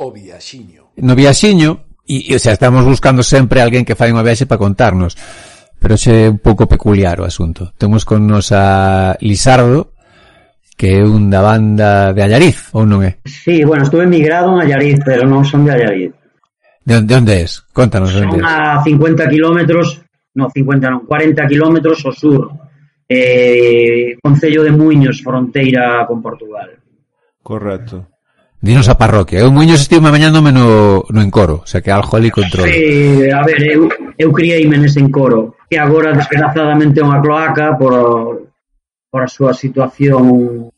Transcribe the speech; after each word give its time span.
o 0.00 0.10
Viaxiño. 0.10 0.96
No 0.96 1.14
Viaxiño, 1.14 1.84
e, 2.08 2.34
o 2.34 2.40
sea, 2.40 2.56
estamos 2.56 2.84
buscando 2.88 3.22
sempre 3.22 3.60
alguén 3.60 3.84
que 3.84 3.94
fai 3.94 4.08
unha 4.08 4.24
viaxe 4.24 4.48
para 4.48 4.58
contarnos. 4.58 5.12
Pero 5.76 5.96
xe 5.96 6.32
un 6.32 6.40
pouco 6.40 6.64
peculiar 6.64 7.20
o 7.20 7.28
asunto. 7.28 7.72
Temos 7.76 8.08
con 8.08 8.24
nos 8.24 8.52
a 8.52 9.16
Lisardo, 9.20 9.96
que 10.76 11.00
é 11.00 11.04
un 11.04 11.28
da 11.28 11.44
banda 11.44 12.16
de 12.16 12.20
Allariz, 12.24 12.72
ou 12.72 12.88
non 12.88 13.04
é? 13.04 13.20
Sí, 13.28 13.60
bueno, 13.64 13.84
estuve 13.84 14.08
emigrado 14.08 14.56
en 14.56 14.64
Allariz, 14.64 15.00
pero 15.04 15.28
non 15.28 15.44
son 15.44 15.68
de 15.68 15.76
Allariz. 15.76 16.12
De, 16.80 17.04
de 17.04 17.14
onde 17.14 17.44
es? 17.44 17.60
Contanos 17.72 18.16
son 18.16 18.32
onde 18.32 18.40
es. 18.40 18.48
a 18.48 18.80
50 18.80 19.28
kilómetros, 19.28 20.00
no, 20.36 20.48
50 20.48 20.88
non, 20.88 21.00
40 21.04 21.44
kilómetros 21.44 22.00
ao 22.08 22.16
sur. 22.16 22.48
Eh, 23.04 24.16
Concello 24.22 24.64
de 24.64 24.72
Muiños, 24.72 25.20
fronteira 25.20 26.08
con 26.08 26.24
Portugal. 26.24 26.72
Correcto. 27.44 28.19
Dinos 28.60 28.88
a 28.92 29.00
parroquia. 29.00 29.40
Eu 29.40 29.50
Muños 29.50 29.80
estive 29.80 30.04
mañándome 30.04 30.52
no, 30.52 31.04
no 31.08 31.20
encoro, 31.24 31.64
o 31.64 31.66
sea 31.66 31.80
que 31.80 31.90
algo 31.90 32.16
ali 32.16 32.30
control. 32.30 32.68
Sí, 32.68 33.24
a 33.32 33.40
ver, 33.42 33.60
eu, 33.72 33.88
eu 34.20 34.28
criei-me 34.32 34.76
nese 34.76 35.00
encoro, 35.00 35.56
que 35.64 35.80
agora 35.80 36.12
desgraciadamente 36.12 37.00
é 37.00 37.04
unha 37.04 37.24
cloaca 37.24 37.72
por, 37.80 38.52
por 39.08 39.20
a 39.24 39.32
súa 39.32 39.56
situación 39.56 40.68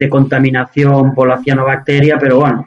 de 0.00 0.06
contaminación 0.08 1.12
pola 1.12 1.44
cianobacteria, 1.44 2.16
pero 2.16 2.40
bueno, 2.40 2.64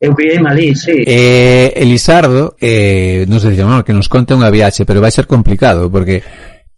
Eu 0.00 0.16
criei 0.16 0.40
malí, 0.40 0.74
sí. 0.74 1.04
Eh, 1.06 1.74
Elisardo, 1.76 2.56
eh, 2.58 3.26
nos 3.28 3.42
decía, 3.42 3.66
bueno, 3.66 3.84
que 3.84 3.92
nos 3.92 4.08
conte 4.08 4.32
unha 4.32 4.48
viaxe, 4.48 4.88
pero 4.88 5.04
vai 5.04 5.12
ser 5.12 5.28
complicado, 5.28 5.92
porque 5.92 6.24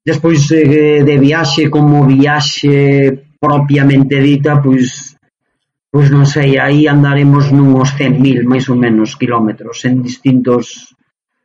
Despois 0.04 0.50
eh, 0.50 1.02
de 1.02 1.16
viaxe, 1.18 1.70
como 1.70 2.04
viaxe 2.04 3.34
propiamente 3.40 4.20
dita, 4.20 4.60
pois 4.60 5.14
pois 5.94 6.10
non 6.10 6.26
sei, 6.26 6.58
aí 6.58 6.90
andaremos 6.90 7.54
nuns 7.54 7.94
100.000 7.94 8.50
máis 8.50 8.66
ou 8.66 8.74
menos 8.74 9.14
kilómetros 9.14 9.86
en 9.86 10.02
distintos 10.02 10.90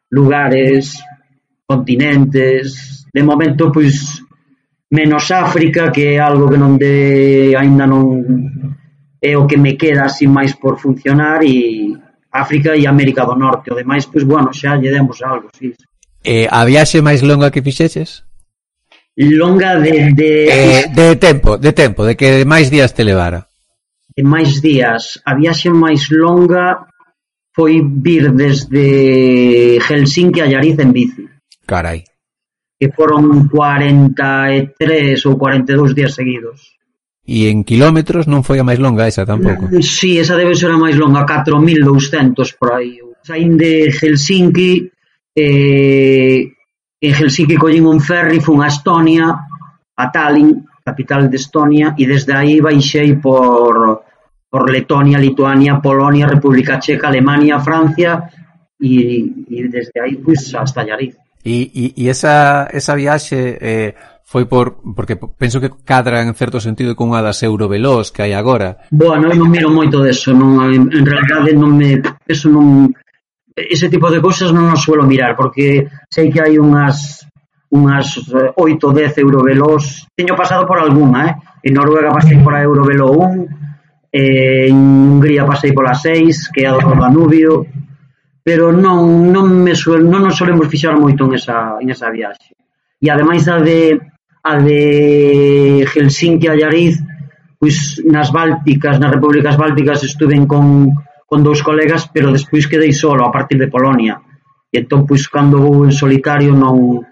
lugares, 0.09 0.97
continentes. 1.69 3.05
De 3.13 3.21
momento, 3.21 3.69
pois 3.69 4.25
menos 4.89 5.31
África, 5.31 5.91
que 5.91 6.15
é 6.15 6.19
algo 6.19 6.49
que 6.49 6.57
non 6.57 6.77
de 6.77 7.53
aínda 7.53 7.85
non 7.85 8.25
é 9.21 9.37
o 9.37 9.45
que 9.45 9.57
me 9.57 9.77
queda 9.77 10.09
así 10.09 10.25
máis 10.25 10.55
por 10.55 10.79
funcionar 10.79 11.43
e 11.45 11.93
África 12.31 12.75
e 12.75 12.87
América 12.87 13.25
do 13.25 13.35
Norte. 13.35 13.71
O 13.71 13.75
demais, 13.75 14.05
pois, 14.09 14.23
bueno, 14.23 14.53
xa 14.53 14.77
lle 14.77 14.89
demos 14.89 15.21
algo, 15.21 15.49
sí. 15.53 15.73
Eh, 16.23 16.47
a 16.49 16.65
viaxe 16.65 17.01
máis 17.01 17.21
longa 17.21 17.51
que 17.51 17.61
fixeches? 17.61 18.25
Longa 19.15 19.79
de... 19.79 20.13
De, 20.13 20.31
eh, 20.47 20.83
de 20.89 21.15
tempo, 21.15 21.57
de 21.57 21.71
tempo, 21.73 22.05
de 22.05 22.15
que 22.15 22.45
máis 22.45 22.71
días 22.71 22.93
te 22.93 23.03
levara. 23.03 23.47
De 24.15 24.23
máis 24.23 24.61
días. 24.61 25.19
A 25.25 25.35
viaxe 25.35 25.69
máis 25.69 26.07
longa 26.09 26.87
foi 27.51 27.83
vir 27.83 28.31
desde 28.31 29.77
Helsinki 29.83 30.39
a 30.41 30.47
Yariz 30.47 30.79
en 30.79 30.91
bici. 30.95 31.23
Carai 31.67 32.03
que 32.79 32.87
foron 32.95 33.51
cuarenta 33.51 34.47
e 34.55 34.71
tres 34.71 35.27
ou 35.27 35.35
cuarenta 35.35 35.75
e 35.75 35.75
dous 35.75 35.91
días 35.91 36.15
seguidos. 36.15 36.79
E 37.27 37.51
en 37.51 37.67
quilómetros 37.67 38.25
non 38.25 38.41
foi 38.41 38.57
a 38.57 38.65
máis 38.65 38.79
longa 38.79 39.05
esa 39.05 39.27
tampouco? 39.27 39.67
Eh, 39.69 39.83
si, 39.83 40.15
sí, 40.15 40.23
esa 40.23 40.39
debe 40.39 40.55
ser 40.55 40.71
a 40.71 40.79
máis 40.79 40.95
longa, 40.95 41.27
4.200 41.27 42.55
por 42.55 42.79
aí. 42.79 43.03
Saín 43.21 43.59
de 43.59 43.91
Helsinki, 43.91 44.87
eh, 45.35 46.55
en 47.03 47.11
Helsinki 47.13 47.59
collín 47.59 47.85
un 47.85 47.99
ferry, 47.99 48.39
fun 48.39 48.63
a 48.63 48.71
Estonia, 48.71 49.27
a 49.93 50.05
Tallinn, 50.09 50.63
capital 50.81 51.29
de 51.29 51.37
Estonia, 51.37 51.93
e 51.99 52.07
desde 52.07 52.33
aí 52.33 52.63
baixei 52.63 53.19
por, 53.19 54.07
por 54.49 54.71
Letonia, 54.71 55.19
Lituania, 55.19 55.77
Polonia, 55.83 56.25
República 56.25 56.79
Checa, 56.79 57.11
Alemania, 57.11 57.59
Francia, 57.59 58.25
e, 58.79 59.45
e 59.51 59.67
desde 59.67 59.99
aí 59.99 60.15
pues, 60.17 60.55
hasta 60.55 60.81
Llariz. 60.81 61.13
E, 61.43 61.71
e, 61.71 61.85
e 61.95 62.03
esa, 62.09 62.67
esa 62.71 62.95
viaxe 62.95 63.57
eh, 63.61 63.95
foi 64.29 64.45
por 64.45 64.83
porque 64.95 65.17
penso 65.17 65.57
que 65.57 65.71
cadra 65.83 66.21
en 66.21 66.35
certo 66.35 66.59
sentido 66.61 66.93
con 66.93 67.09
unha 67.09 67.25
das 67.25 67.41
Euroveloz 67.41 68.13
que 68.13 68.21
hai 68.21 68.37
agora. 68.37 68.85
Bueno, 68.93 69.31
non 69.33 69.49
miro 69.49 69.73
moito 69.73 70.03
deso, 70.05 70.35
non 70.35 70.69
en, 70.69 70.91
en 70.93 71.05
realidade 71.07 71.55
non 71.57 71.73
me 71.73 71.97
eso 72.29 72.51
non 72.51 72.93
ese 73.55 73.89
tipo 73.89 74.11
de 74.13 74.21
cousas 74.21 74.53
non 74.53 74.69
os 74.69 74.85
suelo 74.85 75.07
mirar 75.09 75.33
porque 75.33 75.89
sei 76.13 76.29
que 76.29 76.45
hai 76.45 76.61
unhas 76.61 77.25
unhas 77.73 78.21
8 78.29 78.57
ou 78.57 78.93
10 78.93 79.17
Euroveloz. 79.17 80.09
Teño 80.13 80.35
pasado 80.35 80.65
por 80.65 80.77
algunha, 80.77 81.25
eh? 81.25 81.33
En 81.63 81.73
Noruega 81.73 82.13
pasei 82.13 82.37
por 82.41 82.53
a 82.53 82.61
Eurovelo 82.61 83.11
1, 83.13 84.13
eh, 84.13 84.69
en 84.69 84.77
Hungría 84.77 85.45
pasei 85.45 85.73
pola 85.73 85.93
6, 85.93 86.49
que 86.53 86.65
é 86.65 86.67
a 86.69 86.73
do 86.73 86.81
Danubio, 86.81 87.65
pero 88.49 88.73
non 88.73 89.29
non 89.29 89.45
me 89.61 89.77
suel, 89.77 90.09
non 90.09 90.25
nos 90.25 90.41
solemos 90.41 90.65
fixar 90.73 90.97
moito 90.97 91.29
en 91.29 91.37
esa 91.37 91.77
en 91.77 91.93
esa 91.93 92.09
viaxe. 92.09 92.57
E 92.97 93.05
ademais 93.13 93.45
a 93.45 93.61
de 93.61 94.01
a 94.41 94.57
de 94.57 95.85
Helsinki 95.85 96.49
a 96.49 96.57
Yariz, 96.57 96.97
pois 97.61 98.01
nas 98.09 98.33
Bálticas, 98.33 98.97
nas 98.97 99.13
repúblicas 99.13 99.53
bálticas 99.53 100.01
estuven 100.01 100.49
con 100.49 100.89
con 101.29 101.45
dous 101.45 101.61
colegas, 101.61 102.09
pero 102.09 102.33
despois 102.33 102.65
quedei 102.65 102.89
solo 102.89 103.21
a 103.21 103.29
partir 103.29 103.61
de 103.61 103.69
Polonia. 103.69 104.17
E 104.73 104.81
entón 104.81 105.05
pois 105.05 105.29
cando 105.29 105.61
vou 105.61 105.85
en 105.85 105.93
solitario 105.93 106.57
non 106.57 107.05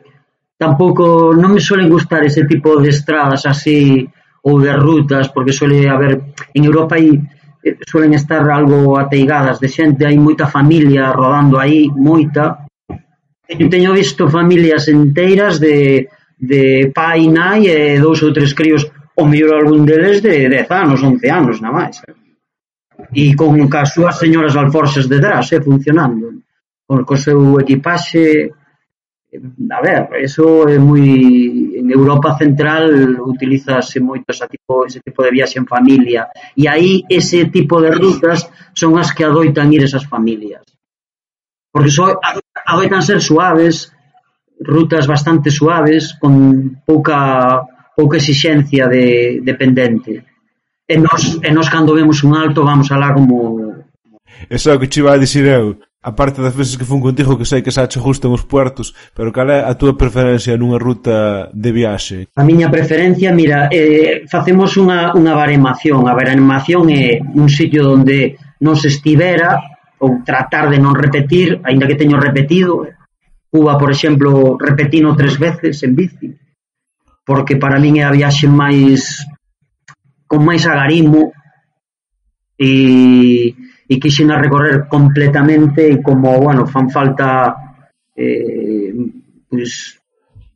tampouco 0.58 1.38
non 1.38 1.54
me 1.54 1.62
suelen 1.62 1.86
gustar 1.86 2.25
ese 2.25 2.50
tipo 2.50 2.81
de 2.81 2.90
estradas 2.90 3.46
así 3.46 4.09
ou 4.42 4.58
de 4.58 4.74
rutas, 4.74 5.30
porque 5.30 5.54
suele 5.54 5.86
haber 5.86 6.34
en 6.58 6.66
Europa 6.66 6.98
hai 6.98 7.14
suelen 7.90 8.14
estar 8.14 8.44
algo 8.50 8.98
ateigadas 8.98 9.60
de 9.60 9.68
xente, 9.68 10.06
hai 10.06 10.18
moita 10.18 10.48
familia 10.48 11.12
rodando 11.12 11.60
aí, 11.60 11.90
moita. 11.92 12.68
Eu 13.48 13.68
teño 13.70 13.92
visto 13.94 14.30
familias 14.30 14.88
enteiras 14.88 15.60
de, 15.60 16.08
de 16.40 16.92
pai, 16.94 17.28
nai 17.28 17.68
e 17.68 18.00
dous 18.00 18.22
ou 18.24 18.32
tres 18.32 18.54
críos, 18.54 18.86
o 19.18 19.26
mellor 19.26 19.66
algún 19.66 19.86
deles 19.86 20.22
de 20.22 20.48
10 20.50 20.72
anos, 20.72 21.02
11 21.02 21.30
anos, 21.32 21.56
na 21.62 21.72
máis. 21.72 22.02
Eh? 22.06 22.14
E 23.14 23.36
con 23.36 23.58
cas 23.70 23.94
súas 23.94 24.18
señoras 24.18 24.56
alforxes 24.56 25.10
detrás, 25.10 25.52
eh, 25.54 25.62
funcionando. 25.62 26.44
Con, 26.86 27.04
co 27.04 27.18
seu 27.18 27.60
equipaxe, 27.60 28.52
a 29.72 29.82
ver, 29.82 30.08
eso 30.22 30.68
é 30.70 30.78
moi 30.78 31.04
en 31.88 31.95
Europa 31.95 32.36
Central 32.36 33.16
utilízase 33.24 34.04
moito 34.04 34.36
ese 34.36 34.48
tipo, 34.51 34.84
ese 34.84 35.00
tipo 35.00 35.24
de 35.24 35.31
viaxe 35.31 35.60
en 35.60 35.68
familia. 35.68 36.28
E 36.51 36.68
aí 36.68 37.07
ese 37.07 37.48
tipo 37.48 37.80
de 37.80 37.95
rutas 37.95 38.51
son 38.75 39.00
as 39.00 39.16
que 39.16 39.24
adoitan 39.24 39.72
ir 39.72 39.88
esas 39.88 40.04
familias. 40.04 40.68
Porque 41.72 41.88
so, 41.88 42.19
adoitan 42.68 43.00
ser 43.00 43.24
suaves 43.24 43.95
rutas 44.60 45.07
bastante 45.07 45.48
suaves 45.48 46.18
con 46.19 46.81
pouca 46.84 47.63
pouca 47.95 48.18
exixencia 48.18 48.88
de, 48.88 49.39
de 49.42 49.54
pendente 49.56 50.25
e 50.88 50.95
nos, 50.98 51.39
e 51.42 51.50
nos 51.51 51.69
cando 51.69 51.94
vemos 51.94 52.24
un 52.24 52.36
alto 52.36 52.66
vamos 52.66 52.92
alá 52.92 53.13
como 53.13 53.86
Eso 54.50 54.69
é 54.69 54.75
o 54.75 54.80
que 54.80 54.88
te 54.88 55.00
iba 55.00 55.13
a 55.13 55.18
dicir 55.18 55.45
eu. 55.45 55.78
A 56.04 56.16
parte 56.16 56.42
das 56.42 56.56
veces 56.56 56.78
que 56.78 56.86
fun 56.86 57.02
contigo 57.02 57.38
que 57.38 57.50
sei 57.50 57.66
que 57.66 57.74
xa 57.74 57.90
che 57.90 57.98
gustan 57.98 58.30
os 58.30 58.46
puertos, 58.46 58.94
pero 59.18 59.34
cal 59.34 59.50
é 59.50 59.66
a 59.66 59.74
túa 59.74 59.98
preferencia 59.98 60.54
nunha 60.54 60.78
ruta 60.78 61.50
de 61.50 61.72
viaxe? 61.74 62.30
A 62.38 62.46
miña 62.46 62.70
preferencia, 62.70 63.34
mira, 63.34 63.66
eh, 63.74 64.22
facemos 64.30 64.78
unha, 64.78 65.12
unha 65.18 65.34
baremación. 65.34 66.06
A 66.06 66.14
baremación 66.14 66.94
é 66.94 67.18
un 67.18 67.50
sitio 67.50 67.98
onde 67.98 68.38
non 68.62 68.78
se 68.78 68.94
estivera 68.94 69.58
ou 69.98 70.22
tratar 70.22 70.70
de 70.70 70.78
non 70.78 70.94
repetir, 70.94 71.58
aínda 71.66 71.90
que 71.90 71.98
teño 71.98 72.22
repetido. 72.22 72.86
Cuba, 73.50 73.74
por 73.82 73.90
exemplo, 73.90 74.54
repetino 74.62 75.18
tres 75.18 75.42
veces 75.42 75.82
en 75.82 75.98
bici, 75.98 76.30
porque 77.26 77.58
para 77.58 77.82
min 77.82 77.98
é 77.98 78.06
a 78.06 78.14
viaxe 78.14 78.46
máis 78.46 79.26
con 80.30 80.46
máis 80.46 80.62
agarimo 80.70 81.34
e 82.54 83.54
e 83.88 83.95
quixena 83.95 84.36
recorrer 84.36 84.86
completamente 84.92 85.88
e 85.88 86.04
como, 86.04 86.36
bueno, 86.44 86.68
fan 86.68 86.92
falta 86.92 87.56
eh, 88.12 88.92
pues, 89.48 89.95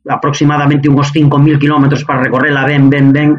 aproximadamente 0.04 0.88
unos 0.88 1.08
5.000 1.12 1.58
kilómetros 1.58 2.04
para 2.04 2.22
recorrerla 2.22 2.66
ben, 2.66 2.90
ben, 2.90 3.12
ben, 3.12 3.30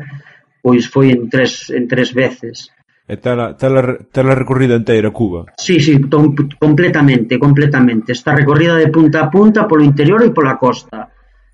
pois 0.64 0.88
foi 0.88 1.12
en 1.12 1.30
tres, 1.30 1.70
en 1.70 1.86
tres 1.88 2.16
veces. 2.16 2.74
E 3.04 3.20
tela, 3.20 3.52
tela, 3.60 4.00
tala 4.16 4.32
recorrida 4.32 4.80
inteira 4.80 5.12
Cuba? 5.12 5.52
Sí, 5.60 5.84
sí, 5.84 6.00
tom, 6.08 6.32
completamente, 6.56 7.38
completamente. 7.38 8.16
Está 8.16 8.32
recorrida 8.34 8.80
de 8.80 8.88
punta 8.88 9.28
a 9.28 9.30
punta 9.30 9.68
polo 9.68 9.84
interior 9.84 10.24
e 10.24 10.32
pola 10.32 10.56
costa. 10.56 11.12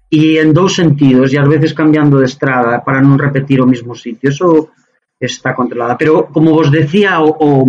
E 0.09 0.37
en 0.37 0.53
dous 0.53 0.77
sentidos, 0.77 1.33
e 1.33 1.41
ás 1.41 1.49
veces 1.49 1.73
cambiando 1.73 2.21
de 2.21 2.29
estrada 2.29 2.85
para 2.85 3.01
non 3.01 3.17
repetir 3.17 3.57
o 3.65 3.69
mesmo 3.69 3.97
sitio. 3.97 4.29
Eso 4.29 4.69
está 5.17 5.57
controlada. 5.57 5.97
Pero, 5.97 6.29
como 6.29 6.53
vos 6.53 6.69
decía, 6.69 7.17
o, 7.17 7.33
o, 7.33 7.65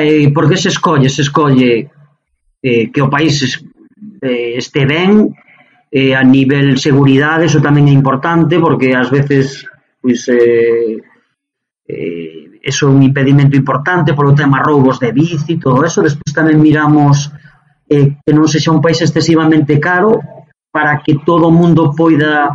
eh, 0.00 0.30
por 0.32 0.48
que 0.48 0.56
se 0.56 0.68
escolle? 0.68 1.08
Se 1.08 1.22
escolle 1.22 1.90
eh, 2.62 2.90
que 2.90 3.02
o 3.02 3.10
país 3.10 3.62
eh, 4.22 4.54
este 4.56 4.84
ben 4.84 5.34
eh, 5.90 6.14
a 6.14 6.22
nivel 6.22 6.78
seguridade, 6.78 7.46
eso 7.46 7.62
tamén 7.62 7.88
é 7.88 7.94
importante 7.94 8.58
porque 8.58 8.92
ás 8.92 9.08
veces 9.08 9.64
pois, 10.02 10.26
eh, 10.28 11.00
eh, 11.86 12.60
eso 12.66 12.88
é 12.88 12.90
un 12.90 13.02
impedimento 13.02 13.54
importante 13.54 14.12
polo 14.12 14.34
tema 14.34 14.58
roubos 14.58 14.98
de 14.98 15.14
bici, 15.14 15.56
todo 15.56 15.86
eso. 15.86 16.02
Despois 16.02 16.34
tamén 16.34 16.58
miramos 16.58 17.30
eh, 17.86 18.18
que 18.18 18.32
non 18.34 18.50
sexa 18.50 18.74
un 18.74 18.82
país 18.82 18.98
excesivamente 18.98 19.78
caro 19.78 20.18
para 20.74 20.98
que 21.00 21.22
todo 21.22 21.48
o 21.48 21.54
mundo 21.54 21.94
poida, 21.94 22.50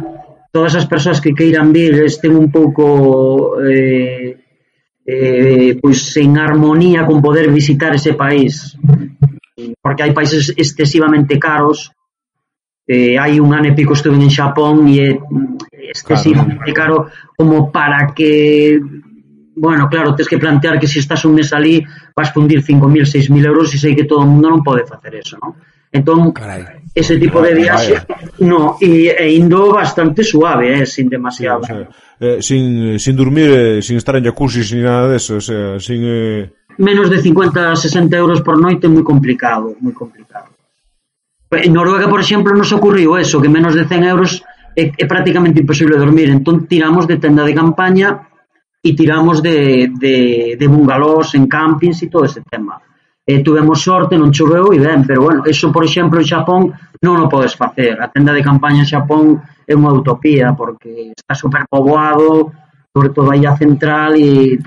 todas 0.52 0.76
as 0.76 0.86
persoas 0.86 1.24
que 1.24 1.34
queiran 1.34 1.72
vir 1.72 2.04
estén 2.04 2.36
un 2.36 2.52
pouco 2.52 3.56
eh, 3.64 4.51
eh, 5.06 5.78
pois 5.82 6.00
en 6.18 6.38
armonía 6.38 7.06
con 7.06 7.22
poder 7.22 7.50
visitar 7.52 7.94
ese 7.96 8.14
país 8.14 8.78
porque 9.82 10.04
hai 10.04 10.14
países 10.14 10.54
excesivamente 10.54 11.38
caros 11.42 11.92
eh, 12.86 13.18
hai 13.18 13.40
un 13.42 13.54
ano 13.54 13.70
e 13.70 13.78
pico 13.78 13.94
estuve 13.94 14.18
en 14.18 14.30
Xapón 14.30 14.86
e 14.90 14.96
é 15.02 15.10
excesivamente 15.92 16.72
claro. 16.72 17.10
caro 17.10 17.12
como 17.36 17.72
para 17.72 18.14
que 18.14 18.80
bueno, 19.54 19.90
claro, 19.90 20.16
tens 20.16 20.30
que 20.30 20.40
plantear 20.40 20.80
que 20.80 20.88
se 20.88 21.00
estás 21.00 21.26
un 21.26 21.36
mes 21.36 21.52
ali 21.54 21.86
vas 22.16 22.32
fundir 22.32 22.64
5.000, 22.64 23.04
6.000 23.06 23.46
euros 23.46 23.74
e 23.76 23.78
sei 23.78 23.94
que 23.94 24.06
todo 24.06 24.24
o 24.24 24.30
mundo 24.30 24.50
non 24.50 24.64
pode 24.64 24.88
facer 24.88 25.20
eso, 25.20 25.38
non? 25.38 25.54
Entón, 25.92 26.32
Carai. 26.32 26.88
ese 26.96 27.20
tipo 27.20 27.44
de 27.44 27.52
viaxe 27.52 28.00
no, 28.40 28.80
e, 28.80 29.12
e 29.12 29.36
indo 29.36 29.76
bastante 29.76 30.24
suave, 30.24 30.72
eh, 30.72 30.86
sin 30.88 31.12
demasiado. 31.12 31.68
Sí, 31.68 31.74
o 31.74 31.76
sea, 31.76 31.90
eh, 32.22 32.38
sin, 32.40 32.94
eh, 32.94 33.00
sin 33.00 33.16
dormir, 33.16 33.50
eh, 33.50 33.82
sin 33.82 33.98
estar 33.98 34.16
en 34.16 34.26
jacuzzi, 34.26 34.64
sin 34.64 34.84
nada 34.84 35.08
deso, 35.10 35.38
o 35.38 35.42
sea, 35.42 35.80
sin... 35.80 36.02
Eh... 36.06 36.54
Menos 36.78 37.10
de 37.10 37.20
50, 37.20 37.76
60 37.76 38.16
euros 38.16 38.42
por 38.42 38.62
noite 38.62 38.86
é 38.86 38.90
moi 38.94 39.02
complicado, 39.02 39.74
moi 39.82 39.92
complicado. 39.92 40.54
En 41.52 41.74
Noruega, 41.74 42.08
por 42.08 42.22
exemplo, 42.22 42.54
nos 42.54 42.70
ocurriu 42.72 43.18
eso, 43.18 43.42
que 43.42 43.50
menos 43.50 43.74
de 43.74 43.90
100 43.90 44.06
euros 44.06 44.40
é, 44.78 44.94
é 44.94 45.06
prácticamente 45.10 45.66
imposible 45.66 45.98
dormir, 45.98 46.30
entón 46.30 46.70
tiramos 46.70 47.10
de 47.10 47.18
tenda 47.18 47.42
de 47.42 47.58
campaña 47.58 48.30
e 48.86 48.94
tiramos 48.94 49.42
de, 49.42 49.90
de, 49.90 50.16
de 50.62 50.68
bungalós 50.70 51.34
en 51.34 51.50
campings 51.50 52.06
e 52.06 52.08
todo 52.08 52.30
ese 52.30 52.46
tema 52.46 52.78
eh, 53.32 53.40
tuvemos 53.40 53.80
sorte, 53.80 54.20
non 54.20 54.36
choveu 54.36 54.76
e 54.76 54.80
ben, 54.80 55.08
pero 55.08 55.24
bueno, 55.24 55.48
eso 55.48 55.72
por 55.72 55.88
exemplo 55.88 56.20
en 56.20 56.28
Xapón 56.28 56.62
non 57.00 57.16
o 57.24 57.32
podes 57.32 57.56
facer. 57.56 57.96
A 58.04 58.12
tenda 58.12 58.36
de 58.36 58.44
campaña 58.44 58.84
en 58.84 58.90
Xapón 58.92 59.40
é 59.64 59.74
unha 59.74 59.96
utopía 59.96 60.52
porque 60.52 61.16
está 61.16 61.32
superpoboado, 61.32 62.52
sobre 62.92 63.10
todo 63.16 63.32
aí 63.32 63.48
a 63.48 63.56
central 63.56 64.20
e 64.20 64.60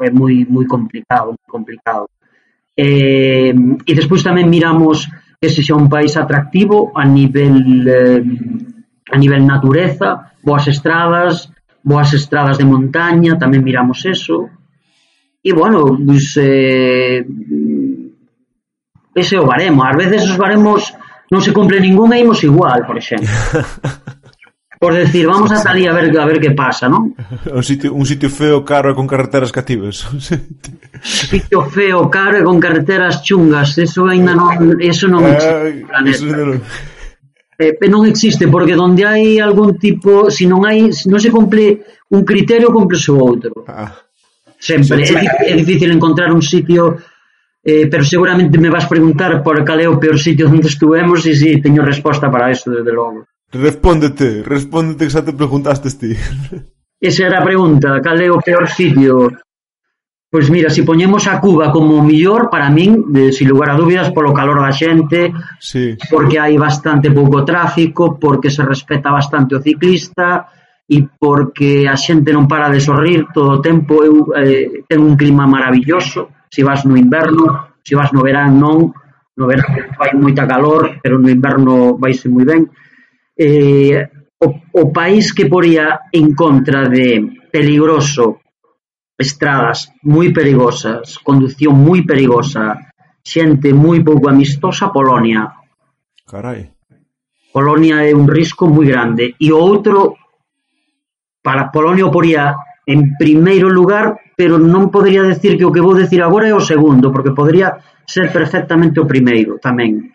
é 0.00 0.08
moi 0.14 0.46
moi 0.46 0.66
complicado, 0.70 1.34
moi 1.34 1.48
complicado. 1.50 2.06
Eh, 2.78 3.52
e 3.52 3.92
despois 3.92 4.22
tamén 4.22 4.46
miramos 4.46 5.10
que 5.42 5.50
se 5.50 5.60
xa 5.66 5.74
un 5.74 5.90
país 5.90 6.14
atractivo 6.14 6.94
a 6.94 7.02
nivel 7.02 7.58
eh, 7.84 8.22
a 9.12 9.16
nivel 9.18 9.42
natureza, 9.44 10.32
boas 10.40 10.64
estradas, 10.70 11.50
boas 11.82 12.14
estradas 12.14 12.56
de 12.56 12.64
montaña, 12.64 13.36
tamén 13.36 13.66
miramos 13.66 14.06
eso. 14.06 14.48
E 15.42 15.50
bueno, 15.52 15.98
pues, 15.98 16.38
eh, 16.38 17.26
ese 19.14 19.36
é 19.36 19.40
o 19.40 19.46
baremo. 19.46 19.84
Ás 19.84 19.96
veces 19.96 20.28
os 20.28 20.36
baremos 20.36 20.92
non 21.32 21.40
se 21.40 21.52
cumple 21.52 21.80
ningún 21.80 22.12
e 22.12 22.20
imos 22.20 22.44
igual, 22.44 22.84
por 22.84 22.96
exemplo. 23.00 23.28
por 24.82 24.92
decir, 24.94 25.26
vamos 25.26 25.52
a 25.52 25.56
salir 25.56 25.88
a 25.88 25.94
ver 25.94 26.10
a 26.18 26.26
ver 26.26 26.40
que 26.40 26.50
pasa, 26.50 26.88
non? 26.88 27.14
Un 27.48 27.62
sitio, 27.62 27.94
un 27.94 28.04
sitio 28.04 28.28
feo, 28.28 28.66
caro 28.66 28.90
e 28.90 28.94
con 28.98 29.06
carreteras 29.06 29.54
cativas. 29.54 30.02
sitio 31.00 31.62
feo, 31.70 32.10
caro 32.10 32.36
e 32.38 32.42
con 32.42 32.58
carreteras 32.58 33.22
chungas, 33.22 33.78
eso 33.78 34.10
ainda 34.10 34.34
non 34.34 34.76
eso 34.82 35.06
non 35.06 35.22
existe. 35.24 35.86
Ah, 35.88 36.02
eso 36.02 36.26
non... 36.26 36.60
Eh, 37.62 37.78
non 37.86 38.02
existe 38.10 38.48
porque 38.50 38.74
onde 38.74 39.06
hai 39.06 39.38
algún 39.38 39.78
tipo, 39.78 40.28
se 40.34 40.50
non 40.50 40.66
hai, 40.66 40.90
se 40.90 41.06
non 41.06 41.22
se 41.22 41.30
cumple 41.30 42.02
un 42.10 42.26
criterio, 42.26 42.74
cumple 42.74 42.98
o 43.08 43.14
outro. 43.22 43.62
Ah. 43.70 43.92
Sempre 44.58 45.06
é, 45.06 45.52
é 45.52 45.54
difícil 45.54 45.94
encontrar 45.94 46.34
un 46.34 46.42
sitio 46.42 46.98
Eh, 47.64 47.86
pero 47.86 48.02
seguramente 48.02 48.58
me 48.58 48.70
vas 48.70 48.90
preguntar 48.90 49.42
por 49.42 49.62
cal 49.62 49.78
é 49.78 49.86
o 49.86 49.98
peor 50.02 50.18
sitio 50.18 50.50
onde 50.50 50.66
estuvemos 50.66 51.22
e 51.22 51.34
si 51.38 51.54
sí, 51.54 51.62
teño 51.62 51.86
resposta 51.86 52.26
para 52.26 52.50
eso, 52.50 52.74
desde 52.74 52.90
logo. 52.90 53.22
Respóndete, 53.54 54.42
respóndete 54.42 55.06
que 55.06 55.14
xa 55.14 55.22
te 55.22 55.30
preguntastes 55.30 55.94
ti. 55.94 56.18
Esa 56.98 57.26
era 57.26 57.38
a 57.38 57.46
pregunta, 57.46 58.02
cal 58.02 58.18
é 58.18 58.30
o 58.30 58.42
peor 58.42 58.66
sitio? 58.66 59.30
Pois 60.32 60.48
mira, 60.48 60.70
se 60.70 60.80
si 60.80 60.82
poñemos 60.82 61.28
a 61.28 61.38
Cuba 61.38 61.70
como 61.70 62.00
o 62.00 62.02
millor, 62.02 62.48
para 62.48 62.70
min, 62.70 63.12
de, 63.12 63.30
sin 63.30 63.46
lugar 63.52 63.70
a 63.70 63.78
dúbidas, 63.78 64.10
polo 64.10 64.32
calor 64.32 64.58
da 64.58 64.72
xente, 64.72 65.30
sí. 65.60 65.94
porque 66.10 66.40
hai 66.42 66.56
bastante 66.58 67.12
pouco 67.14 67.44
tráfico, 67.44 68.18
porque 68.18 68.48
se 68.48 68.64
respeta 68.64 69.12
bastante 69.12 69.54
o 69.54 69.62
ciclista, 69.62 70.48
e 70.88 71.04
porque 71.04 71.86
a 71.86 71.94
xente 72.00 72.32
non 72.32 72.48
para 72.48 72.72
de 72.72 72.80
sorrir 72.80 73.28
todo 73.30 73.60
o 73.60 73.62
tempo, 73.62 74.02
eu 74.02 74.32
eh, 74.34 74.82
ten 74.88 75.04
un 75.04 75.14
clima 75.20 75.44
maravilloso, 75.44 76.32
se 76.52 76.62
vas 76.62 76.84
no 76.84 76.96
inverno, 76.96 77.72
se 77.82 77.96
vas 77.96 78.12
no 78.12 78.20
verán 78.20 78.60
non, 78.60 78.92
no 79.36 79.44
verán 79.48 79.96
fai 79.96 80.12
moita 80.12 80.44
calor, 80.44 81.00
pero 81.00 81.16
no 81.16 81.32
inverno 81.32 81.96
vaise 81.96 82.28
moi 82.28 82.44
ben. 82.44 82.68
Eh, 83.32 83.96
o, 84.36 84.46
o 84.52 84.82
país 84.92 85.32
que 85.32 85.48
poría 85.48 86.12
en 86.12 86.36
contra 86.36 86.84
de 86.92 87.40
peligroso 87.48 88.44
estradas 89.16 89.88
moi 90.04 90.28
perigosas, 90.28 91.16
conducción 91.24 91.72
moi 91.72 92.04
perigosa, 92.04 92.92
xente 93.24 93.72
moi 93.72 94.04
pouco 94.04 94.28
amistosa, 94.28 94.92
Polonia. 94.92 95.48
Carai. 96.28 96.68
Polonia 97.48 98.04
é 98.04 98.12
un 98.12 98.28
risco 98.28 98.68
moi 98.68 98.84
grande. 98.84 99.40
E 99.40 99.48
o 99.48 99.56
outro, 99.56 100.20
para 101.40 101.72
Polonia 101.72 102.04
o 102.04 102.12
poría 102.12 102.52
en 102.86 103.14
primeiro 103.16 103.70
lugar, 103.70 104.18
pero 104.36 104.58
non 104.58 104.90
podría 104.90 105.22
decir 105.22 105.54
que 105.54 105.66
o 105.66 105.72
que 105.74 105.84
vou 105.84 105.94
decir 105.94 106.20
agora 106.22 106.50
é 106.50 106.54
o 106.54 106.62
segundo, 106.62 107.14
porque 107.14 107.36
podría 107.36 107.78
ser 108.06 108.32
perfectamente 108.34 108.98
o 108.98 109.06
primeiro 109.06 109.62
tamén. 109.62 110.12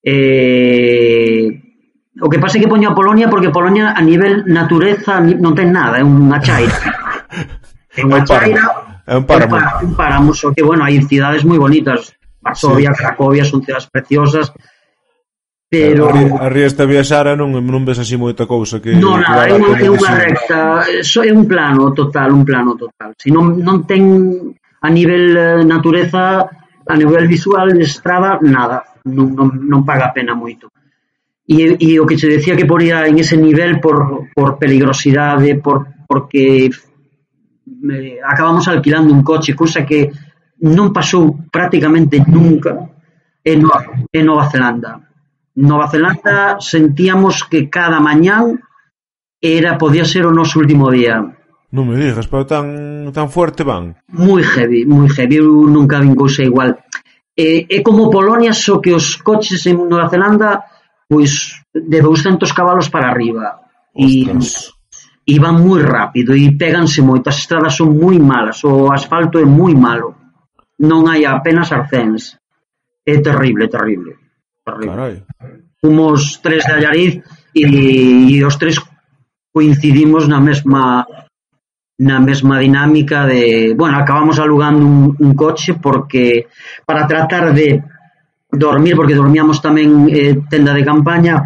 Eh, 0.00 1.50
o 2.20 2.28
que 2.32 2.40
pasa 2.40 2.56
é 2.56 2.60
que 2.64 2.70
poño 2.70 2.88
a 2.92 2.96
Polonia 2.96 3.28
porque 3.28 3.52
Polonia 3.52 3.92
a 3.92 4.00
nivel 4.00 4.48
natureza 4.48 5.20
non 5.20 5.52
ten 5.52 5.68
nada, 5.74 6.00
é 6.00 6.04
unha 6.04 6.40
chaira. 6.40 6.76
É 7.96 8.04
unha 8.04 8.20
chaira, 8.28 8.60
é 9.08 9.16
un 9.16 9.24
páramo. 9.24 9.56
É 9.56 9.84
un 9.88 9.96
páramo, 9.96 10.36
só 10.36 10.52
que, 10.52 10.60
bueno, 10.60 10.84
hai 10.84 11.00
cidades 11.08 11.48
moi 11.48 11.56
bonitas. 11.56 12.12
Varsovia, 12.44 12.92
sí. 12.92 13.00
Cracovia 13.00 13.44
son 13.48 13.64
cidades 13.64 13.88
preciosas, 13.88 14.52
Pero... 15.68 16.06
A 16.38 16.48
ría 16.48 16.66
esta 16.70 16.86
viaxara 16.86 17.34
non, 17.34 17.50
non 17.50 17.82
ves 17.82 17.98
así 17.98 18.14
moita 18.14 18.46
cousa 18.46 18.78
que... 18.78 18.94
Non, 18.94 19.18
nada, 19.18 19.50
é, 19.50 19.58
é 19.58 19.90
unha 19.90 20.12
recta, 20.14 20.86
so 21.02 21.26
é 21.26 21.34
un 21.34 21.50
plano 21.50 21.90
total, 21.90 22.30
un 22.30 22.46
plano 22.46 22.78
total. 22.78 23.18
Si 23.18 23.34
non, 23.34 23.58
non 23.58 23.82
ten 23.82 24.06
a 24.54 24.88
nivel 24.94 25.34
eh, 25.34 25.64
natureza, 25.66 26.46
a 26.86 26.94
nivel 26.94 27.26
visual, 27.26 27.74
estrada, 27.82 28.38
nada. 28.46 29.02
Non, 29.10 29.34
non, 29.34 29.48
non 29.66 29.82
paga 29.82 30.14
pena 30.14 30.38
moito. 30.38 30.70
E, 31.42 31.74
e 31.74 31.98
o 31.98 32.06
que 32.06 32.14
se 32.14 32.30
decía 32.30 32.54
que 32.54 32.66
poría 32.66 33.02
en 33.10 33.18
ese 33.18 33.34
nivel 33.34 33.82
por, 33.82 34.30
por 34.30 34.62
peligrosidade, 34.62 35.58
por, 35.58 36.06
porque 36.06 36.70
eh, 36.70 38.18
acabamos 38.22 38.70
alquilando 38.70 39.10
un 39.10 39.26
coche, 39.26 39.58
cousa 39.58 39.82
que 39.82 40.14
non 40.62 40.94
pasou 40.94 41.50
prácticamente 41.50 42.22
nunca 42.22 42.86
en, 43.42 43.66
en 43.66 44.22
Nova 44.22 44.46
Zelanda 44.46 45.06
Nova 45.56 45.88
Zelanda 45.88 46.60
sentíamos 46.60 47.44
que 47.44 47.68
cada 47.72 48.00
mañán 48.00 48.60
era 49.40 49.78
podía 49.78 50.04
ser 50.04 50.28
o 50.28 50.32
noso 50.32 50.60
último 50.60 50.92
día. 50.92 51.20
Non 51.72 51.88
me 51.88 51.96
digas, 51.96 52.28
pero 52.28 52.44
tan 52.44 53.08
tan 53.10 53.32
fuerte 53.32 53.64
van. 53.64 53.96
Moi 54.12 54.44
heavy, 54.44 54.84
moi 54.84 55.08
heavy, 55.08 55.40
eu 55.40 55.64
nunca 55.64 55.98
vin 55.98 56.14
cousa 56.14 56.44
igual. 56.44 56.76
É, 57.36 57.64
é 57.68 57.78
como 57.80 58.12
Polonia, 58.12 58.52
só 58.52 58.80
que 58.80 58.92
os 58.92 59.16
coches 59.20 59.64
en 59.66 59.88
Nova 59.88 60.12
Zelanda 60.12 60.64
pois 61.08 61.62
de 61.72 62.00
200 62.02 62.52
cabalos 62.52 62.88
para 62.88 63.08
arriba. 63.08 63.60
Ostras. 63.94 64.72
E 64.72 64.76
e 65.26 65.42
van 65.42 65.58
moi 65.58 65.82
rápido 65.82 66.38
e 66.38 66.54
péganse 66.54 67.02
moito, 67.02 67.26
as 67.32 67.42
estradas 67.42 67.74
son 67.74 67.98
moi 67.98 68.14
malas, 68.20 68.62
o 68.62 68.92
asfalto 68.94 69.42
é 69.42 69.46
moi 69.48 69.74
malo. 69.74 70.14
Non 70.78 71.10
hai 71.10 71.26
apenas 71.26 71.74
arcéns. 71.74 72.38
É 73.02 73.18
terrible, 73.18 73.66
terrible. 73.66 74.25
Carai. 74.66 75.22
Fomos 75.80 76.40
tres 76.42 76.66
de 76.66 76.72
Allariz 76.72 77.22
e, 77.54 77.62
e 78.34 78.44
os 78.44 78.58
tres 78.58 78.82
coincidimos 79.54 80.26
na 80.26 80.40
mesma 80.42 81.06
na 81.98 82.20
mesma 82.20 82.58
dinámica 82.58 83.24
de, 83.24 83.72
bueno, 83.72 83.96
acabamos 83.96 84.38
alugando 84.38 84.84
un, 84.84 85.16
un 85.18 85.32
coche 85.34 85.80
porque 85.80 86.48
para 86.84 87.06
tratar 87.06 87.54
de 87.54 87.80
dormir 88.50 88.96
porque 88.96 89.14
dormíamos 89.14 89.62
tamén 89.62 90.10
eh, 90.12 90.34
tenda 90.50 90.74
de 90.74 90.84
campaña 90.84 91.40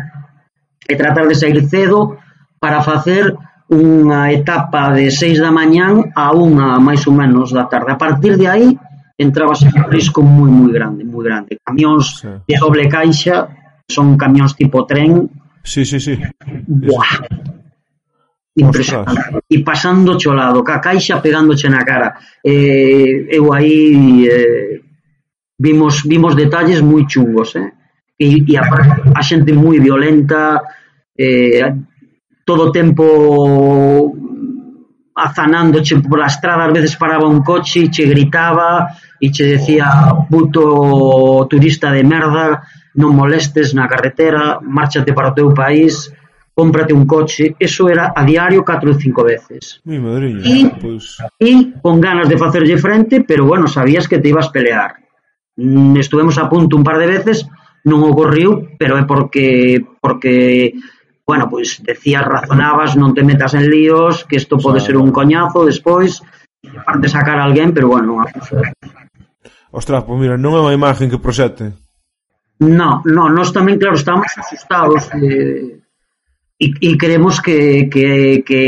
e 0.89 0.97
tratar 0.97 1.29
de 1.29 1.37
sair 1.37 1.61
cedo 1.69 2.19
para 2.59 2.83
facer 2.83 3.37
unha 3.71 4.33
etapa 4.35 4.91
de 4.91 5.13
6 5.13 5.39
da 5.39 5.55
mañán 5.55 6.11
a 6.17 6.35
unha 6.35 6.83
máis 6.83 7.07
ou 7.07 7.15
menos 7.15 7.55
da 7.55 7.71
tarde. 7.71 7.95
A 7.95 8.01
partir 8.01 8.35
de 8.35 8.51
aí 8.51 8.75
entrabas 9.21 9.63
en 9.63 9.73
un 9.77 9.91
risco 9.93 10.23
moi 10.23 10.49
moi 10.49 10.73
grande, 10.73 11.05
moi 11.05 11.23
grande. 11.23 11.61
Camións 11.63 12.25
sí. 12.25 12.29
de 12.49 12.57
doble 12.57 12.89
caixa, 12.89 13.49
son 13.85 14.17
camións 14.17 14.57
tipo 14.57 14.87
tren. 14.89 15.29
Sí, 15.63 15.85
sí, 15.85 16.01
sí. 16.01 16.17
Buah. 16.67 17.21
Impresionante. 18.57 19.45
E 19.47 19.63
pasando 19.63 20.17
cho 20.17 20.33
lado, 20.33 20.65
ca 20.65 20.81
caixa 20.81 21.21
pegándoche 21.21 21.69
na 21.69 21.85
cara. 21.85 22.17
Eh, 22.43 23.29
eu 23.29 23.53
aí 23.53 24.27
eh, 24.27 24.81
vimos 25.59 26.03
vimos 26.03 26.35
detalles 26.35 26.81
moi 26.81 27.05
chungos, 27.05 27.55
eh? 27.57 27.77
E, 28.17 28.45
e 28.49 28.57
a, 28.57 28.65
a 29.15 29.23
xente 29.23 29.53
moi 29.53 29.79
violenta, 29.81 30.65
eh, 31.17 31.73
todo 32.45 32.69
o 32.69 32.73
tempo 32.73 34.17
azanándoche 35.15 36.01
pola 36.01 36.27
estrada, 36.27 36.65
ás 36.65 36.73
veces 36.73 36.97
paraba 36.97 37.27
un 37.27 37.43
coche 37.43 37.85
e 37.85 37.89
che 37.89 38.07
gritaba 38.07 38.95
e 39.19 39.31
che 39.31 39.57
decía 39.57 40.15
puto 40.29 41.47
turista 41.49 41.91
de 41.91 42.03
merda, 42.05 42.63
non 42.95 43.15
molestes 43.15 43.75
na 43.75 43.87
carretera, 43.87 44.59
márchate 44.63 45.13
para 45.13 45.31
o 45.31 45.35
teu 45.35 45.53
país, 45.53 46.11
cómprate 46.55 46.93
un 46.93 47.07
coche, 47.07 47.55
eso 47.59 47.89
era 47.89 48.13
a 48.15 48.25
diario 48.25 48.65
4 48.65 48.91
ou 48.91 48.99
5 48.99 49.25
veces. 49.25 49.81
Mi 49.85 49.99
madriña, 49.99 50.43
e, 50.45 50.71
pues... 50.81 51.17
e 51.39 51.73
con 51.81 52.01
ganas 52.01 52.29
de 52.29 52.37
facerlle 52.37 52.77
frente, 52.79 53.23
pero 53.23 53.47
bueno, 53.47 53.67
sabías 53.67 54.09
que 54.09 54.19
te 54.19 54.29
ibas 54.29 54.49
pelear. 54.51 54.97
Mm, 55.57 55.97
estuvemos 55.97 56.39
a 56.39 56.49
punto 56.49 56.77
un 56.77 56.85
par 56.85 56.99
de 56.99 57.07
veces, 57.07 57.47
non 57.85 58.05
ocorreu, 58.05 58.77
pero 58.77 59.01
é 59.01 59.05
porque 59.09 59.81
porque 60.05 60.77
bueno, 61.31 61.47
pois 61.47 61.79
decías, 61.87 62.27
razonabas, 62.27 62.99
non 62.99 63.15
te 63.15 63.23
metas 63.23 63.55
en 63.55 63.71
líos, 63.71 64.27
que 64.27 64.35
isto 64.43 64.59
pode 64.59 64.83
ser 64.83 64.99
un 64.99 65.15
coñazo 65.15 65.63
despois, 65.63 66.19
parte 66.83 67.07
sacar 67.07 67.39
a 67.39 67.47
alguén, 67.47 67.71
pero 67.71 67.87
bueno, 67.87 68.19
Ostras, 69.71 70.03
pois 70.03 70.19
mira, 70.19 70.35
non 70.35 70.59
é 70.59 70.61
unha 70.67 70.75
imagen 70.75 71.07
que 71.07 71.23
proxete. 71.23 71.71
No, 72.59 73.07
no, 73.07 73.31
nós 73.31 73.55
tamén, 73.55 73.79
claro, 73.79 73.95
estamos 73.95 74.27
asustados 74.35 75.07
eh, 75.15 75.79
e, 76.59 76.67
e 76.67 76.91
creemos 76.99 77.39
que, 77.39 77.87
que, 77.87 78.43
que, 78.43 78.63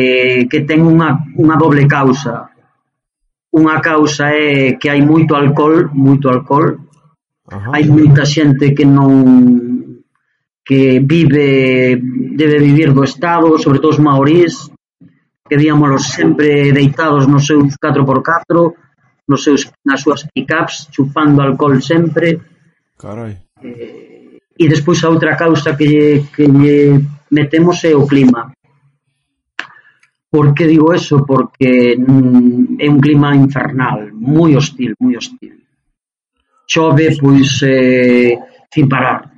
que 0.46 0.60
ten 0.62 0.86
unha, 0.86 1.18
unha 1.34 1.58
doble 1.58 1.90
causa. 1.90 2.54
Unha 3.50 3.82
causa 3.82 4.30
é 4.30 4.78
que 4.78 4.86
hai 4.86 5.02
moito 5.02 5.34
alcohol, 5.34 5.90
moito 5.90 6.30
alcohol, 6.30 6.78
Ajá. 7.50 7.74
hai 7.74 7.84
moita 7.90 8.22
xente 8.22 8.70
que 8.70 8.86
non 8.86 9.71
que 10.72 11.00
vive 11.00 12.00
debe 12.00 12.58
vivir 12.58 12.94
do 12.94 13.04
Estado, 13.04 13.58
sobre 13.58 13.78
todo 13.78 13.92
os 13.92 14.00
maorís, 14.00 14.72
que 15.44 15.60
víamolos 15.60 16.16
sempre 16.16 16.72
deitados 16.72 17.28
nos 17.28 17.44
seus 17.44 17.76
4x4, 17.76 18.72
nos 19.28 19.44
seus, 19.44 19.68
nas 19.84 20.00
súas 20.00 20.24
pick-ups, 20.32 20.88
chupando 20.88 21.42
alcohol 21.42 21.76
sempre. 21.82 22.40
Carai. 22.96 23.36
Eh, 23.60 24.40
e 24.56 24.64
despois 24.64 25.04
a 25.04 25.12
outra 25.12 25.36
causa 25.36 25.76
que 25.76 25.84
lle, 25.84 26.24
que 26.32 26.48
lle 26.48 27.04
metemos 27.28 27.84
é 27.84 27.92
o 27.92 28.08
clima. 28.08 28.48
Por 30.32 30.54
que 30.56 30.64
digo 30.64 30.96
eso? 30.96 31.20
Porque 31.28 32.00
mm, 32.00 32.80
é 32.80 32.88
un 32.88 32.96
clima 32.96 33.36
infernal, 33.36 34.08
moi 34.16 34.56
hostil, 34.56 34.96
moi 34.96 35.20
hostil. 35.20 35.60
Chove, 36.64 37.12
pois, 37.20 37.60
eh, 37.60 38.40
sin 38.72 38.88
parar 38.88 39.31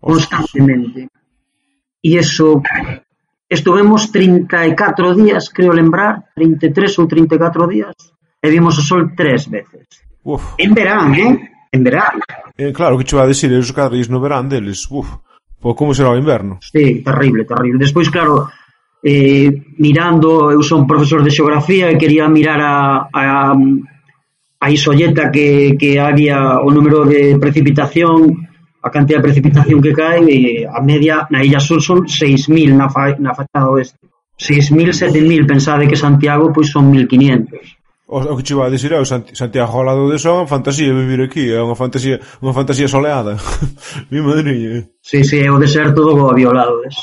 constantemente. 0.00 1.08
E 2.02 2.16
eso, 2.16 2.62
estuvemos 3.48 4.10
34 4.12 5.14
días, 5.14 5.50
creo 5.50 5.72
lembrar, 5.72 6.30
33 6.34 6.98
ou 6.98 7.06
34 7.06 7.66
días, 7.66 7.94
e 8.42 8.46
vimos 8.50 8.78
o 8.78 8.82
sol 8.82 9.12
tres 9.16 9.50
veces. 9.50 9.86
Uf. 10.22 10.54
En 10.58 10.74
verán, 10.74 11.14
eh? 11.14 11.50
En 11.72 11.82
verán. 11.82 12.22
Eh, 12.56 12.72
claro, 12.72 12.98
que 12.98 13.04
che 13.04 13.16
va 13.16 13.24
a 13.24 13.30
decir, 13.30 13.50
os 13.52 13.72
carris 13.72 14.08
no 14.08 14.20
verán 14.20 14.48
deles, 14.48 14.86
uf. 14.90 15.18
Pois 15.58 15.74
como 15.74 15.94
será 15.94 16.10
o 16.10 16.20
inverno? 16.20 16.58
Sí, 16.62 17.02
terrible, 17.02 17.44
terrible. 17.44 17.82
Despois, 17.82 18.10
claro, 18.10 18.46
eh, 19.02 19.50
mirando, 19.78 20.50
eu 20.50 20.62
son 20.62 20.86
profesor 20.86 21.22
de 21.22 21.34
xeografía 21.34 21.90
e 21.90 21.98
quería 21.98 22.30
mirar 22.30 22.60
a, 22.62 23.08
a, 23.10 23.54
a 24.62 24.66
isolleta 24.70 25.30
que, 25.30 25.74
que 25.78 25.98
había 25.98 26.62
o 26.62 26.70
número 26.70 27.02
de 27.02 27.38
precipitación 27.38 28.45
a 28.86 28.90
cantidad 28.90 29.18
de 29.18 29.26
precipitación 29.28 29.82
que 29.82 29.92
cae 29.92 30.22
e 30.22 30.40
a 30.62 30.80
media 30.80 31.26
na 31.32 31.42
Illa 31.42 31.58
Sur 31.58 31.82
son 31.82 32.06
6.000 32.06 32.78
na, 32.78 32.86
fa, 32.86 33.18
na 33.18 33.34
fachada 33.34 33.74
oeste 33.74 33.98
6.000, 34.38 34.94
7.000, 34.94 35.46
pensade 35.48 35.88
que 35.90 35.96
Santiago 35.96 36.52
pois 36.54 36.70
son 36.70 36.92
1.500 36.92 37.76
O, 38.08 38.20
o 38.20 38.36
que 38.36 38.44
che 38.46 38.54
vai 38.54 38.68
a 38.68 38.70
dicir 38.70 38.92
é 38.92 39.02
Santiago 39.04 39.72
ao 39.74 39.82
lado 39.82 40.08
de 40.08 40.18
son 40.18 40.46
fantasía 40.46 40.94
vivir 40.94 41.20
aquí, 41.26 41.50
é 41.50 41.58
unha 41.58 41.74
fantasía, 41.74 42.22
unha 42.38 42.54
fantasía 42.54 42.86
soleada. 42.86 43.34
Mi 44.14 44.22
madriña. 44.22 44.86
Si, 45.02 45.26
sí, 45.26 45.26
si, 45.26 45.30
sí, 45.30 45.38
é 45.42 45.50
o 45.50 45.58
deserto 45.58 46.06
do 46.06 46.14
Gobi 46.14 46.46
ao 46.46 46.54
lado 46.54 46.86
de. 46.86 46.94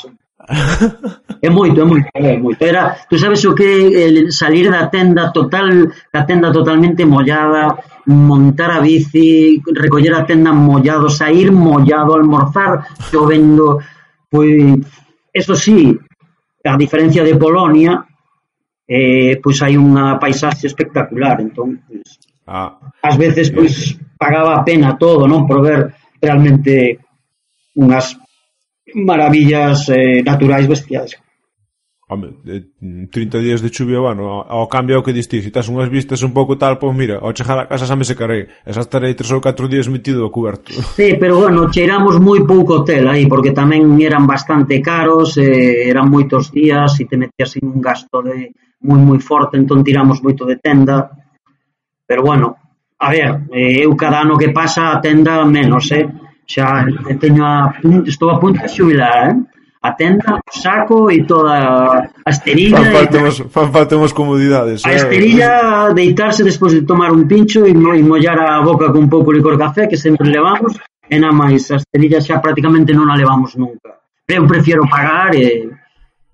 É 1.40 1.50
moito, 1.50 1.80
é 1.80 1.84
moito, 1.84 2.08
é 2.14 2.36
moito. 2.36 2.62
Era, 2.62 2.96
tú 3.08 3.18
sabes 3.18 3.44
o 3.44 3.54
que 3.54 4.30
salir 4.30 4.70
da 4.70 4.88
tenda 4.88 5.32
total, 5.32 5.68
da 6.12 6.24
tenda 6.24 6.52
totalmente 6.52 7.04
mollada, 7.04 7.76
montar 8.06 8.70
a 8.70 8.80
bici, 8.80 9.60
recoller 9.72 10.14
a 10.14 10.24
tenda 10.24 10.52
mollado, 10.52 11.08
sair 11.08 11.50
mollado, 11.52 12.14
almorzar 12.14 12.84
chovendo, 13.10 13.80
pois 14.30 14.80
eso 15.32 15.54
sí, 15.56 15.98
a 16.64 16.76
diferencia 16.76 17.24
de 17.24 17.36
Polonia, 17.36 18.04
eh, 18.86 19.40
pois 19.42 19.60
hai 19.64 19.76
unha 19.80 20.20
paisaxe 20.20 20.68
espectacular, 20.68 21.40
entón, 21.40 21.80
pois, 21.88 22.20
ah, 22.48 22.76
ás 23.00 23.16
veces 23.16 23.48
pois 23.48 23.96
pagaba 24.20 24.60
a 24.60 24.64
pena 24.64 24.96
todo, 25.00 25.24
non, 25.24 25.48
por 25.48 25.64
ver 25.64 25.92
realmente 26.20 27.00
unhas 27.76 28.16
maravillas 28.94 29.88
eh, 29.88 30.22
naturais 30.22 30.66
bestiais. 30.66 31.18
Home, 32.06 32.36
eh, 32.46 32.62
30 33.10 33.38
días 33.38 33.62
de 33.62 33.70
chuvia, 33.70 33.98
bueno, 33.98 34.44
ao 34.44 34.68
cambio 34.68 34.94
é 34.94 34.98
o 34.98 35.02
que 35.02 35.16
diste, 35.16 35.40
se 35.40 35.48
estás 35.48 35.72
unhas 35.72 35.88
vistas 35.88 36.20
un 36.20 36.36
pouco 36.36 36.60
tal, 36.60 36.76
pois 36.76 36.92
mira, 36.92 37.16
ao 37.16 37.32
chegar 37.32 37.58
a 37.58 37.66
casa 37.66 37.88
xa 37.88 37.96
me 37.96 38.04
secarei, 38.04 38.44
e 38.44 38.70
xa 38.76 38.84
estarei 38.84 39.16
3 39.16 39.32
ou 39.32 39.40
4 39.40 39.72
días 39.72 39.88
metido 39.88 40.20
a 40.26 40.30
coberto. 40.30 40.68
Sí, 41.00 41.16
pero 41.16 41.40
bueno, 41.40 41.72
cheiramos 41.72 42.20
moi 42.20 42.44
pouco 42.44 42.84
hotel 42.84 43.08
aí, 43.08 43.24
porque 43.24 43.56
tamén 43.56 43.96
eran 44.04 44.28
bastante 44.28 44.84
caros, 44.84 45.40
eh, 45.40 45.88
eran 45.88 46.12
moitos 46.12 46.52
días, 46.52 46.92
e 47.00 47.08
te 47.08 47.16
metías 47.16 47.56
en 47.56 47.72
un 47.72 47.80
gasto 47.80 48.20
de 48.20 48.52
moi 48.84 49.00
moi 49.00 49.18
forte, 49.18 49.56
entón 49.56 49.80
tiramos 49.80 50.20
moito 50.20 50.44
de 50.44 50.60
tenda, 50.60 51.08
pero 52.04 52.20
bueno, 52.20 52.52
a 53.00 53.08
ver, 53.10 53.48
eh, 53.48 53.80
eu 53.80 53.96
cada 53.96 54.20
ano 54.20 54.36
que 54.36 54.52
pasa 54.52 54.92
a 54.92 55.00
tenda 55.00 55.40
menos, 55.48 55.88
eh? 55.88 56.04
xa 56.46 56.86
eh, 57.08 57.16
teño 57.16 57.44
a 57.44 57.72
punto, 57.80 58.08
estou 58.08 58.30
a 58.30 58.40
punto 58.40 58.60
de 58.62 58.68
xubilar, 58.68 59.30
eh? 59.30 59.54
a 59.84 59.92
tenda, 59.92 60.40
o 60.40 60.58
saco 60.58 61.10
e 61.10 61.24
toda 61.24 62.08
a 62.24 62.30
esterilla 62.30 62.80
fan 62.80 62.92
falta, 62.92 63.18
unhas 63.20 63.38
fan 63.52 63.68
falta 63.68 63.96
umas 64.00 64.16
comodidades 64.16 64.80
a 64.80 64.88
eh. 64.88 64.96
esterilla 64.96 65.90
eh? 65.90 65.94
deitarse 65.94 66.40
despois 66.40 66.72
de 66.72 66.88
tomar 66.88 67.12
un 67.12 67.28
pincho 67.28 67.68
e, 67.68 67.72
e 67.76 68.02
mollar 68.02 68.40
a 68.40 68.64
boca 68.64 68.88
con 68.88 69.04
un 69.04 69.10
pouco 69.12 69.28
de 69.30 69.38
licor 69.38 69.60
café 69.60 69.84
que 69.84 70.00
sempre 70.00 70.32
levamos 70.32 70.72
e 71.04 71.20
na 71.20 71.36
máis, 71.36 71.68
a 71.68 71.76
esterilla 71.76 72.24
xa 72.24 72.40
prácticamente 72.40 72.96
non 72.96 73.12
a 73.12 73.14
levamos 73.14 73.52
nunca 73.60 74.00
eu 74.24 74.48
prefiero 74.48 74.88
pagar 74.88 75.36
e, 75.36 75.68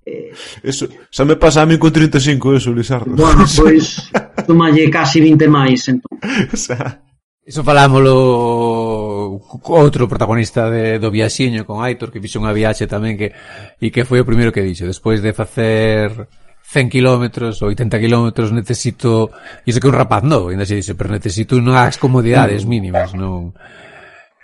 e... 0.06 0.30
Eso, 0.62 0.86
xa 1.10 1.26
me 1.26 1.34
pasa 1.34 1.62
a 1.62 1.66
mí 1.66 1.74
con 1.74 1.90
35 1.90 2.54
eso, 2.54 2.70
Lisardo 2.70 3.18
bueno, 3.18 3.42
pois, 3.58 4.14
tomalle 4.46 4.86
casi 4.94 5.18
20 5.18 5.50
máis 5.50 5.90
entón. 5.90 6.22
o 6.22 6.54
sea... 6.54 7.02
falámolo 7.50 7.66
falámoslo 7.66 8.14
outro 9.70 10.06
protagonista 10.06 10.68
de, 10.68 10.98
do 10.98 11.10
viaxiño 11.10 11.64
con 11.64 11.82
Aitor, 11.82 12.12
que 12.12 12.20
fixo 12.20 12.38
unha 12.38 12.54
viaxe 12.54 12.86
tamén 12.86 13.16
que 13.16 13.32
e 13.80 13.88
que 13.88 14.04
foi 14.04 14.20
o 14.20 14.28
primeiro 14.28 14.52
que 14.52 14.64
dixo, 14.64 14.84
despois 14.86 15.24
de 15.24 15.32
facer 15.32 16.28
100 16.70 16.88
kilómetros, 16.88 17.62
80 17.62 17.98
kilómetros, 17.98 18.52
necesito... 18.52 19.30
Iso 19.66 19.80
que 19.80 19.88
un 19.88 19.94
rapaz 19.94 20.22
novo 20.22 20.50
ainda 20.50 20.64
se 20.64 20.76
dice, 20.76 20.94
pero 20.94 21.10
necesito 21.10 21.58
unhas 21.58 21.98
comodidades 21.98 22.62
mm. 22.62 22.68
mínimas, 22.70 23.10
non... 23.10 23.50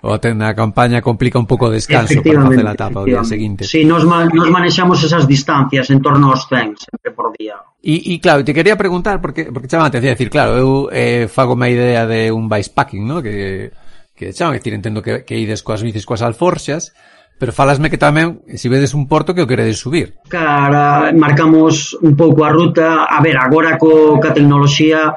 O 0.07 0.21
ten 0.23 0.39
a 0.43 0.55
campaña 0.55 1.03
complica 1.03 1.39
un 1.39 1.49
pouco 1.49 1.67
o 1.67 1.73
descanso 1.73 2.23
para 2.23 2.47
facer 2.47 2.67
a 2.67 2.77
etapa 2.79 3.03
o 3.03 3.09
día 3.09 3.25
seguinte. 3.27 3.65
Si, 3.65 3.83
sí, 3.83 3.83
nos, 3.83 4.05
nos 4.05 4.49
manexamos 4.51 5.03
esas 5.03 5.27
distancias 5.27 5.89
en 5.91 5.99
torno 5.99 6.31
aos 6.31 6.47
100 6.47 6.79
sempre 6.79 7.11
por 7.11 7.33
día. 7.35 7.59
E, 7.83 8.15
e 8.15 8.21
claro, 8.23 8.45
te 8.45 8.55
quería 8.55 8.77
preguntar, 8.77 9.19
porque, 9.19 9.49
porque 9.51 9.67
chamante, 9.67 9.99
decir, 9.99 10.31
claro, 10.31 10.55
eu 10.59 10.71
eh, 10.93 11.27
fago 11.27 11.59
má 11.59 11.67
idea 11.67 12.07
de 12.07 12.31
un 12.31 12.47
bikepacking, 12.47 13.03
¿no? 13.03 13.19
que 13.19 13.73
que 14.17 14.33
xa, 14.33 14.49
que 14.51 14.59
decir, 14.59 14.75
entendo 14.75 15.05
que, 15.05 15.23
que 15.29 15.37
ides 15.37 15.63
coas 15.63 15.85
bicis 15.85 16.09
coas 16.09 16.25
alforxas, 16.25 16.97
Pero 17.39 17.53
falasme 17.53 17.93
que 17.93 18.01
tamén, 18.01 18.41
se 18.57 18.73
vedes 18.73 18.97
un 18.97 19.05
porto 19.05 19.37
que 19.37 19.45
o 19.45 19.51
queredes 19.51 19.77
subir. 19.77 20.17
Cara, 20.25 21.13
marcamos 21.13 21.93
un 22.01 22.17
pouco 22.17 22.49
a 22.49 22.51
ruta. 22.51 23.05
A 23.05 23.21
ver, 23.21 23.37
agora 23.37 23.77
co, 23.77 24.17
ca 24.17 24.33
tecnoloxía, 24.33 25.13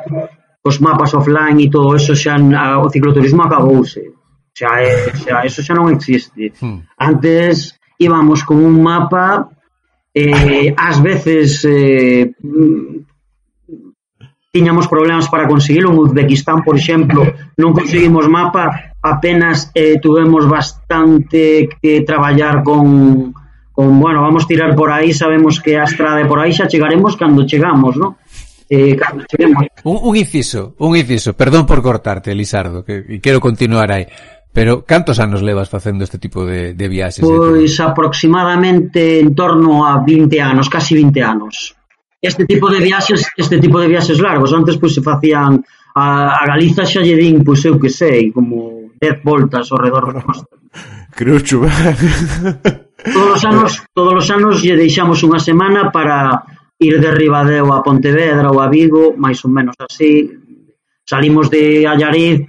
cos 0.60 0.84
mapas 0.84 1.16
offline 1.16 1.64
e 1.64 1.72
todo 1.72 1.96
eso, 1.96 2.12
xa 2.20 2.36
a, 2.36 2.84
o 2.84 2.92
cicloturismo 2.92 3.48
acabouse. 3.48 4.04
Xa, 4.52 4.84
é, 4.84 5.16
xa, 5.16 5.48
eso 5.48 5.64
xa 5.64 5.72
non 5.72 5.88
existe. 5.96 6.52
Hmm. 6.60 6.84
Antes 7.00 7.80
íbamos 7.96 8.44
con 8.44 8.60
un 8.60 8.84
mapa, 8.84 9.48
eh, 10.12 10.76
ás 10.76 11.00
veces 11.00 11.64
eh, 11.64 12.36
tiñamos 14.52 14.88
problemas 14.88 15.30
para 15.30 15.48
conseguilo, 15.48 15.92
en 15.92 16.00
Uzbekistán, 16.00 16.64
por 16.66 16.74
exemplo, 16.74 17.22
non 17.62 17.70
conseguimos 17.70 18.26
mapa, 18.26 18.98
apenas 18.98 19.70
eh, 19.78 20.02
tuvemos 20.02 20.50
bastante 20.50 21.70
que 21.78 22.02
traballar 22.02 22.66
con, 22.66 23.30
con, 23.70 24.00
bueno, 24.02 24.26
vamos 24.26 24.50
tirar 24.50 24.74
por 24.74 24.90
aí, 24.90 25.14
sabemos 25.14 25.62
que 25.62 25.78
a 25.78 25.86
estrada 25.86 26.26
por 26.26 26.42
aí 26.42 26.50
xa 26.50 26.66
chegaremos 26.66 27.14
cando 27.14 27.46
chegamos, 27.46 27.94
non? 27.94 28.18
Eh, 28.66 28.98
cando 28.98 29.22
cheguemos. 29.30 29.70
Un, 29.86 30.02
un 30.02 30.14
inciso, 30.18 30.74
un 30.82 30.98
inciso, 30.98 31.38
perdón 31.38 31.70
por 31.70 31.86
cortarte, 31.86 32.34
Lisardo, 32.34 32.82
que 32.82 33.22
quero 33.22 33.38
continuar 33.38 33.94
aí. 33.94 34.10
Pero 34.50 34.82
cantos 34.82 35.22
anos 35.22 35.46
levas 35.46 35.70
facendo 35.70 36.04
este 36.04 36.18
tipo 36.18 36.42
de, 36.42 36.74
de 36.74 36.88
viaxes? 36.90 37.22
Pois 37.22 37.78
aproximadamente 37.78 39.22
en 39.22 39.38
torno 39.38 39.86
a 39.86 40.02
20 40.02 40.42
anos, 40.42 40.66
casi 40.66 40.98
20 40.98 41.22
anos 41.22 41.78
este 42.22 42.46
tipo 42.46 42.70
de 42.70 42.80
viaxes, 42.80 43.26
este 43.38 43.60
tipo 43.60 43.80
de 43.80 43.88
viaxes 43.88 44.20
largos, 44.20 44.54
antes 44.54 44.78
pois 44.78 44.94
se 44.94 45.02
facían 45.02 45.64
a, 45.96 46.36
a 46.36 46.44
Galiza 46.46 46.86
xa 46.86 47.02
lle 47.02 47.16
din, 47.16 47.44
pois 47.44 47.64
eu 47.64 47.80
que 47.80 47.90
sei, 47.90 48.32
como 48.32 48.92
10 49.00 49.24
voltas 49.24 49.72
ao 49.72 49.80
redor 49.80 50.12
da 50.14 50.22
costa. 50.22 50.52
Creo 51.16 51.40
chuva. 51.40 51.72
Todos 53.00 53.40
os 53.40 53.46
anos, 53.46 53.72
todos 53.96 54.14
os 54.20 54.28
anos 54.28 54.60
lle 54.60 54.76
deixamos 54.76 55.24
unha 55.24 55.40
semana 55.40 55.88
para 55.88 56.44
ir 56.76 57.00
de 57.00 57.12
Ribadeo 57.16 57.72
a 57.72 57.80
Pontevedra 57.80 58.52
ou 58.52 58.60
a 58.60 58.68
Vigo, 58.68 59.16
máis 59.16 59.40
ou 59.48 59.52
menos 59.56 59.80
así. 59.80 60.28
Salimos 61.08 61.48
de 61.48 61.88
Allariz, 61.88 62.44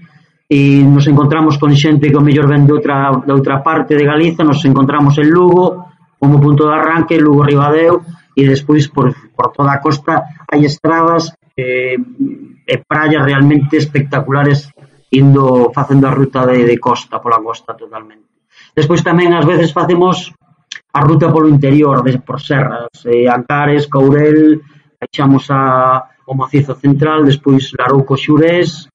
e 0.51 0.83
nos 0.83 1.07
encontramos 1.07 1.63
con 1.63 1.71
xente 1.79 2.11
que 2.11 2.19
o 2.19 2.27
mellor 2.27 2.51
ven 2.51 2.67
de 2.67 2.75
outra, 2.75 3.15
de 3.23 3.31
outra 3.31 3.63
parte 3.63 3.95
de 3.95 4.03
Galiza, 4.03 4.43
nos 4.43 4.59
encontramos 4.67 5.15
en 5.23 5.31
Lugo, 5.31 5.95
como 6.19 6.43
punto 6.43 6.67
de 6.67 6.75
arranque, 6.75 7.23
Lugo 7.23 7.47
Ribadeo, 7.47 8.03
e 8.41 8.49
despois 8.49 8.89
por, 8.89 9.13
por 9.37 9.53
toda 9.53 9.77
a 9.77 9.83
costa 9.85 10.25
hai 10.49 10.65
estradas 10.65 11.37
eh, 11.57 11.97
eh 11.97 12.73
e 12.73 12.77
praias 12.87 13.27
realmente 13.27 13.77
espectaculares 13.77 14.71
indo 15.11 15.75
facendo 15.75 16.07
a 16.07 16.15
ruta 16.15 16.47
de, 16.47 16.65
de 16.65 16.77
costa 16.79 17.19
pola 17.19 17.43
costa 17.43 17.75
totalmente. 17.75 18.31
Despois 18.79 19.03
tamén 19.03 19.35
ás 19.35 19.45
veces 19.45 19.75
facemos 19.75 20.31
a 20.95 21.01
ruta 21.03 21.27
polo 21.35 21.51
interior, 21.51 22.03
de, 22.07 22.23
por 22.23 22.39
serras, 22.39 22.95
eh, 23.07 23.27
Ancares, 23.27 23.91
Courel, 23.91 24.63
baixamos 24.99 25.51
a 25.51 26.07
o 26.31 26.35
macizo 26.35 26.79
central, 26.79 27.27
despois 27.27 27.75
Larouco 27.75 28.15
Xurés, 28.15 28.87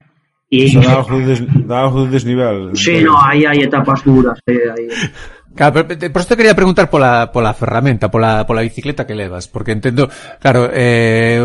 e... 0.50 0.72
Xa 0.72 0.80
dá 0.80 1.04
de, 1.92 2.08
des, 2.08 2.12
desnivel. 2.12 2.75
Sí, 2.75 3.04
no, 3.04 3.20
aí 3.20 3.46
hai 3.46 3.60
etapas 3.60 4.02
duras. 4.04 4.40
Eh, 4.48 4.72
aí. 4.72 4.88
Claro, 5.56 5.88
pero, 5.88 6.06
eh, 6.06 6.10
por 6.10 6.22
isto 6.22 6.36
quería 6.36 6.54
preguntar 6.54 6.90
pola, 6.90 7.32
pola 7.32 7.54
ferramenta, 7.54 8.12
pola, 8.12 8.46
pola 8.46 8.62
bicicleta 8.62 9.08
que 9.08 9.16
levas, 9.16 9.48
porque 9.48 9.72
entendo, 9.72 10.10
claro, 10.40 10.70
eh, 10.74 11.40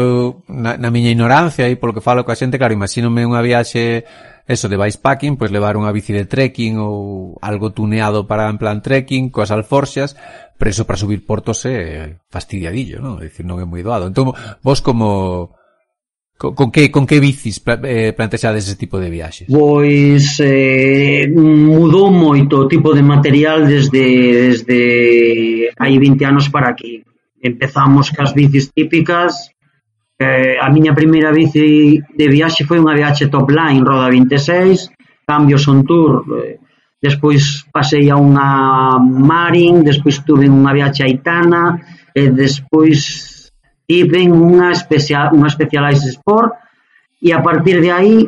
na, 0.48 0.76
na 0.76 0.90
miña 0.90 1.14
ignorancia 1.14 1.70
e 1.70 1.78
polo 1.78 1.94
que 1.94 2.02
falo 2.02 2.26
coa 2.26 2.34
xente, 2.34 2.58
claro, 2.58 2.74
imagínome 2.74 3.22
unha 3.22 3.38
viaxe 3.38 4.02
eso 4.50 4.66
de 4.66 4.74
bikepacking, 4.74 5.38
pois 5.38 5.54
levar 5.54 5.78
unha 5.78 5.94
bici 5.94 6.10
de 6.10 6.26
trekking 6.26 6.82
ou 6.82 7.38
algo 7.38 7.70
tuneado 7.70 8.26
para 8.26 8.50
en 8.50 8.58
plan 8.58 8.82
trekking, 8.82 9.30
coas 9.30 9.54
alforxas, 9.54 10.18
preso 10.58 10.82
para 10.90 10.98
subir 10.98 11.22
portos 11.22 11.62
é 11.70 11.78
eh, 11.78 12.08
fastidiadillo, 12.34 12.98
non? 12.98 13.22
É 13.22 13.30
dicir, 13.30 13.46
non 13.46 13.62
é 13.62 13.64
moi 13.64 13.86
doado. 13.86 14.10
Entón, 14.10 14.34
vos 14.58 14.82
como 14.82 15.54
Con, 16.40 16.54
con 16.54 16.72
que 16.72 16.90
con 16.90 17.04
que 17.06 17.20
bicis 17.20 17.60
eh, 17.84 18.14
plantexades 18.16 18.64
ese 18.64 18.76
tipo 18.80 18.96
de 18.98 19.10
viaxes? 19.12 19.44
Pois 19.52 20.40
eh, 20.40 21.28
mudou 21.36 22.08
moito 22.08 22.64
o 22.64 22.66
tipo 22.66 22.96
de 22.96 23.04
material 23.04 23.68
desde 23.68 24.48
desde 24.48 25.68
hai 25.76 26.00
20 26.00 26.24
anos 26.24 26.48
para 26.48 26.72
aquí. 26.72 27.04
Empezamos 27.44 28.08
cas 28.08 28.32
bicis 28.32 28.72
típicas. 28.72 29.52
Eh, 30.16 30.56
a 30.56 30.72
miña 30.72 30.96
primeira 30.96 31.28
bici 31.28 32.00
de 32.00 32.26
viaxe 32.32 32.64
foi 32.64 32.80
unha 32.80 32.96
viaxe 32.96 33.28
top 33.28 33.52
line, 33.52 33.84
roda 33.84 34.08
26, 34.08 34.88
cambios 35.28 35.68
on 35.68 35.84
tour. 35.84 36.24
Eh, 36.40 36.56
despois 37.04 37.68
pasei 37.68 38.08
a 38.08 38.16
unha 38.16 38.96
Marin, 38.96 39.84
despois 39.84 40.24
tuve 40.24 40.48
unha 40.48 40.72
viaxe 40.72 41.04
a 41.04 41.08
Itana, 41.12 41.76
e 42.16 42.32
despois 42.32 43.39
tiven 43.90 44.30
unha 44.30 44.70
especial, 44.70 45.34
unha 45.34 45.50
Specialized 45.50 46.22
Sport 46.22 46.54
e 47.18 47.34
a 47.34 47.42
partir 47.42 47.82
de 47.82 47.90
aí 47.90 48.22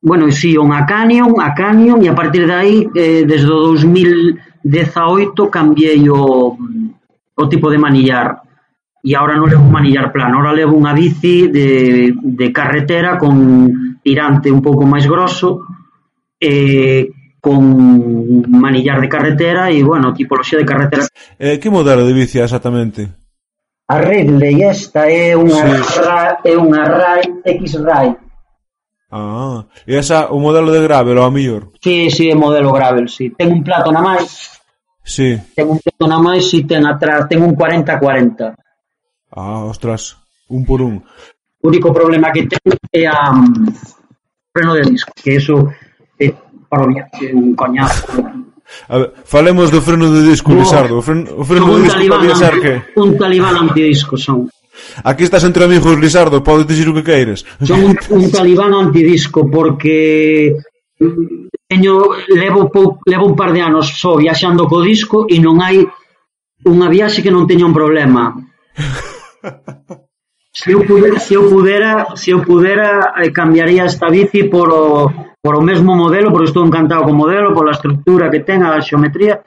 bueno, 0.00 0.32
si 0.32 0.56
unha 0.56 0.88
Canyon, 0.88 1.36
a 1.44 1.52
Canyon 1.52 2.00
e 2.00 2.08
a 2.08 2.16
partir 2.16 2.48
de 2.48 2.56
aí 2.56 2.76
eh, 2.96 3.28
desde 3.28 3.52
o 3.52 3.76
2018 3.76 5.36
cambiei 5.52 6.08
o, 6.08 6.56
o 7.36 7.44
tipo 7.52 7.68
de 7.68 7.76
manillar 7.76 8.40
e 9.04 9.12
agora 9.12 9.36
non 9.36 9.52
levo 9.52 9.68
un 9.68 9.76
manillar 9.76 10.08
plano, 10.08 10.40
agora 10.40 10.56
levo 10.56 10.72
unha 10.72 10.96
bici 10.96 11.52
de, 11.52 12.16
de 12.16 12.48
carretera 12.48 13.20
con 13.20 14.00
tirante 14.00 14.48
un 14.48 14.64
pouco 14.64 14.88
máis 14.88 15.04
grosso 15.04 15.68
eh, 16.40 17.12
con 17.44 17.60
manillar 18.48 19.04
de 19.04 19.08
carretera 19.08 19.70
e, 19.70 19.84
bueno, 19.84 20.16
tipoloxía 20.16 20.58
de 20.58 20.66
carretera. 20.66 21.04
Eh, 21.38 21.60
que 21.60 21.70
modelo 21.70 22.08
de 22.08 22.12
bici 22.16 22.40
exactamente? 22.40 23.27
A 23.88 23.96
Ridley 24.04 24.62
esta 24.68 25.08
é 25.08 25.32
unha 25.32 25.64
sí. 25.64 26.04
Rai, 26.04 26.36
é 26.44 26.52
unha 26.60 26.84
Rai 26.84 27.24
X-Rai. 27.40 28.12
Ah, 29.08 29.64
e 29.88 29.96
esa 29.96 30.28
o 30.28 30.36
modelo 30.36 30.68
de 30.68 30.84
gravel, 30.84 31.16
ao 31.16 31.32
mellor. 31.32 31.72
Sí, 31.80 32.12
sí, 32.12 32.28
é 32.28 32.36
modelo 32.36 32.68
gravel, 32.68 33.08
sí. 33.08 33.32
Ten 33.32 33.48
un 33.48 33.64
plato 33.64 33.88
na 33.88 34.04
máis. 34.04 34.60
Sí. 35.00 35.40
Ten 35.56 35.72
un 35.72 35.80
plato 35.80 36.04
na 36.04 36.20
máis 36.20 36.52
e 36.52 36.68
ten 36.68 36.84
atrás, 36.84 37.24
ten 37.32 37.40
un 37.40 37.56
40-40. 37.56 38.52
Ah, 39.32 39.64
ostras, 39.64 40.20
un 40.52 40.68
por 40.68 40.84
un. 40.84 41.00
O 41.64 41.72
único 41.72 41.88
problema 41.88 42.28
que 42.28 42.44
ten 42.44 42.60
é 42.92 43.08
a 43.08 43.32
um, 43.32 43.72
freno 44.52 44.76
de 44.76 44.84
disco, 44.84 45.16
que 45.16 45.40
eso 45.40 45.64
é 46.20 46.28
para 46.68 46.84
o 46.84 46.92
un 46.92 47.56
coñazo. 47.56 48.04
A 48.88 48.98
ver, 48.98 49.12
falemos 49.24 49.70
do 49.70 49.80
freno 49.80 50.10
de 50.12 50.22
disco, 50.28 50.52
Boa. 50.52 50.62
Lizardo. 50.62 50.98
O 50.98 51.02
freno, 51.02 51.24
o 51.36 51.44
freno 51.44 51.76
de 51.76 51.82
disco 51.84 52.04
podía 52.08 52.36
ser 52.36 52.54
que... 52.60 52.72
Un 52.96 53.16
talibán 53.16 53.56
antidisco 53.56 54.16
son. 54.16 54.50
Aquí 55.04 55.24
estás 55.24 55.44
entre 55.44 55.64
amigos, 55.64 55.98
Lizardo, 55.98 56.42
podes 56.42 56.66
dicir 56.66 56.88
o 56.88 56.94
que 56.94 57.02
queiras. 57.02 57.44
Son 57.62 57.82
un, 57.82 57.98
un 58.10 58.30
talibán 58.30 58.72
antidisco 58.74 59.50
porque 59.50 60.54
mm, 61.00 61.48
teño 61.68 62.16
levo 62.28 62.70
pou, 62.72 62.98
levo 63.04 63.26
un 63.26 63.36
par 63.36 63.52
de 63.52 63.60
anos 63.60 63.98
só 64.00 64.16
viaxando 64.16 64.68
co 64.68 64.80
disco 64.80 65.26
e 65.28 65.36
non 65.36 65.60
hai 65.60 65.84
unha 66.64 66.88
viaxe 66.88 67.20
que 67.20 67.34
non 67.34 67.46
teña 67.46 67.68
un 67.68 67.76
problema. 67.76 68.32
Se 70.52 70.72
eu 70.72 70.84
pudera, 70.84 71.18
se 71.18 71.34
eu 71.34 71.48
pudera, 71.48 72.16
se 72.16 72.30
eu 72.30 72.42
pudera 72.42 73.14
eh, 73.16 73.30
cambiaría 73.30 73.84
esta 73.84 74.08
bici 74.08 74.44
por 74.44 74.72
o, 74.72 75.12
por 75.40 75.56
o 75.56 75.62
mesmo 75.62 75.94
modelo, 75.94 76.30
porque 76.30 76.48
estou 76.48 76.66
encantado 76.66 77.04
co 77.04 77.12
modelo, 77.12 77.54
pola 77.54 77.72
estructura 77.72 78.30
que 78.30 78.40
ten, 78.40 78.64
a 78.64 78.80
xeometría, 78.80 79.40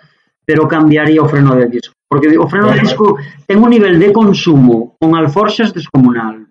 pero 0.45 0.67
cambiaría 0.67 1.21
o 1.21 1.27
freno 1.27 1.55
de 1.55 1.67
disco. 1.67 1.93
Porque 2.07 2.37
o 2.37 2.47
freno 2.47 2.71
de 2.71 2.79
disco 2.79 3.17
ten 3.45 3.59
un 3.59 3.69
nivel 3.69 3.99
de 3.99 4.13
consumo 4.13 4.95
con 4.99 5.15
alforxas 5.15 5.73
descomunal. 5.73 6.47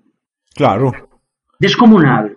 Claro. 0.55 0.93
Descomunal. 1.59 2.37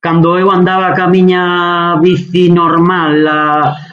Cando 0.00 0.36
eu 0.36 0.52
andaba 0.52 0.92
ca 0.92 1.08
miña 1.08 1.96
bici 2.00 2.52
normal, 2.52 3.26
a, 3.26 3.42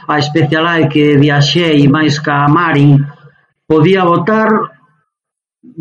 a 0.08 0.22
Specialized 0.22 0.92
que 0.92 1.16
viaxei 1.16 1.88
máis 1.88 2.20
ca 2.20 2.48
Marin, 2.48 3.00
podía 3.64 4.04
botar 4.04 4.71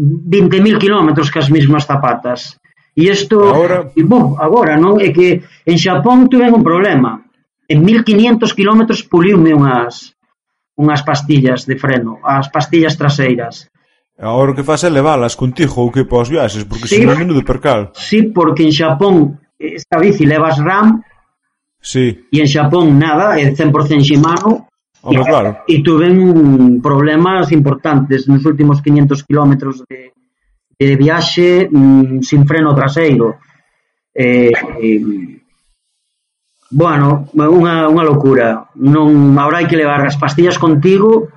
20.000 0.01 0.79
kilómetros 0.81 1.29
cas 1.29 1.53
mesmas 1.53 1.85
zapatas. 1.85 2.57
E 2.97 3.13
isto, 3.13 3.37
agora... 3.45 3.93
E, 3.93 4.03
bom, 4.03 4.35
agora, 4.41 4.81
non? 4.81 4.97
É 4.97 5.13
que 5.13 5.45
en 5.69 5.77
Xapón 5.77 6.33
tuve 6.33 6.49
un 6.49 6.65
problema. 6.65 7.21
En 7.69 7.85
1.500 7.85 8.57
kilómetros 8.57 9.05
puliume 9.05 9.53
unhas, 9.53 10.17
unhas 10.75 11.05
pastillas 11.05 11.69
de 11.69 11.77
freno, 11.77 12.19
as 12.25 12.49
pastillas 12.49 12.97
traseiras. 12.97 13.69
Agora 14.19 14.53
o 14.53 14.57
que 14.57 14.67
faz 14.67 14.83
é 14.85 14.91
levalas 14.91 15.37
contigo 15.37 15.85
ou 15.85 15.93
que 15.93 16.09
pos 16.09 16.33
viaxes, 16.33 16.65
porque 16.65 16.89
sí, 16.89 17.05
senón 17.05 17.21
menudo 17.21 17.45
percal. 17.45 17.93
Sí, 17.95 18.33
porque 18.33 18.65
en 18.65 18.73
Xapón 18.73 19.39
eh, 19.61 19.79
esta 19.79 20.01
bici 20.01 20.25
levas 20.27 20.59
RAM 20.59 21.05
Sí. 21.81 22.29
E 22.29 22.37
en 22.41 22.49
Xapón 22.49 23.01
nada, 23.01 23.41
é 23.41 23.49
100% 23.49 24.05
Shimano 24.05 24.69
Home, 25.03 25.25
claro. 25.25 25.65
E 25.65 25.81
tuven 25.81 26.81
problemas 26.85 27.53
importantes 27.53 28.29
nos 28.29 28.45
últimos 28.45 28.85
500 28.85 29.25
kilómetros 29.25 29.81
de, 29.89 30.13
de 30.77 30.97
viaxe 30.97 31.69
mm, 31.73 32.21
sin 32.21 32.45
freno 32.45 32.75
traseiro. 32.77 33.41
Eh, 34.13 34.53
eh, 34.53 35.01
bueno, 36.71 37.33
unha, 37.33 37.89
unha 37.89 38.05
locura. 38.05 38.69
Non, 38.77 39.35
agora 39.41 39.65
hai 39.65 39.67
que 39.67 39.81
levar 39.81 40.05
as 40.05 40.21
pastillas 40.21 40.61
contigo 40.61 41.33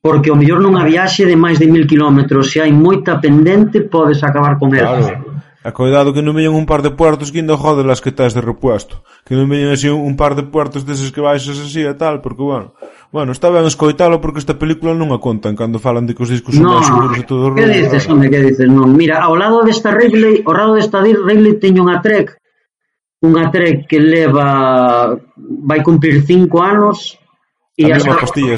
porque 0.00 0.32
o 0.32 0.38
mellor 0.38 0.64
nunha 0.64 0.88
viaxe 0.88 1.28
de 1.28 1.36
máis 1.36 1.60
de 1.60 1.68
mil 1.68 1.84
kilómetros 1.84 2.48
se 2.48 2.64
hai 2.64 2.72
moita 2.72 3.20
pendente 3.20 3.84
podes 3.84 4.24
acabar 4.24 4.56
con 4.56 4.72
elas. 4.72 5.12
Claro. 5.12 5.27
E 5.66 5.74
cuidado 5.74 6.14
que 6.14 6.22
non 6.22 6.38
veñan 6.38 6.54
un 6.54 6.66
par 6.70 6.86
de 6.86 6.94
puertos 6.94 7.34
que 7.34 7.42
ainda 7.42 7.58
jode 7.58 7.82
las 7.82 7.98
que 7.98 8.14
tes 8.14 8.30
de 8.30 8.42
repuesto. 8.42 9.02
Que 9.26 9.34
non 9.34 9.50
veñan 9.50 9.74
así 9.74 9.90
un 9.90 10.14
par 10.14 10.38
de 10.38 10.46
puertos 10.46 10.86
deses 10.86 11.10
que 11.10 11.24
baixas 11.24 11.58
así 11.58 11.82
e 11.82 11.94
tal, 11.98 12.22
porque 12.22 12.42
bueno... 12.42 12.74
Bueno, 13.08 13.32
está 13.32 13.48
ben 13.48 13.64
escoitalo 13.64 14.20
porque 14.20 14.36
esta 14.36 14.60
película 14.60 14.92
non 14.92 15.16
a 15.16 15.18
contan 15.18 15.56
cando 15.56 15.80
falan 15.80 16.04
de 16.04 16.12
que 16.12 16.22
os 16.22 16.28
discos 16.28 16.52
son 16.52 16.68
no, 16.68 16.84
seguros 16.84 17.16
e 17.16 17.24
todo 17.24 17.48
o 17.48 17.50
rollo. 17.56 17.64
Que 17.64 17.88
dices, 17.88 18.04
home, 18.04 18.28
que 18.28 18.52
dices? 18.52 18.68
Non, 18.68 18.92
mira, 18.92 19.24
ao 19.24 19.32
lado 19.32 19.64
desta 19.64 19.96
Wrigley, 19.96 20.44
ao 20.44 20.52
lado 20.52 20.76
desta 20.76 21.00
Wrigley 21.00 21.56
teño 21.56 21.88
unha 21.88 22.04
Trek 22.04 22.36
unha 23.22 23.50
Trek 23.50 23.90
que 23.90 23.98
leva 23.98 25.18
vai 25.66 25.82
cumprir 25.82 26.22
cinco 26.22 26.62
anos 26.62 27.18
e 27.74 27.90
as, 27.90 28.02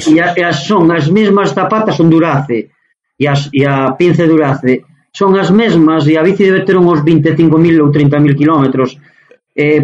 e, 0.05 0.21
a, 0.21 0.33
e 0.37 0.41
as 0.45 0.65
son 0.65 0.89
as 0.93 1.09
mesmas 1.09 1.53
zapatas 1.53 1.97
son 1.97 2.09
Durace 2.09 2.69
e, 3.17 3.25
as, 3.25 3.49
e 3.53 3.65
a 3.65 3.93
pince 3.97 4.29
Durace 4.29 4.85
son 5.11 5.35
as 5.35 5.51
mesmas 5.51 6.07
e 6.07 6.17
a 6.17 6.23
bici 6.23 6.47
debe 6.47 6.65
ter 6.65 6.77
uns 6.77 7.03
25.000 7.03 7.83
ou 7.83 7.91
30.000 7.91 8.35
kilómetros 8.35 8.97
eh, 9.55 9.83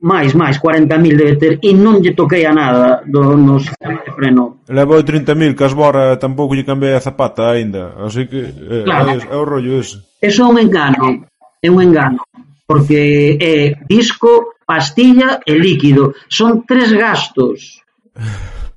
máis, 0.00 0.34
máis, 0.34 0.60
40.000 0.60 1.16
debe 1.16 1.34
ter 1.36 1.52
e 1.62 1.72
non 1.74 1.98
lle 1.98 2.14
toquei 2.14 2.46
a 2.46 2.52
nada 2.52 3.02
do, 3.08 3.34
no 3.34 3.58
sistema 3.58 4.04
de 4.04 4.12
freno. 4.14 4.62
Levo 4.68 5.02
30.000, 5.02 5.56
que 5.56 5.64
as 5.64 5.74
bora 5.74 6.16
tampouco 6.16 6.54
lle 6.54 6.68
cambiei 6.68 6.94
a 6.94 7.00
zapata 7.00 7.50
aínda 7.50 7.96
así 7.98 8.28
que 8.28 8.40
eh, 8.44 8.84
claro. 8.84 9.10
é, 9.10 9.34
é 9.34 9.36
o 9.36 9.44
rollo 9.44 9.80
ese. 9.80 10.04
Eso 10.22 10.42
é 10.42 10.46
un 10.46 10.58
engano, 10.60 11.26
é 11.62 11.68
un 11.70 11.82
engano 11.82 12.22
porque 12.68 13.40
é 13.40 13.80
disco, 13.88 14.60
pastilla 14.66 15.40
e 15.48 15.56
líquido 15.56 16.12
son 16.28 16.68
tres 16.68 16.92
gastos. 16.92 17.80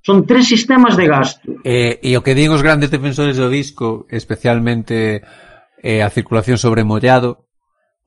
Son 0.01 0.25
tres 0.25 0.47
sistemas 0.47 0.95
de 0.95 1.05
gasto. 1.05 1.59
E, 1.67 1.99
e 2.01 2.15
o 2.15 2.23
que 2.23 2.33
din 2.33 2.55
os 2.55 2.63
grandes 2.63 2.89
defensores 2.89 3.35
do 3.35 3.51
disco 3.51 4.07
especialmente 4.07 5.21
eh, 5.81 6.03
a 6.05 6.09
circulación 6.13 6.57
sobre 6.61 6.85
mollado, 6.85 7.49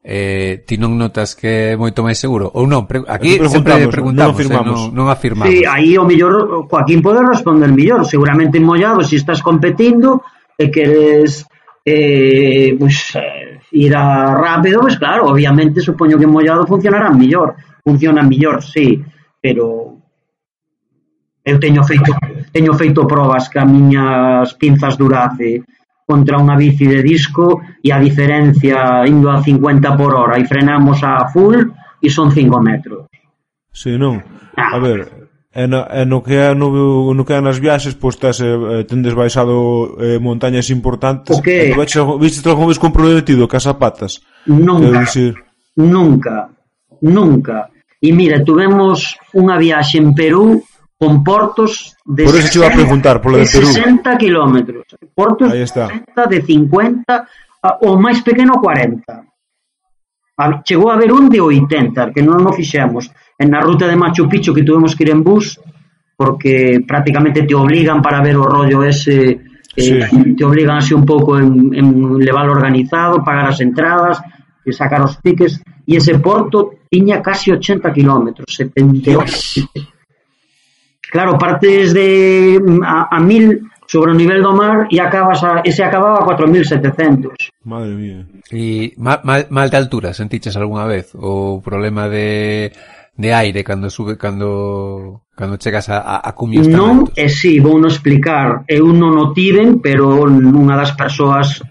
eh, 0.04 0.62
ti 0.68 0.76
non 0.76 0.94
notas 1.00 1.34
que 1.34 1.74
é 1.74 1.80
moito 1.80 2.04
máis 2.04 2.20
seguro? 2.20 2.52
Ou 2.54 2.68
non? 2.68 2.86
Pre 2.86 3.02
aquí 3.08 3.40
sempre 3.50 3.88
preguntamos, 3.90 4.36
eh, 4.38 4.46
non 4.46 4.62
afirmamos. 4.62 4.78
Eh, 4.78 4.88
non, 4.92 4.94
non 4.94 5.06
afirmamos. 5.10 5.50
Sí, 5.50 5.64
aí 5.66 5.98
o 5.98 6.04
mellor, 6.04 6.68
Joaquín 6.68 7.00
pode 7.00 7.24
responder 7.24 7.72
mellor. 7.72 8.04
Seguramente 8.06 8.60
en 8.60 8.68
mollado, 8.68 9.00
se 9.02 9.16
si 9.16 9.16
estás 9.16 9.40
competindo 9.40 10.22
e 10.54 10.70
queres 10.70 11.48
eh, 11.82 12.76
pues, 12.78 13.16
eh, 13.16 13.58
ir 13.72 13.96
a 13.96 14.36
rápido, 14.36 14.84
pues 14.84 15.00
claro, 15.00 15.26
obviamente 15.32 15.80
supoño 15.80 16.20
que 16.20 16.28
en 16.28 16.36
mollado 16.36 16.68
funcionará 16.68 17.08
mellor. 17.10 17.56
Funciona 17.80 18.22
mellor, 18.22 18.60
sí, 18.60 19.00
pero 19.40 19.98
eu 21.44 21.56
teño 21.60 21.84
feito 21.84 22.12
teño 22.52 22.72
feito 22.72 23.04
probas 23.04 23.52
que 23.52 23.60
a 23.60 23.68
miñas 23.68 24.56
pinzas 24.56 24.96
durace 24.96 25.60
contra 26.04 26.36
unha 26.36 26.54
bici 26.54 26.84
de 26.84 27.00
disco 27.00 27.64
e 27.80 27.88
a 27.88 27.98
diferencia 27.98 29.04
indo 29.08 29.32
a 29.32 29.40
50 29.40 29.96
por 29.96 30.12
hora 30.12 30.36
e 30.36 30.44
frenamos 30.44 31.00
a 31.00 31.28
full 31.32 31.72
e 32.00 32.08
son 32.12 32.28
5 32.30 32.60
metros. 32.60 33.08
Si, 33.72 33.90
sí, 33.90 33.98
non. 33.98 34.20
Ah. 34.54 34.76
A 34.76 34.78
ver, 34.78 35.24
E, 35.54 35.68
na, 35.70 35.86
e 35.86 36.02
no 36.02 36.18
que 36.18 36.34
é 36.34 36.50
no, 36.50 37.14
no 37.14 37.22
que 37.22 37.30
é 37.30 37.38
nas 37.38 37.62
viaxes, 37.62 37.94
pois 37.94 38.18
pues, 38.18 38.34
tes, 38.34 38.42
eh, 38.42 38.82
tendes 38.90 39.14
baixado 39.14 39.94
eh, 40.02 40.18
montañas 40.18 40.66
importantes. 40.74 41.30
O 41.30 41.38
que? 41.38 41.70
E 41.70 41.78
viste, 41.78 42.02
viste 42.18 42.42
algún 42.50 42.66
vez 42.66 42.82
comprometido 42.82 43.46
cas 43.46 43.62
zapatas? 43.62 44.18
Nunca. 44.50 44.98
dicir... 44.98 45.38
Nunca. 45.78 46.50
Nunca. 46.98 47.70
E 48.02 48.10
mira, 48.10 48.42
tuvemos 48.42 49.14
unha 49.30 49.54
viaxe 49.54 50.02
en 50.02 50.10
Perú 50.10 50.58
con 50.98 51.24
portos 51.24 51.96
de, 52.04 52.24
Por 52.24 52.34
eso 52.36 52.46
60, 52.46 52.58
iba 52.58 52.68
a 52.68 52.76
preguntar, 52.76 53.20
por 53.20 53.32
de, 53.32 53.40
de 53.40 53.46
60 53.46 54.18
kilómetros. 54.18 54.84
Portos 55.14 55.52
Ahí 55.52 55.62
está. 55.62 55.88
de 55.88 55.94
60, 56.14 56.26
de 56.26 56.42
50, 56.42 57.28
o 57.82 57.96
máis 57.98 58.22
pequeno 58.22 58.60
40. 58.60 59.02
Chegou 60.64 60.90
a 60.90 60.94
haber 60.94 61.12
un 61.12 61.28
de 61.28 61.40
80, 61.40 62.10
que 62.10 62.22
non 62.22 62.42
nos 62.42 62.58
fixemos. 62.58 63.10
En 63.38 63.50
na 63.50 63.62
ruta 63.62 63.86
de 63.86 63.94
Machu 63.98 64.26
Picchu 64.26 64.54
que 64.54 64.66
tuvemos 64.66 64.94
que 64.94 65.06
ir 65.06 65.10
en 65.10 65.22
bus, 65.22 65.58
porque 66.16 66.82
prácticamente 66.86 67.42
te 67.42 67.54
obligan 67.54 68.02
para 68.02 68.22
ver 68.22 68.38
o 68.38 68.46
rollo 68.46 68.82
ese, 68.82 69.30
eh, 69.30 69.40
sí. 69.78 69.98
eh, 69.98 70.34
te 70.38 70.44
obligan 70.44 70.78
así 70.78 70.94
un 70.94 71.06
pouco 71.06 71.38
en, 71.38 71.74
en 71.74 72.18
levar 72.18 72.46
organizado, 72.50 73.22
pagar 73.22 73.50
as 73.50 73.60
entradas, 73.62 74.22
e 74.64 74.72
sacar 74.72 75.02
os 75.02 75.20
tickets, 75.20 75.60
e 75.86 75.98
ese 76.00 76.18
porto 76.18 76.88
tiña 76.88 77.20
casi 77.20 77.52
80 77.52 77.92
kilómetros, 77.92 78.48
78. 78.54 79.93
Claro, 81.14 81.38
partes 81.38 81.94
de 81.94 82.58
mm, 82.58 82.82
a, 82.82 83.06
a 83.06 83.20
mil 83.20 83.70
sobre 83.86 84.10
o 84.10 84.18
nivel 84.18 84.42
do 84.42 84.50
mar 84.50 84.90
e 84.90 84.98
acabas 84.98 85.46
a, 85.46 85.62
e 85.62 85.70
se 85.70 85.86
acababa 85.86 86.18
a 86.18 86.26
4700. 86.26 87.54
Madre 87.62 87.94
mía. 87.94 88.26
E 88.50 88.98
mal, 88.98 89.22
mal, 89.22 89.46
mal 89.46 89.70
de 89.70 89.78
altura 89.78 90.10
sentiches 90.10 90.58
algunha 90.58 90.90
vez 90.90 91.14
o 91.14 91.62
problema 91.62 92.10
de 92.10 92.74
de 93.14 93.30
aire 93.30 93.62
cando 93.62 93.94
sube 93.94 94.18
cando 94.18 95.30
cando 95.38 95.54
chegas 95.54 95.86
a, 95.86 96.02
a, 96.02 96.16
a 96.18 96.34
cumios 96.34 96.66
Non, 96.66 97.06
e 97.14 97.30
si, 97.30 97.38
sí, 97.38 97.62
vou 97.62 97.78
non 97.78 97.94
explicar. 97.94 98.66
Eu 98.66 98.90
non 98.90 99.14
o 99.14 99.30
tiven, 99.30 99.78
pero 99.78 100.26
nunha 100.26 100.74
das 100.74 100.98
persoas 100.98 101.62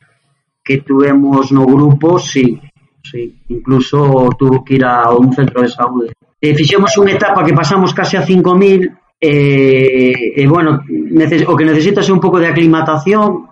que 0.64 0.80
tuvemos 0.88 1.52
no 1.52 1.68
grupo, 1.68 2.16
si, 2.16 2.64
sí, 3.04 3.36
sí, 3.36 3.52
incluso 3.52 4.08
tuvo 4.40 4.64
que 4.64 4.80
ir 4.80 4.88
a 4.88 5.12
un 5.12 5.36
centro 5.36 5.60
de 5.60 5.68
saúde. 5.68 6.16
E 6.40 6.56
fixemos 6.56 6.96
unha 6.96 7.20
etapa 7.20 7.44
que 7.44 7.52
pasamos 7.52 7.92
case 7.92 8.16
a 8.16 8.24
5000 8.24 9.03
E, 9.24 10.36
e 10.36 10.44
bueno, 10.52 10.84
neces 10.90 11.48
o 11.48 11.56
que 11.56 11.64
necesitas 11.64 12.04
é 12.04 12.12
un 12.12 12.20
pouco 12.20 12.44
de 12.44 12.52
aclimatación, 12.52 13.48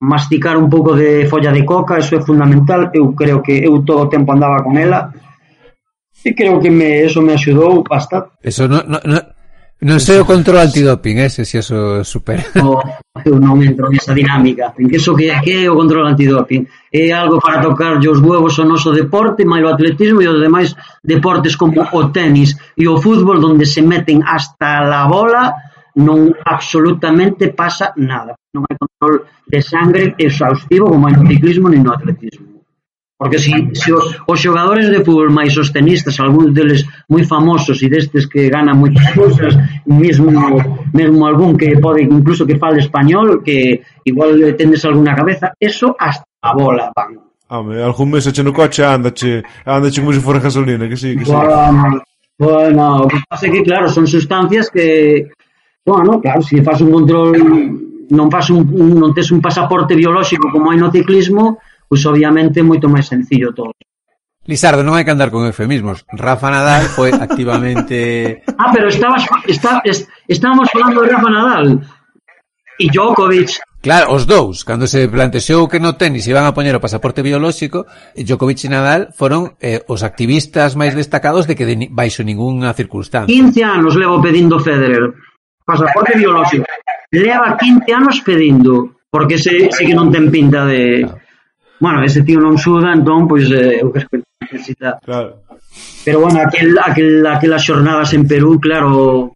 masticar 0.00 0.56
un 0.56 0.72
pouco 0.72 0.96
de 0.96 1.28
folla 1.28 1.52
de 1.52 1.60
coca, 1.60 2.00
eso 2.00 2.16
é 2.16 2.24
fundamental, 2.24 2.88
eu 2.96 3.12
creo 3.12 3.44
que 3.44 3.52
eu 3.52 3.84
todo 3.84 4.08
o 4.08 4.08
tempo 4.08 4.32
andaba 4.32 4.64
con 4.64 4.80
ela, 4.80 5.12
e 6.24 6.32
creo 6.32 6.56
que 6.56 6.72
me, 6.72 7.04
eso 7.04 7.20
me 7.20 7.36
axudou 7.36 7.84
bastante. 7.84 8.32
Eso 8.40 8.64
no, 8.64 8.80
no, 8.88 8.96
no, 9.04 9.20
Non 9.84 10.00
sei 10.00 10.16
o 10.16 10.24
control 10.24 10.64
antidoping, 10.64 11.20
eh, 11.20 11.28
ese, 11.28 11.44
se 11.44 11.60
eso 11.60 12.00
supera. 12.08 12.40
No, 12.56 12.80
eu 13.20 13.36
non 13.36 13.60
entro 13.60 13.92
nesa 13.92 14.16
dinámica. 14.16 14.72
En 14.80 14.88
que 14.88 14.96
eso 14.96 15.12
que, 15.12 15.28
que 15.44 15.60
é 15.60 15.68
o 15.68 15.76
control 15.76 16.08
antidoping? 16.08 16.64
É 16.88 17.12
algo 17.12 17.36
para 17.36 17.60
tocar 17.60 18.00
os 18.00 18.20
huevos 18.24 18.56
ao 18.56 18.64
noso 18.64 18.96
deporte, 18.96 19.44
máis 19.44 19.60
o 19.60 19.68
atletismo 19.68 20.24
e 20.24 20.28
os 20.32 20.40
demais 20.40 20.72
deportes 21.04 21.52
como 21.60 21.84
o 21.84 22.00
tenis 22.08 22.56
e 22.80 22.88
o 22.88 22.96
fútbol, 22.96 23.44
onde 23.44 23.68
se 23.68 23.84
meten 23.84 24.24
hasta 24.24 24.80
la 24.88 25.04
bola, 25.04 25.52
non 26.00 26.32
absolutamente 26.32 27.52
pasa 27.52 27.92
nada. 28.00 28.32
Non 28.56 28.64
hai 28.64 28.80
control 28.80 29.28
de 29.44 29.60
sangre 29.60 30.16
exhaustivo 30.16 30.88
como 30.88 31.12
hai 31.12 31.14
no 31.14 31.28
ciclismo 31.28 31.68
ni 31.68 31.84
no 31.84 31.92
atletismo. 31.92 32.43
Porque 33.24 33.38
si, 33.38 33.52
si 33.72 33.90
os, 33.90 34.20
os 34.26 34.36
xogadores 34.38 34.92
de 34.92 35.00
fútbol 35.00 35.32
máis 35.32 35.56
os 35.56 35.72
tenistas, 35.72 36.20
algúns 36.20 36.52
deles 36.52 36.84
moi 37.08 37.24
famosos 37.24 37.80
e 37.80 37.88
destes 37.88 38.28
que 38.28 38.52
ganan 38.52 38.76
moitas 38.76 39.08
cousas, 39.16 39.56
mesmo, 39.88 40.60
mesmo 40.92 41.24
algún 41.24 41.56
que 41.56 41.72
pode 41.80 42.04
incluso 42.04 42.44
que 42.44 42.60
fale 42.60 42.84
español, 42.84 43.40
que 43.40 43.80
igual 44.04 44.36
tendes 44.60 44.84
alguna 44.84 45.16
cabeza, 45.16 45.56
eso 45.56 45.96
hasta 45.96 46.28
a 46.44 46.52
bola 46.52 46.92
van. 46.92 47.16
Home, 47.48 47.80
algún 47.80 48.12
mes 48.12 48.28
eche 48.28 48.44
no 48.44 48.52
coche, 48.52 48.84
andache, 48.84 49.40
andache 49.64 50.04
como 50.04 50.12
se 50.12 50.20
fora 50.20 50.44
gasolina, 50.44 50.84
que 50.84 50.96
sí, 51.00 51.16
que 51.16 51.24
sí. 51.24 51.32
Bueno, 51.32 52.04
bueno 52.36 52.84
o 53.04 53.08
que 53.08 53.24
pasa 53.24 53.48
é 53.48 53.52
que, 53.56 53.64
claro, 53.64 53.88
son 53.88 54.04
sustancias 54.04 54.68
que, 54.68 55.32
bueno, 55.80 56.20
claro, 56.20 56.44
se 56.44 56.60
si 56.60 56.62
faz 56.62 56.84
un 56.84 56.92
control, 56.92 57.40
non 58.12 58.28
faz 58.28 58.52
un, 58.52 58.68
non 58.68 59.16
tes 59.16 59.32
un 59.32 59.40
pasaporte 59.40 59.96
biolóxico 59.96 60.52
como 60.52 60.68
hai 60.68 60.76
no 60.76 60.92
ciclismo, 60.92 61.56
pois 61.94 62.06
obviamente 62.10 62.58
é 62.58 62.66
moito 62.66 62.90
máis 62.90 63.06
sencillo 63.06 63.54
todo. 63.54 63.70
Lizardo, 64.50 64.82
non 64.82 64.98
hai 64.98 65.06
que 65.06 65.14
andar 65.14 65.30
con 65.30 65.46
eufemismos. 65.46 66.02
Rafa 66.10 66.50
Nadal 66.50 66.90
foi 66.90 67.14
activamente... 67.26 68.42
ah, 68.58 68.74
pero 68.74 68.90
estabas, 68.90 69.22
está, 69.46 69.78
est, 69.86 70.10
estábamos 70.26 70.66
falando 70.74 71.06
de 71.06 71.14
Rafa 71.14 71.30
Nadal 71.30 71.86
e 72.82 72.90
Djokovic. 72.90 73.62
Claro, 73.78 74.10
os 74.10 74.26
dous, 74.26 74.66
cando 74.66 74.90
se 74.90 75.06
plantexou 75.06 75.70
que 75.70 75.78
no 75.78 75.94
tenis 75.94 76.26
iban 76.26 76.50
a 76.50 76.56
poñer 76.56 76.74
o 76.74 76.82
pasaporte 76.82 77.22
biolóxico, 77.22 77.86
Djokovic 78.18 78.66
e 78.66 78.72
Nadal 78.74 79.14
foron 79.14 79.54
eh, 79.62 79.86
os 79.86 80.02
activistas 80.02 80.74
máis 80.74 80.98
destacados 80.98 81.46
de 81.46 81.54
que 81.54 81.62
de, 81.62 81.86
baixo 81.94 82.26
ningunha 82.26 82.74
circunstancia. 82.74 83.30
15 83.30 83.62
anos 83.62 83.94
levo 83.94 84.18
pedindo 84.18 84.58
Federer 84.58 85.14
pasaporte 85.62 86.18
biolóxico. 86.18 86.66
Leva 87.14 87.54
15 87.54 87.86
anos 87.94 88.20
pedindo, 88.20 88.98
porque 89.08 89.38
se, 89.38 89.70
se 89.70 89.86
que 89.86 89.94
non 89.94 90.10
ten 90.10 90.26
pinta 90.34 90.66
de... 90.66 91.06
Claro 91.06 91.23
bueno, 91.80 92.02
ese 92.02 92.22
tío 92.22 92.40
non 92.40 92.56
suda, 92.56 92.94
entón, 92.94 93.26
pois, 93.26 93.50
eh, 93.50 93.82
eu 93.82 93.90
creo 93.90 94.08
que 94.10 94.18
necesita... 94.40 94.98
Claro. 95.02 95.44
Pero, 96.04 96.20
bueno, 96.20 96.38
aquel, 96.40 96.78
aquel, 96.78 97.26
aquelas 97.26 97.62
xornadas 97.64 98.14
en 98.14 98.28
Perú, 98.28 98.60
claro, 98.60 99.34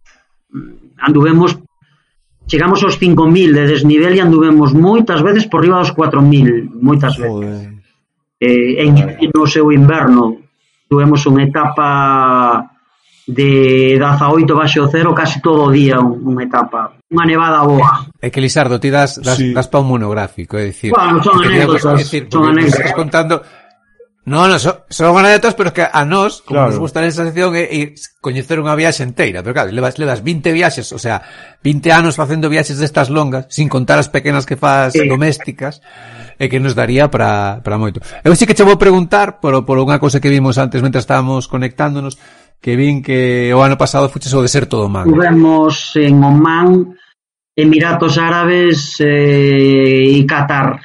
anduvemos 0.99 1.59
chegamos 2.49 2.81
aos 2.83 2.99
5.000 2.99 3.53
de 3.53 3.63
desnivel 3.69 4.17
e 4.17 4.21
anduvemos 4.25 4.73
moitas 4.73 5.21
veces 5.21 5.45
por 5.45 5.61
riba 5.61 5.85
dos 5.85 5.93
4.000, 5.93 6.81
moitas 6.81 7.13
veces. 7.15 7.29
Joder. 7.29 7.77
Eh, 8.41 8.87
en, 8.87 8.95
no 9.29 9.45
seu 9.45 9.69
inverno 9.69 10.39
tuvemos 10.89 11.21
unha 11.29 11.45
etapa 11.45 12.68
de 13.29 14.01
18 14.01 14.55
baixo 14.57 14.89
cero 14.89 15.13
casi 15.13 15.37
todo 15.39 15.69
o 15.69 15.71
día 15.71 16.01
unha 16.01 16.49
etapa 16.49 16.97
unha 17.09 17.25
nevada 17.25 17.65
boa. 17.65 18.05
É 18.21 18.29
que 18.29 18.41
Lisardo, 18.41 18.77
ti 18.77 18.89
das, 18.93 19.17
das, 19.21 19.37
sí. 19.37 19.53
das 19.53 19.69
pa 19.69 19.81
un 19.81 19.89
monográfico, 19.89 20.57
é 20.57 20.69
dicir, 20.69 20.93
bueno, 20.93 21.21
son 21.21 21.41
anécdotas, 21.41 22.05
decir, 22.05 22.29
son 22.29 22.53
anécdotas. 22.53 22.85
Estás 22.85 22.93
contando 22.93 23.41
No, 24.29 24.47
no, 24.47 24.59
son, 24.59 24.75
son 24.89 25.17
anécdotas, 25.17 25.55
pero 25.55 25.69
es 25.69 25.73
que 25.73 25.87
a 25.91 26.05
nós, 26.05 26.43
como 26.43 26.59
claro. 26.59 26.69
nos 26.69 26.79
gusta 26.79 27.03
esa 27.03 27.25
sección, 27.25 27.55
é, 27.55 27.65
é 27.65 27.93
coñecer 28.21 28.61
unha 28.61 28.77
viaxe 28.77 29.01
enteira. 29.01 29.41
Pero 29.41 29.57
claro, 29.57 29.73
levas, 29.73 29.97
levas 29.97 30.21
20 30.21 30.53
viaxes, 30.53 30.93
o 30.93 31.01
sea, 31.01 31.25
20 31.65 31.89
anos 31.89 32.13
facendo 32.13 32.45
viaxes 32.45 32.77
destas 32.77 33.09
longas, 33.09 33.49
sin 33.49 33.73
contar 33.73 33.97
as 33.97 34.05
pequenas 34.05 34.45
que 34.45 34.53
faz 34.53 34.93
sí. 34.93 35.09
domésticas 35.09 35.81
e 36.39 36.47
que 36.47 36.63
nos 36.63 36.73
daría 36.73 37.11
para, 37.11 37.59
para 37.59 37.75
moito. 37.75 37.99
Eu 38.23 38.31
sí 38.33 38.47
que 38.47 38.55
che 38.55 38.63
vou 38.63 38.79
preguntar 38.79 39.43
por, 39.43 39.67
por 39.67 39.75
unha 39.75 39.99
cousa 39.99 40.23
que 40.23 40.31
vimos 40.31 40.55
antes 40.55 40.79
mentre 40.79 41.03
estábamos 41.03 41.51
conectándonos, 41.51 42.15
que 42.63 42.79
vin 42.79 43.03
que 43.03 43.51
o 43.51 43.59
ano 43.59 43.75
pasado 43.75 44.07
fuches 44.07 44.31
o 44.31 44.39
deserto 44.39 44.79
do 44.79 44.87
Man. 44.87 45.11
Estuvemos 45.11 45.99
en 45.99 46.23
Oman, 46.23 46.95
Emiratos 47.51 48.15
Árabes 48.15 48.95
eh, 49.03 50.15
e 50.15 50.23
Qatar 50.23 50.79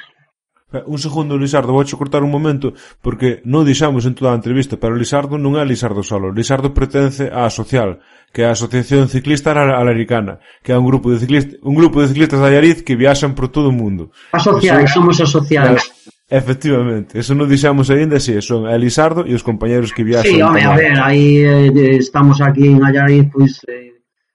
Eh, 0.75 0.83
un 0.87 0.99
segundo, 0.99 1.39
Lisardo, 1.39 1.73
vouche 1.73 1.97
cortar 1.97 2.27
un 2.27 2.35
momento 2.35 2.75
porque 2.99 3.41
non 3.47 3.63
dixamos 3.63 4.03
en 4.11 4.19
toda 4.19 4.35
a 4.35 4.39
entrevista, 4.39 4.75
pero 4.75 4.99
Lisardo 4.99 5.39
non 5.39 5.55
é 5.55 5.63
Lisardo 5.63 6.03
solo. 6.03 6.35
Lisardo 6.35 6.75
pertence 6.75 7.31
á 7.31 7.47
Social, 7.47 8.03
que 8.35 8.43
é 8.43 8.51
a 8.51 8.59
Asociación 8.59 9.07
Ciclista 9.07 9.55
Alaricana, 9.55 10.43
que 10.67 10.75
é 10.75 10.77
un 10.77 10.83
grupo 10.83 11.15
de 11.15 11.23
ciclistas, 11.23 11.63
un 11.63 11.79
grupo 11.79 12.03
de 12.03 12.11
ciclistas 12.11 12.43
de 12.43 12.47
Allariz 12.51 12.83
que 12.83 12.99
viaxan 12.99 13.39
por 13.39 13.47
todo 13.55 13.71
o 13.71 13.75
mundo. 13.75 14.11
A 14.35 14.43
Social, 14.43 14.83
Eso, 14.83 14.99
somos 14.99 15.23
a 15.23 15.27
Social. 15.31 15.79
Eh, 15.79 16.35
efectivamente, 16.35 17.23
eso 17.23 17.39
non 17.39 17.47
dixamos 17.47 17.87
aínda, 17.95 18.19
si, 18.19 18.35
son 18.43 18.67
a 18.67 18.75
Lisardo 18.75 19.23
e 19.23 19.31
os 19.31 19.47
compañeros 19.47 19.95
que 19.95 20.03
viaxan. 20.03 20.35
Sí, 20.35 20.43
home, 20.43 20.67
a 20.67 20.75
ver, 20.75 20.99
aí 20.99 21.39
eh, 21.47 22.03
estamos 22.03 22.43
aquí 22.43 22.67
en 22.67 22.83
Allariz, 22.83 23.31
pois 23.31 23.63
pues, 23.63 23.71
eh, 23.71 23.94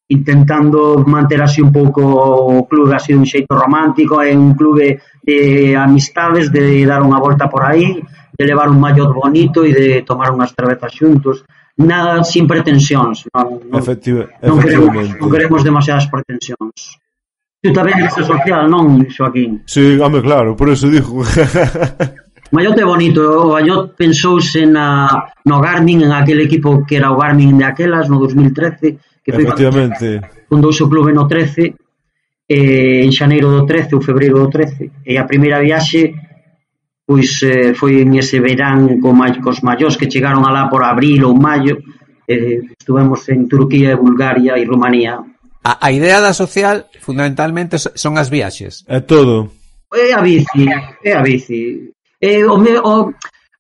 intentando 0.10 1.04
manter 1.06 1.42
así 1.42 1.62
un 1.62 1.72
pouco 1.72 2.02
o 2.02 2.68
clube 2.68 2.96
así 2.96 3.14
un 3.14 3.26
xeito 3.26 3.54
romántico, 3.54 4.22
é 4.22 4.34
un 4.34 4.58
clube 4.58 5.02
de 5.22 5.78
amistades, 5.78 6.50
de 6.52 6.86
dar 6.86 7.06
unha 7.06 7.22
volta 7.22 7.46
por 7.46 7.62
aí, 7.62 8.02
de 8.34 8.44
levar 8.46 8.74
un 8.74 8.82
mallot 8.82 9.14
bonito 9.14 9.62
e 9.62 9.70
de 9.70 10.02
tomar 10.02 10.34
unhas 10.34 10.50
cervezas 10.58 10.90
xuntos, 10.98 11.46
nada 11.78 12.26
sin 12.26 12.50
pretensións, 12.50 13.30
non, 13.30 13.62
non, 13.70 13.78
Efectiva, 13.78 14.26
non, 14.42 14.58
queremos, 14.58 15.06
non 15.14 15.30
queremos 15.30 15.62
demasiadas 15.62 16.10
pretensións. 16.10 16.98
Tú 17.62 17.70
tamén 17.70 18.02
eres 18.02 18.18
social, 18.18 18.66
non, 18.66 19.06
Joaquín? 19.06 19.62
Sí, 19.70 20.00
home, 20.02 20.26
claro, 20.26 20.58
por 20.58 20.74
eso 20.74 20.90
dijo. 20.90 21.22
Mallot 22.52 22.82
é 22.82 22.86
bonito, 22.86 23.22
o 23.22 23.54
Mallot 23.54 23.94
pensouse 23.94 24.66
na, 24.66 25.30
no 25.46 25.62
Garmin, 25.62 26.02
en 26.02 26.12
aquel 26.18 26.42
equipo 26.42 26.82
que 26.82 26.98
era 26.98 27.14
o 27.14 27.20
Garmin 27.20 27.62
de 27.62 27.66
aquelas, 27.70 28.10
no 28.10 28.18
2013, 28.18 28.98
que 29.30 29.38
foi 29.38 29.46
Efectivamente. 29.46 30.18
fundouse 30.50 30.82
o 30.82 30.90
clube 30.90 31.14
no 31.14 31.30
13 31.30 31.78
eh, 32.50 33.06
en 33.06 33.14
xaneiro 33.14 33.54
do 33.54 33.62
13 33.70 33.94
ou 33.94 34.02
febreiro 34.02 34.42
do 34.42 34.50
13 34.50 35.06
e 35.06 35.22
a 35.22 35.30
primeira 35.30 35.62
viaxe 35.62 36.10
pois 37.06 37.42
eh, 37.46 37.78
foi 37.78 38.02
en 38.02 38.18
ese 38.18 38.42
verán 38.42 38.98
co 38.98 39.14
mai, 39.14 39.38
cos 39.38 39.62
maiores 39.62 39.98
que 39.98 40.10
chegaron 40.10 40.46
alá 40.46 40.66
por 40.66 40.82
abril 40.82 41.30
ou 41.30 41.38
maio 41.38 41.78
eh, 42.26 42.74
estuvemos 42.74 43.22
en 43.30 43.46
Turquía, 43.46 43.98
Bulgaria 43.98 44.58
e 44.58 44.66
Rumanía. 44.66 45.22
A, 45.66 45.78
a 45.82 45.90
idea 45.94 46.22
da 46.22 46.34
social 46.34 46.90
fundamentalmente 47.02 47.78
son 47.78 48.18
as 48.18 48.30
viaxes. 48.30 48.86
É 48.90 49.02
todo. 49.02 49.54
É 49.94 50.14
a 50.14 50.22
bici, 50.22 50.70
é 51.06 51.14
a 51.18 51.22
bici. 51.22 51.90
É, 52.22 52.46
o, 52.46 52.58
me, 52.58 52.78
o, 52.78 53.14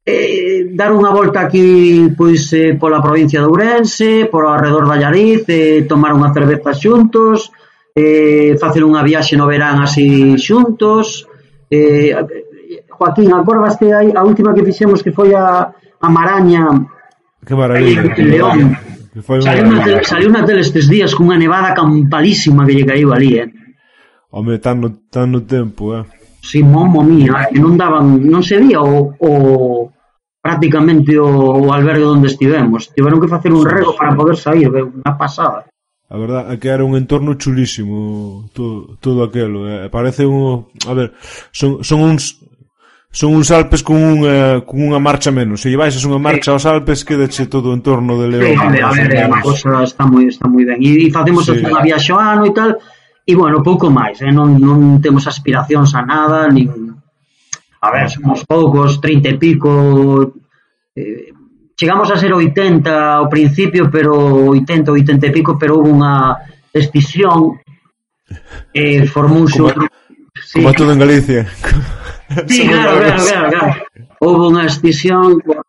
eh, 0.09 0.73
dar 0.73 0.89
unha 0.89 1.13
volta 1.13 1.45
aquí 1.45 2.09
pois 2.17 2.49
eh, 2.57 2.73
pola 2.73 3.03
provincia 3.05 3.39
de 3.39 3.47
Ourense, 3.47 4.25
por 4.25 4.49
alrededor 4.49 4.89
da 4.89 4.97
Llariz, 4.97 5.45
eh, 5.45 5.85
tomar 5.85 6.17
unha 6.17 6.33
cerveza 6.33 6.73
xuntos, 6.73 7.53
eh, 7.93 8.57
facer 8.57 8.81
unha 8.81 9.05
viaxe 9.05 9.37
no 9.37 9.45
verán 9.45 9.85
así 9.85 10.33
xuntos. 10.41 11.29
Eh, 11.69 12.17
Joaquín, 12.89 13.31
acordas 13.31 13.77
que 13.77 13.93
hai 13.93 14.09
a 14.11 14.25
última 14.25 14.57
que 14.57 14.65
fixemos 14.65 15.05
que 15.05 15.13
foi 15.13 15.31
a, 15.37 15.69
a 15.71 16.07
Maraña 16.09 16.89
Que 17.45 17.55
maravilla. 17.55 18.01
En, 18.17 18.29
León. 18.29 18.77
Que 19.13 19.21
foi 19.25 19.41
saliu, 19.41 19.65
unha 19.65 19.81
tele, 19.81 20.03
saliu 20.05 20.29
tele 20.45 20.61
estes 20.61 20.85
días 20.85 21.15
cunha 21.17 21.33
nevada 21.33 21.73
campalísima 21.73 22.61
que 22.67 22.77
lle 22.77 22.85
caiu 22.85 23.09
ali, 23.09 23.41
eh. 23.41 23.49
Home, 24.29 24.61
tan 24.61 24.77
no, 24.77 24.89
tan 25.09 25.33
no 25.33 25.41
tempo, 25.49 25.97
eh. 25.97 26.05
Si, 26.45 26.61
momo 26.61 27.01
mía, 27.01 27.49
eh, 27.49 27.57
que 27.57 27.59
non 27.59 27.73
daban, 27.73 28.21
non 28.21 28.45
se 28.45 28.61
vía 28.61 28.85
o, 28.85 29.17
o, 29.17 29.88
prácticamente 30.49 31.13
o, 31.21 31.29
o 31.29 31.69
albergue 31.69 32.09
onde 32.09 32.33
estivemos. 32.33 32.89
Tiveron 32.89 33.21
que 33.21 33.29
facer 33.29 33.53
un 33.53 33.61
rego 33.61 33.93
para 33.93 34.17
poder 34.17 34.33
sair, 34.33 34.73
unha 34.73 35.13
pasada. 35.13 35.69
A 36.09 36.17
verdad 36.17 36.49
é 36.49 36.57
que 36.57 36.73
era 36.73 36.81
un 36.81 36.97
entorno 36.97 37.37
chulísimo 37.37 38.49
todo, 38.49 38.97
todo 38.97 39.21
aquelo. 39.21 39.69
Eh, 39.69 39.93
parece 39.93 40.25
un... 40.25 40.65
A 40.89 40.93
ver, 40.97 41.13
son, 41.53 41.85
son 41.85 42.01
uns 42.01 42.41
son 43.11 43.37
uns 43.37 43.49
Alpes 43.53 43.85
con 43.85 44.01
unha, 44.01 44.57
eh, 44.57 44.65
con 44.65 44.81
unha 44.81 44.97
marcha 44.97 45.29
menos. 45.29 45.61
Se 45.61 45.69
llevais 45.69 45.93
unha 46.01 46.17
marcha 46.17 46.49
sí. 46.49 46.53
aos 46.57 46.65
Alpes, 46.65 47.05
quedache 47.05 47.45
todo 47.45 47.69
o 47.69 47.77
entorno 47.77 48.17
de 48.17 48.25
León. 48.25 48.57
Sí, 48.57 48.57
a 48.57 48.89
ver, 48.89 49.13
eh, 49.13 49.21
a 49.21 49.29
ver, 49.29 49.37
a 49.37 49.41
cosa 49.45 49.85
está 49.85 50.09
moi, 50.09 50.25
está 50.25 50.49
moi 50.49 50.65
ben. 50.65 50.81
E, 50.81 51.05
e 51.05 51.13
facemos 51.13 51.45
sí. 51.45 51.61
a 51.61 51.81
viaxe 51.85 52.09
ano 52.17 52.49
e 52.49 52.53
tal, 52.57 52.73
e 53.29 53.33
bueno, 53.37 53.61
pouco 53.61 53.93
máis, 53.93 54.17
eh? 54.25 54.33
non, 54.33 54.57
non 54.57 54.97
temos 54.97 55.29
aspiracións 55.29 55.93
a 55.93 56.01
nada, 56.01 56.49
nin... 56.49 56.89
A 57.79 57.93
ver, 57.93 58.09
somos 58.09 58.43
poucos, 58.43 58.99
30 58.99 59.29
e 59.29 59.35
pico, 59.37 59.71
eh, 60.99 61.31
chegamos 61.79 62.11
a 62.11 62.17
ser 62.17 62.33
80 62.33 62.91
ao 62.91 63.31
principio, 63.31 63.89
pero 63.89 64.51
80, 64.51 64.91
80 64.91 65.27
e 65.27 65.31
pico, 65.31 65.55
pero 65.55 65.79
houve 65.79 65.95
unha 65.95 66.35
escisión 66.75 67.55
e 68.75 68.99
eh, 68.99 69.07
formouse 69.07 69.55
outro... 69.63 69.87
Sí. 70.43 70.59
Como 70.59 70.75
todo 70.75 70.91
en 70.91 70.99
Galicia. 70.99 71.47
Sí, 72.47 72.67
claro, 72.67 72.99
claro, 72.99 73.23
claro, 73.23 73.47
claro. 73.49 73.73
Houve 74.19 74.43
unha 74.51 74.67
escisión 74.67 75.39
con 75.39 75.63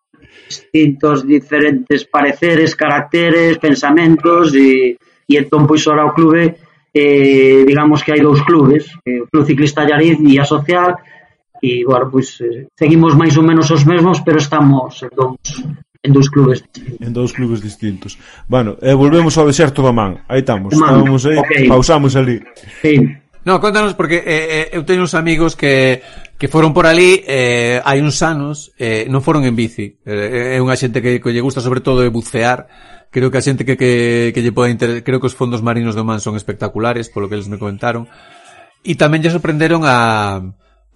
distintos 0.51 1.23
diferentes 1.23 2.05
pareceres, 2.05 2.75
caracteres, 2.75 3.63
pensamentos 3.63 4.51
e, 4.53 4.99
e 4.99 5.35
entón 5.39 5.65
pois 5.71 5.87
ora 5.87 6.05
o 6.05 6.13
clube 6.13 6.59
eh, 6.93 7.65
digamos 7.67 8.03
que 8.03 8.13
hai 8.13 8.21
dous 8.21 8.43
clubes, 8.43 8.91
eh, 9.07 9.23
o 9.23 9.27
Club 9.31 9.47
Ciclista 9.47 9.87
Llariz 9.87 10.19
e 10.19 10.43
a 10.43 10.45
Social 10.45 10.99
e, 11.63 11.85
bueno, 11.85 12.09
pois, 12.11 12.41
eh, 12.41 12.67
seguimos 12.75 13.15
máis 13.15 13.37
ou 13.37 13.45
menos 13.45 13.71
os 13.71 13.85
mesmos, 13.85 14.25
pero 14.25 14.41
estamos 14.41 15.05
en 15.05 15.13
dous, 15.13 15.39
en 16.03 16.11
dous 16.13 16.29
clubes 16.33 16.65
distintos. 16.65 17.07
En 17.07 17.13
dous 17.13 17.33
clubes 17.33 17.61
distintos. 17.61 18.13
Bueno, 18.49 18.77
e 18.81 18.93
volvemos 18.97 19.37
ao 19.37 19.47
deserto 19.47 19.85
da 19.85 19.93
man. 19.93 20.25
Aí 20.29 20.41
estamos, 20.41 20.73
estamos 20.73 21.23
aí, 21.29 21.37
okay. 21.37 21.69
pausamos 21.69 22.17
ali. 22.17 22.41
Sí. 22.81 22.97
No, 23.45 23.61
contanos 23.61 23.95
porque 23.95 24.21
eh, 24.21 24.69
eh 24.73 24.77
eu 24.77 24.85
teño 24.85 25.05
uns 25.05 25.17
amigos 25.17 25.57
que 25.57 26.03
que 26.41 26.49
foron 26.49 26.73
por 26.73 26.89
ali 26.89 27.21
eh, 27.29 27.85
hai 27.85 28.01
uns 28.01 28.25
anos, 28.25 28.73
eh, 28.81 29.05
non 29.13 29.21
foron 29.21 29.45
en 29.45 29.53
bici. 29.53 30.01
Eh, 30.09 30.57
é 30.57 30.59
unha 30.61 30.77
xente 30.77 31.05
que, 31.05 31.21
que 31.21 31.33
lle 31.37 31.45
gusta 31.45 31.61
sobre 31.61 31.85
todo 31.85 32.01
de 32.01 32.09
bucear. 32.09 32.65
Creo 33.13 33.29
que 33.29 33.37
a 33.37 33.45
xente 33.45 33.69
que, 33.69 33.77
que, 33.77 34.33
que 34.33 34.41
lle 34.41 34.53
pode 34.53 34.73
interesar, 34.73 35.05
creo 35.05 35.21
que 35.21 35.29
os 35.29 35.37
fondos 35.37 35.61
marinos 35.61 35.93
do 35.93 36.05
Man 36.05 36.21
son 36.25 36.37
espectaculares, 36.37 37.13
polo 37.13 37.29
que 37.29 37.37
eles 37.37 37.53
me 37.53 37.61
comentaron. 37.61 38.09
E 38.81 38.97
tamén 38.97 39.21
lle 39.21 39.29
sorprenderon 39.29 39.85
a 39.85 40.41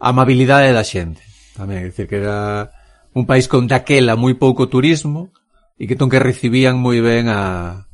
a 0.04 0.12
amabilidade 0.12 0.76
da 0.76 0.84
xente. 0.84 1.24
Tamén, 1.56 1.80
é 1.80 1.88
dicir, 1.88 2.04
que 2.04 2.20
era 2.20 2.68
un 3.16 3.24
país 3.24 3.48
con 3.48 3.64
daquela 3.64 4.20
moi 4.20 4.36
pouco 4.36 4.68
turismo 4.68 5.32
e 5.80 5.88
que 5.88 5.96
ton 5.96 6.12
que 6.12 6.20
recibían 6.20 6.76
moi 6.76 7.00
ben 7.00 7.32
a, 7.32 7.88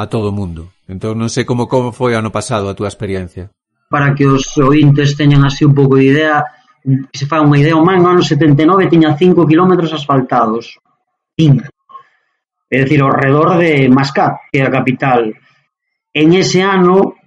a 0.00 0.04
todo 0.08 0.32
o 0.32 0.36
mundo. 0.36 0.72
Entón 0.88 1.20
non 1.20 1.28
sei 1.28 1.44
como 1.44 1.68
como 1.68 1.92
foi 1.92 2.16
ano 2.16 2.32
pasado 2.32 2.72
a 2.72 2.76
túa 2.78 2.88
experiencia. 2.88 3.52
Para 3.92 4.16
que 4.16 4.24
os 4.24 4.48
ointes 4.56 5.12
teñan 5.12 5.44
así 5.44 5.68
un 5.68 5.76
pouco 5.76 6.00
de 6.00 6.08
idea, 6.08 6.40
se 7.12 7.28
fa 7.28 7.44
unha 7.44 7.60
idea, 7.60 7.76
o 7.76 7.84
man 7.84 8.00
no 8.00 8.16
ano 8.16 8.24
79 8.24 8.88
tiña 8.88 9.12
5 9.12 9.44
kilómetros 9.44 9.92
asfaltados. 9.92 10.80
5. 11.36 11.68
É 12.72 12.80
dicir, 12.80 13.04
ao 13.04 13.12
redor 13.12 13.60
de 13.60 13.92
Mascat, 13.92 14.48
que 14.48 14.56
é 14.56 14.64
a 14.64 14.72
capital. 14.72 15.28
En 16.16 16.32
ese 16.32 16.64
ano, 16.64 17.20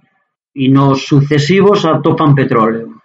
e 0.50 0.66
nos 0.66 1.06
sucesivos, 1.06 1.86
atopan 1.86 2.34
petróleo 2.34 2.95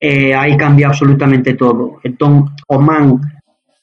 e 0.00 0.32
aí 0.32 0.56
cambia 0.56 0.88
absolutamente 0.88 1.52
todo. 1.54 2.00
Entón, 2.00 2.56
Oman 2.72 3.20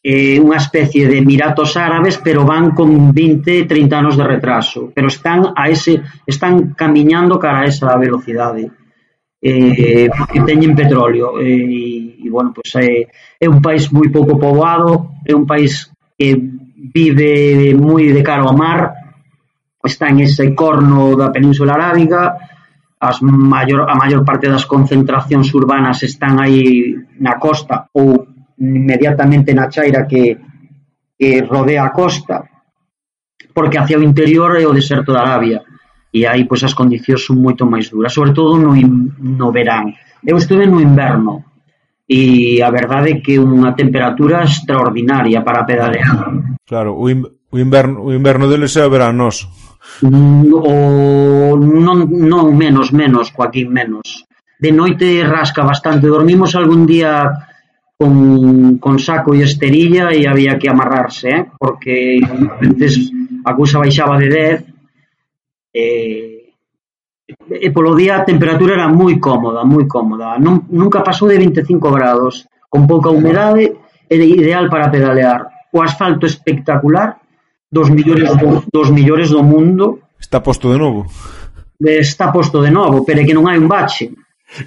é 0.02 0.42
unha 0.42 0.58
especie 0.58 1.06
de 1.06 1.22
Emiratos 1.22 1.78
Árabes, 1.78 2.18
pero 2.18 2.42
van 2.42 2.74
con 2.74 3.14
20, 3.14 3.70
30 3.70 3.94
anos 3.94 4.18
de 4.18 4.26
retraso, 4.26 4.90
pero 4.90 5.14
están 5.14 5.54
a 5.54 5.70
ese 5.70 6.02
están 6.26 6.74
camiñando 6.74 7.38
cara 7.38 7.62
a 7.62 7.70
esa 7.70 7.94
velocidade. 8.02 8.72
Eh, 9.38 10.10
porque 10.18 10.42
teñen 10.42 10.74
petróleo 10.74 11.38
e, 11.38 12.18
e 12.18 12.28
bueno, 12.34 12.50
pues, 12.58 12.74
eh, 12.82 13.06
é 13.38 13.46
un 13.46 13.62
país 13.62 13.86
moi 13.94 14.10
pouco 14.10 14.34
poboado, 14.42 15.22
é 15.22 15.38
un 15.38 15.46
país 15.46 15.94
que 16.18 16.34
vive 16.74 17.78
moi 17.78 18.10
de 18.10 18.26
cara 18.26 18.42
ao 18.42 18.58
mar, 18.58 18.98
está 19.86 20.10
en 20.10 20.26
ese 20.26 20.58
corno 20.58 21.14
da 21.14 21.30
Península 21.30 21.78
Arábiga, 21.78 22.57
as 23.00 23.22
maior, 23.22 23.86
a 23.90 23.96
maior 23.96 24.26
parte 24.26 24.50
das 24.50 24.66
concentracións 24.66 25.54
urbanas 25.54 26.02
están 26.02 26.42
aí 26.42 26.98
na 27.22 27.38
costa 27.38 27.90
ou 27.94 28.26
inmediatamente 28.58 29.54
na 29.54 29.70
chaira 29.70 30.10
que, 30.10 30.34
que 31.14 31.46
rodea 31.46 31.86
a 31.86 31.94
costa 31.94 32.42
porque 33.54 33.78
hacia 33.78 34.02
o 34.02 34.06
interior 34.06 34.58
é 34.58 34.66
o 34.66 34.74
deserto 34.74 35.14
de 35.14 35.22
Arabia 35.22 35.62
e 36.10 36.26
aí 36.26 36.50
pois 36.50 36.66
as 36.66 36.74
condicións 36.74 37.22
son 37.22 37.38
moito 37.38 37.70
máis 37.70 37.94
duras 37.94 38.14
sobre 38.14 38.34
todo 38.34 38.58
no, 38.58 38.74
no 38.74 39.48
verán. 39.54 39.94
Eu 40.26 40.42
estuve 40.42 40.66
no 40.66 40.82
inverno 40.82 41.46
e 42.10 42.58
a 42.66 42.74
verdade 42.74 43.14
é 43.14 43.22
que 43.22 43.38
unha 43.38 43.78
temperatura 43.78 44.42
extraordinaria 44.42 45.46
para 45.46 45.68
pedalear 45.70 46.34
claro, 46.66 46.98
o, 46.98 47.06
in, 47.14 47.22
o, 47.54 47.58
inverno, 47.62 48.10
o 48.10 48.10
inverno 48.10 48.50
deles 48.50 48.74
é 48.74 48.82
o 48.82 48.90
veranoso. 48.90 49.46
Mm, 50.02 50.54
o 50.54 51.58
non, 51.58 52.06
non 52.06 52.46
menos, 52.54 52.94
menos, 52.94 53.34
Joaquín, 53.34 53.74
menos. 53.74 54.26
De 54.60 54.72
noite 54.72 55.26
rasca 55.26 55.64
bastante, 55.64 56.08
dormimos 56.08 56.56
algún 56.56 56.86
día 56.86 57.34
con, 57.98 58.78
con 58.78 59.00
saco 59.00 59.34
e 59.34 59.42
esterilla 59.42 60.14
e 60.14 60.30
había 60.30 60.58
que 60.58 60.70
amarrarse, 60.70 61.30
eh? 61.30 61.42
porque 61.58 62.22
veces 62.62 63.10
a 63.46 63.58
cousa 63.58 63.82
baixaba 63.82 64.22
de 64.22 64.28
10 64.30 64.66
e, 65.74 65.82
eh, 65.82 66.38
e 67.50 67.70
polo 67.74 67.98
día 67.98 68.22
a 68.22 68.26
temperatura 68.26 68.78
era 68.78 68.88
moi 68.90 69.18
cómoda, 69.18 69.66
moi 69.66 69.90
cómoda. 69.90 70.38
Non, 70.38 70.70
nunca 70.70 71.02
pasou 71.02 71.26
de 71.26 71.42
25 71.42 71.90
grados, 71.90 72.46
con 72.70 72.86
pouca 72.86 73.10
humedade 73.10 73.74
era 74.06 74.24
ideal 74.24 74.70
para 74.70 74.94
pedalear. 74.94 75.70
O 75.74 75.82
asfalto 75.82 76.26
espectacular, 76.26 77.18
dos 77.72 77.90
millores 77.90 78.30
do, 78.38 78.64
dos 78.72 78.90
millores 78.92 79.30
do 79.30 79.44
mundo. 79.44 80.00
Está 80.20 80.42
posto 80.42 80.72
de 80.72 80.78
novo. 80.78 81.06
Está 81.80 82.32
posto 82.32 82.62
de 82.62 82.72
novo, 82.72 83.06
pero 83.06 83.22
é 83.22 83.26
que 83.26 83.36
non 83.36 83.46
hai 83.46 83.58
un 83.60 83.68
bache. 83.70 84.10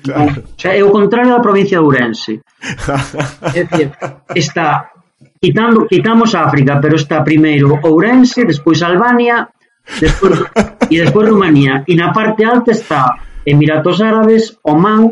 Claro. 0.05 0.45
O 0.45 0.61
sea, 0.61 0.77
é 0.77 0.85
o 0.85 0.93
contrario 0.93 1.33
da 1.33 1.43
provincia 1.43 1.81
de 1.81 1.85
Ourense. 1.85 2.41
é 3.57 3.65
dicir, 3.65 3.91
está 4.37 4.93
quitando, 5.41 5.89
quitamos 5.89 6.35
África, 6.35 6.79
pero 6.79 6.95
está 6.97 7.25
primeiro 7.25 7.81
Ourense, 7.83 8.45
despois 8.45 8.83
Albania, 8.83 9.49
despois, 9.99 10.45
e 10.93 11.01
despois 11.01 11.29
Rumanía. 11.29 11.83
E 11.89 11.97
na 11.97 12.13
parte 12.13 12.45
alta 12.45 12.71
está 12.71 13.17
Emiratos 13.45 14.01
Árabes, 14.05 14.61
Oman, 14.63 15.11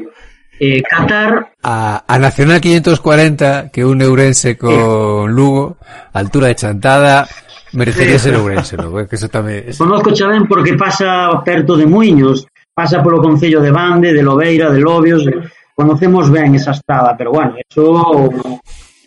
eh, 0.60 0.82
Qatar... 0.84 1.56
A, 1.64 2.04
a 2.06 2.18
Nacional 2.18 2.60
540, 2.60 3.70
que 3.72 3.84
une 3.84 4.04
Ourense 4.04 4.56
con 4.56 5.30
eh. 5.30 5.32
Lugo, 5.32 5.78
altura 6.12 6.48
de 6.48 6.54
Chantada, 6.54 7.26
Merecería 7.72 8.18
ser 8.18 8.36
Ourense, 8.36 8.76
non? 8.76 8.94
Que 9.04 9.16
eso 9.16 9.28
tamén... 9.28 9.68
Conozco 9.76 10.14
Chalén 10.14 10.48
porque 10.48 10.78
pasa 10.78 11.28
perto 11.44 11.76
de 11.76 11.84
Muiños, 11.84 12.48
pasa 12.72 13.02
polo 13.02 13.20
Concello 13.20 13.60
de 13.60 13.72
Bande, 13.72 14.14
de 14.14 14.22
Lobeira, 14.22 14.70
de 14.70 14.80
Lobios, 14.80 15.26
eh, 15.26 15.42
conocemos 15.74 16.30
ben 16.30 16.54
esa 16.54 16.72
estrada, 16.72 17.14
pero 17.16 17.32
bueno, 17.32 17.54
eso 17.58 18.30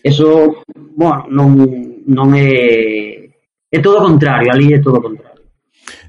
eso, 0.04 0.64
bueno, 0.96 1.26
non, 1.30 1.56
non 2.08 2.28
é 2.34 3.30
é 3.72 3.78
todo 3.80 4.04
o 4.04 4.06
contrario, 4.06 4.52
ali 4.52 4.74
é 4.76 4.80
todo 4.84 5.00
o 5.00 5.06
contrario. 5.06 5.31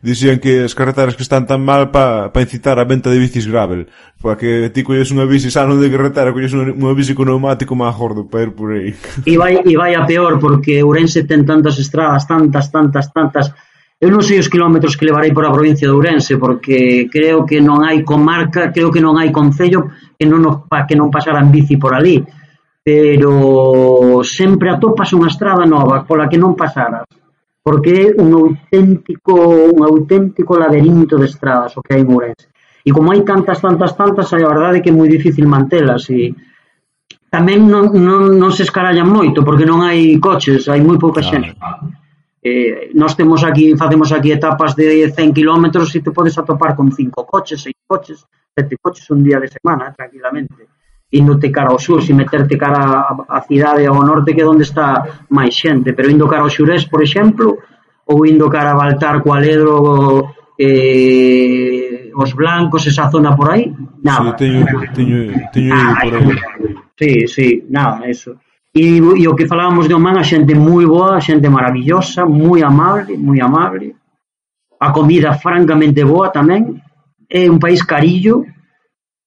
Dixían 0.02 0.42
que 0.42 0.66
as 0.66 0.74
carreteras 0.74 1.14
que 1.14 1.22
están 1.22 1.46
tan 1.46 1.62
mal 1.62 1.94
para 1.94 2.30
pa 2.30 2.42
incitar 2.42 2.78
a 2.78 2.84
venta 2.84 3.10
de 3.10 3.18
bicis 3.18 3.46
gravel. 3.46 3.88
Para 4.20 4.36
que 4.36 4.70
ti 4.74 4.82
colles 4.82 5.10
unha 5.10 5.26
bici 5.28 5.50
sano 5.50 5.78
de 5.78 5.90
carretera, 5.90 6.34
colles 6.34 6.50
unha, 6.52 6.74
unha 6.74 6.94
bici 6.94 7.14
con 7.14 7.30
neumático 7.30 7.72
máis 7.74 7.94
gordo 7.94 8.26
para 8.26 8.46
ir 8.46 8.52
por 8.52 8.74
aí. 8.74 8.94
E 9.30 9.38
vai, 9.38 9.62
e 9.62 9.74
vai 9.78 9.94
a 9.94 10.02
peor, 10.02 10.42
porque 10.42 10.82
Ourense 10.82 11.24
ten 11.26 11.46
tantas 11.46 11.78
estradas, 11.78 12.26
tantas, 12.26 12.68
tantas, 12.68 13.08
tantas. 13.10 13.46
Eu 14.02 14.10
non 14.10 14.26
sei 14.26 14.42
os 14.42 14.50
kilómetros 14.50 14.98
que 14.98 15.06
levarei 15.06 15.30
por 15.30 15.46
a 15.46 15.54
provincia 15.54 15.86
de 15.86 15.94
Ourense, 15.94 16.38
porque 16.38 17.06
creo 17.06 17.46
que 17.46 17.62
non 17.62 17.86
hai 17.86 18.02
comarca, 18.02 18.74
creo 18.74 18.90
que 18.90 18.98
non 18.98 19.14
hai 19.14 19.30
concello 19.30 19.94
que 20.18 20.26
non, 20.26 20.66
pa, 20.66 20.86
que 20.86 20.98
non 20.98 21.10
pasaran 21.10 21.54
bici 21.54 21.78
por 21.78 21.94
ali 21.94 22.22
pero 22.82 24.24
sempre 24.26 24.66
atopas 24.70 25.14
unha 25.14 25.30
estrada 25.30 25.62
nova 25.62 26.02
pola 26.02 26.26
que 26.26 26.34
non 26.34 26.58
pasaras 26.58 27.06
porque 27.62 28.10
é 28.10 28.22
un 28.22 28.34
auténtico 28.34 29.34
un 29.70 29.80
auténtico 29.86 30.58
labirinto 30.58 31.14
de 31.16 31.30
estradas 31.30 31.78
o 31.78 31.82
que 31.82 31.94
hai 31.94 32.02
en 32.02 32.10
Ourense. 32.10 32.50
E 32.82 32.90
como 32.90 33.14
hai 33.14 33.22
tantas, 33.22 33.62
tantas, 33.62 33.94
tantas, 33.94 34.26
a 34.34 34.36
verdade 34.36 34.78
é 34.78 34.82
que 34.82 34.90
é 34.90 34.98
moi 34.98 35.06
difícil 35.06 35.46
mantelas 35.46 36.10
e 36.10 36.34
tamén 37.30 37.70
non, 37.70 37.94
non, 37.94 38.34
non 38.34 38.50
se 38.50 38.66
escarallan 38.66 39.06
moito 39.06 39.46
porque 39.46 39.62
non 39.62 39.86
hai 39.86 40.18
coches, 40.18 40.66
hai 40.66 40.82
moi 40.82 40.98
pouca 40.98 41.22
claro. 41.22 41.30
xente. 41.30 41.54
Eh, 42.42 42.90
nós 42.98 43.14
temos 43.14 43.46
aquí, 43.46 43.78
facemos 43.78 44.10
aquí 44.10 44.34
etapas 44.34 44.74
de 44.74 45.06
100 45.06 45.30
km 45.30 45.64
e 45.86 46.02
te 46.02 46.10
podes 46.10 46.34
atopar 46.34 46.74
con 46.74 46.90
cinco 46.90 47.22
coches, 47.22 47.62
seis 47.62 47.78
coches, 47.86 48.26
sete 48.50 48.74
coches 48.82 49.06
un 49.14 49.22
día 49.22 49.38
de 49.38 49.46
semana, 49.46 49.94
tranquilamente 49.94 50.81
indote 51.12 51.50
cara 51.50 51.70
ao 51.70 51.78
sur, 51.78 52.02
se 52.02 52.14
meterte 52.14 52.56
cara 52.56 52.78
a, 52.78 53.24
a 53.28 53.40
cidade 53.42 53.86
ao 53.86 54.02
norte 54.02 54.34
que 54.34 54.42
é 54.42 54.46
onde 54.46 54.62
está 54.62 55.24
máis 55.28 55.54
xente, 55.54 55.92
pero 55.92 56.10
indo 56.10 56.26
cara 56.26 56.42
ao 56.42 56.50
xurés, 56.50 56.84
por 56.86 57.02
exemplo, 57.02 57.58
ou 58.06 58.26
indo 58.26 58.48
cara 58.48 58.72
a 58.72 58.74
Baltar, 58.74 59.22
Coaledro, 59.22 60.34
eh, 60.58 62.10
os 62.14 62.32
blancos, 62.32 62.86
esa 62.86 63.10
zona 63.10 63.36
por 63.36 63.50
aí, 63.50 63.72
nada. 64.02 64.30
Sí, 64.32 64.44
teño, 64.44 64.64
teño, 64.94 65.48
teño 65.52 65.74
ah, 65.74 66.00
por 66.02 66.14
aí. 66.14 66.76
Sí, 66.98 67.28
sí, 67.28 67.64
nada, 67.68 68.08
eso. 68.08 68.36
E, 68.74 68.96
e 68.96 69.28
o 69.28 69.36
que 69.36 69.46
falábamos 69.46 69.86
de 69.86 69.94
Oman, 69.94 70.16
a 70.16 70.24
xente 70.24 70.54
moi 70.54 70.86
boa, 70.86 71.16
a 71.16 71.20
xente 71.20 71.48
maravillosa, 71.48 72.24
moi 72.24 72.62
amable, 72.62 73.16
moi 73.18 73.40
amable. 73.40 73.96
A 74.80 74.88
comida 74.92 75.36
francamente 75.36 76.04
boa 76.04 76.32
tamén. 76.32 76.80
É 77.28 77.48
un 77.48 77.58
país 77.60 77.84
carillo, 77.84 78.44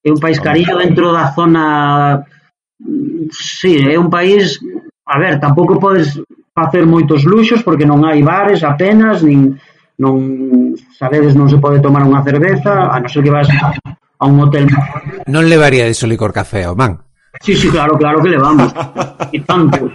É 0.05 0.13
un 0.13 0.21
país 0.21 0.37
cariño 0.37 0.77
dentro 0.77 1.09
da 1.09 1.33
zona... 1.33 2.21
Sí, 3.33 3.81
é 3.81 3.97
un 3.97 4.13
país... 4.13 4.61
A 5.09 5.17
ver, 5.17 5.41
tampouco 5.41 5.81
podes 5.81 6.21
facer 6.53 6.85
moitos 6.85 7.25
luxos 7.25 7.65
porque 7.65 7.89
non 7.89 8.05
hai 8.05 8.21
bares 8.21 8.61
apenas, 8.61 9.25
nin 9.25 9.57
non 9.97 10.75
sabedes 10.95 11.35
non 11.35 11.47
se 11.49 11.59
pode 11.59 11.83
tomar 11.83 12.03
unha 12.03 12.23
cerveza, 12.23 12.87
a 12.91 12.97
non 13.01 13.09
ser 13.11 13.21
que 13.25 13.33
vas 13.33 13.47
a 13.51 14.23
un 14.23 14.39
hotel. 14.39 14.69
Non 15.27 15.49
levaría 15.49 15.89
iso 15.89 16.07
licor 16.07 16.31
café 16.31 16.63
ao 16.63 16.75
man. 16.77 17.01
Sí, 17.43 17.55
sí, 17.55 17.67
claro, 17.67 17.99
claro 17.99 18.23
que 18.23 18.31
levamos. 18.31 18.71
e 19.35 19.43
tanto. 19.43 19.91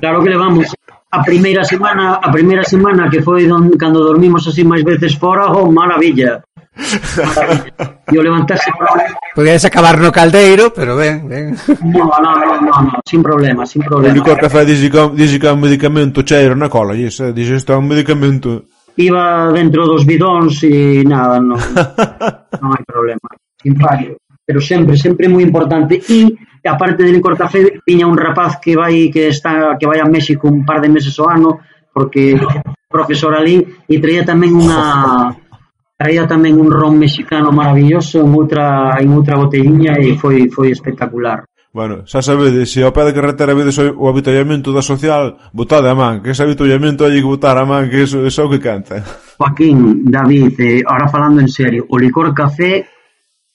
Claro 0.00 0.24
que 0.24 0.32
levamos. 0.32 0.72
A 1.08 1.20
primeira 1.24 1.64
semana, 1.64 2.20
a 2.20 2.28
primeira 2.32 2.64
semana 2.64 3.08
que 3.08 3.24
foi 3.24 3.48
don, 3.48 3.72
cando 3.80 4.04
dormimos 4.04 4.44
así 4.48 4.64
máis 4.64 4.84
veces 4.84 5.16
fora, 5.16 5.52
oh, 5.52 5.68
maravilla. 5.72 6.44
E 8.08 8.16
o 8.16 8.22
levantarse... 8.22 8.70
Podías 9.34 9.64
acabar 9.64 10.00
no 10.00 10.10
caldeiro, 10.10 10.72
pero 10.72 10.96
ben, 10.96 11.28
ben. 11.28 11.52
No, 11.84 12.08
no, 12.08 12.30
no, 12.40 12.56
no, 12.56 12.72
no 12.88 13.00
sin 13.04 13.22
problema, 13.22 13.66
sin 13.66 13.82
problema. 13.82 14.14
O 14.14 14.16
licor 14.16 14.40
café 14.40 14.64
dixe 14.64 14.88
que, 14.88 15.02
dixe 15.12 15.36
que 15.38 15.46
é 15.46 15.52
un 15.52 15.60
medicamento 15.60 16.24
cheiro 16.24 16.56
na 16.56 16.72
cola, 16.72 16.96
e 16.96 17.10
se 17.12 17.36
dixe 17.36 17.60
isto 17.60 17.72
é 17.72 17.76
un 17.76 17.84
medicamento. 17.84 18.64
Iba 18.96 19.52
dentro 19.52 19.84
dos 19.84 20.08
bidóns 20.08 20.64
e 20.64 21.04
nada, 21.04 21.36
non, 21.38 21.60
non 21.60 22.70
hai 22.72 22.82
problema. 22.88 23.28
Sin 23.60 23.76
fallo. 23.76 24.16
Pero 24.40 24.64
sempre, 24.64 24.96
sempre 24.96 25.28
moi 25.28 25.44
importante. 25.44 26.00
E, 26.08 26.32
aparte 26.64 27.04
de 27.04 27.12
licor 27.12 27.36
café, 27.36 27.84
viña 27.84 28.08
un 28.08 28.16
rapaz 28.16 28.56
que 28.56 28.72
vai 28.72 29.12
que 29.12 29.28
está 29.28 29.76
que 29.76 29.84
vai 29.84 30.00
a 30.00 30.08
México 30.08 30.48
un 30.48 30.64
par 30.64 30.80
de 30.80 30.88
meses 30.88 31.12
ao 31.20 31.28
ano, 31.28 31.60
porque 31.92 32.40
profesor 32.88 33.36
ali, 33.36 33.60
e 33.84 34.00
traía 34.00 34.24
tamén 34.24 34.56
unha 34.56 35.36
Traía 35.98 36.30
tamén 36.30 36.62
un 36.62 36.70
ron 36.70 36.94
mexicano 36.94 37.50
maravilloso 37.50 38.22
en 38.22 38.30
outra 38.30 38.94
en 39.02 39.10
outra 39.18 39.34
botelliña 39.34 39.98
e 39.98 40.14
foi 40.14 40.46
foi 40.46 40.70
espectacular. 40.70 41.42
Bueno, 41.74 42.06
xa 42.06 42.22
sabedes, 42.22 42.70
se 42.70 42.86
ao 42.86 42.94
pé 42.94 43.02
de 43.02 43.16
carretera 43.18 43.50
vedes 43.50 43.74
o 43.82 44.06
avituallamento 44.06 44.70
da 44.70 44.78
social, 44.78 45.36
botade 45.50 45.90
a 45.90 45.98
man, 45.98 46.22
que 46.22 46.30
ese 46.30 46.46
habitallamento 46.46 47.02
hai 47.02 47.18
que 47.18 47.26
botar 47.26 47.58
a 47.58 47.66
man, 47.66 47.90
que 47.90 48.06
eso, 48.06 48.22
eso 48.22 48.40
é 48.40 48.44
o 48.46 48.52
que 48.54 48.62
canta. 48.62 49.02
Joaquín, 49.42 50.06
David, 50.06 50.54
eh, 50.62 50.82
ahora 50.86 51.10
falando 51.10 51.42
en 51.42 51.50
serio, 51.50 51.82
o 51.90 51.98
licor 51.98 52.30
café 52.30 52.86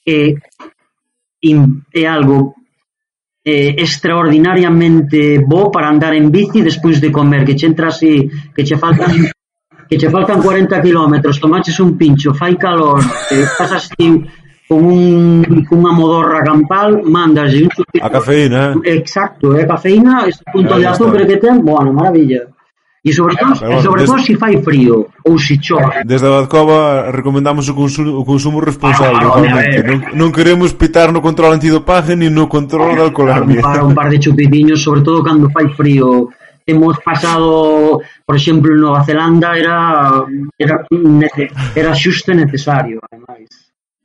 eh, 0.04 0.36
é, 1.39 1.52
é 1.96 2.04
algo 2.04 2.60
eh, 3.39 3.76
extraordinariamente 3.80 5.39
bo 5.39 5.72
para 5.72 5.88
andar 5.88 6.14
en 6.14 6.28
bici 6.28 6.62
despois 6.62 7.00
de 7.00 7.08
comer, 7.08 7.48
que 7.48 7.56
che 7.56 7.72
entra 7.72 7.88
así, 7.88 8.30
que 8.54 8.68
che 8.68 8.76
faltan 8.78 9.32
que 9.88 9.98
che 9.98 10.10
faltan 10.10 10.42
40 10.42 10.82
kilómetros, 10.82 11.40
tomaches 11.40 11.80
un 11.80 11.98
pincho, 11.98 12.34
fai 12.34 12.58
calor, 12.58 13.02
te 13.30 13.46
pasas 13.58 13.92
así 13.92 14.26
con 14.68 14.86
un 14.86 15.66
cunha 15.68 15.92
modorra 15.92 16.42
campal, 16.42 17.02
mandas 17.04 17.54
un 17.54 17.70
chupito. 17.70 18.06
A 18.06 18.10
cafeína, 18.10 18.74
eh? 18.84 18.96
Exacto, 18.96 19.56
é 19.56 19.62
eh? 19.62 19.68
cafeína, 19.68 20.26
ese 20.28 20.44
punto 20.52 20.80
de 20.80 20.88
azúcar 20.88 21.28
que 21.28 21.38
ten, 21.38 21.64
bueno, 21.64 21.94
maravilla. 21.94 22.48
E 23.06 23.12
sobre 23.12 23.36
todo, 23.36 23.54
bueno, 23.60 23.82
sobre 23.82 24.06
todo 24.06 24.18
se 24.20 24.38
fai 24.38 24.64
frío 24.64 25.08
ou 25.28 25.38
se 25.38 25.60
chove. 25.60 26.06
Desde 26.06 26.26
a 26.26 26.30
Badcova 26.30 27.12
recomendamos 27.12 27.68
o 27.68 27.76
consumo, 27.76 28.16
o 28.16 28.24
consumo 28.24 28.62
responsable, 28.62 29.20
ah, 29.28 29.42
realmente. 29.42 29.84
Non, 29.84 30.00
non 30.16 30.30
queremos 30.32 30.72
pitar 30.72 31.12
no 31.12 31.20
control 31.20 31.52
antidopaje 31.52 32.16
ni 32.16 32.32
no 32.32 32.48
control 32.48 32.96
da 32.96 33.04
alcoholemia. 33.04 33.60
Para 33.60 33.84
un 33.84 33.92
par 33.92 34.08
de 34.08 34.24
chupitiños, 34.24 34.80
sobre 34.80 35.04
todo 35.04 35.20
cando 35.20 35.52
fai 35.52 35.68
frío 35.76 36.32
hemos 36.66 36.99
pasado, 36.99 38.01
por 38.26 38.36
exemplo, 38.36 38.74
en 38.74 38.82
Nova 38.82 39.03
Zelanda 39.03 39.57
era 39.57 40.26
era, 40.57 40.86
era 41.76 41.91
xusto 41.95 42.32
e 42.32 42.36
necesario, 42.36 42.99
ademais. 43.03 43.49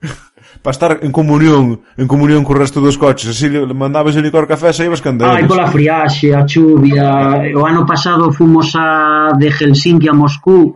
Para 0.63 0.73
estar 0.73 0.99
en 1.03 1.13
comunión 1.13 1.81
en 1.97 2.07
comunión 2.09 2.43
co 2.43 2.55
resto 2.55 2.81
dos 2.81 2.99
coches. 2.99 3.31
Así 3.31 3.47
mandabas 3.75 4.17
el 4.17 4.25
licor 4.27 4.47
café 4.47 4.71
e 4.71 4.87
ibas 4.87 5.03
cando 5.03 5.27
Ai, 5.27 5.47
pola 5.47 5.71
friaxe, 5.71 6.35
a 6.35 6.43
chuvia. 6.47 7.07
O 7.55 7.63
ano 7.67 7.87
pasado 7.87 8.33
fomos 8.33 8.75
a 8.75 9.31
de 9.39 9.51
Helsinki 9.51 10.09
a 10.09 10.15
Moscú. 10.15 10.75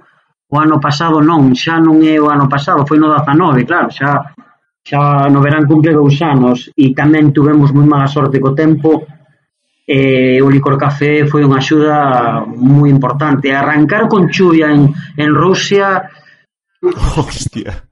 O 0.52 0.56
ano 0.60 0.78
pasado 0.78 1.18
non, 1.24 1.56
xa 1.56 1.80
non 1.80 1.98
é 2.04 2.20
o 2.20 2.28
ano 2.28 2.46
pasado 2.46 2.84
foi 2.86 3.00
no 3.00 3.08
19, 3.08 3.64
claro, 3.64 3.88
xa 3.88 4.36
xa 4.84 5.30
no 5.32 5.40
verán 5.40 5.64
cumple 5.66 5.96
dous 5.96 6.20
anos. 6.22 6.70
E 6.76 6.92
tamén 6.94 7.32
tuvemos 7.32 7.72
moi 7.72 7.86
mala 7.88 8.06
sorte 8.06 8.38
co 8.38 8.54
tempo 8.54 9.02
eh, 9.86 10.40
o 10.42 10.48
licor 10.48 10.78
café 10.78 11.26
foi 11.26 11.42
unha 11.42 11.58
axuda 11.58 12.42
moi 12.46 12.90
importante. 12.90 13.50
Arrancar 13.50 14.06
con 14.06 14.30
chuvia 14.30 14.70
en, 14.70 14.90
en 15.18 15.30
Rusia... 15.34 16.06
Hostia. 17.18 17.86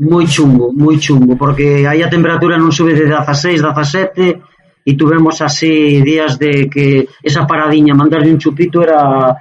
Moi 0.00 0.24
chungo, 0.26 0.72
moi 0.72 0.96
chungo, 0.96 1.36
porque 1.36 1.84
aí 1.84 2.00
a 2.00 2.08
temperatura 2.08 2.56
non 2.56 2.72
sube 2.72 2.96
de 2.96 3.04
16, 3.04 3.60
17 3.60 4.40
e 4.80 4.92
tuvemos 4.96 5.44
así 5.44 6.00
días 6.00 6.40
de 6.40 6.72
que 6.72 7.04
esa 7.20 7.44
paradiña, 7.44 7.92
mandarlle 7.92 8.32
un 8.32 8.40
chupito 8.40 8.80
era 8.80 9.36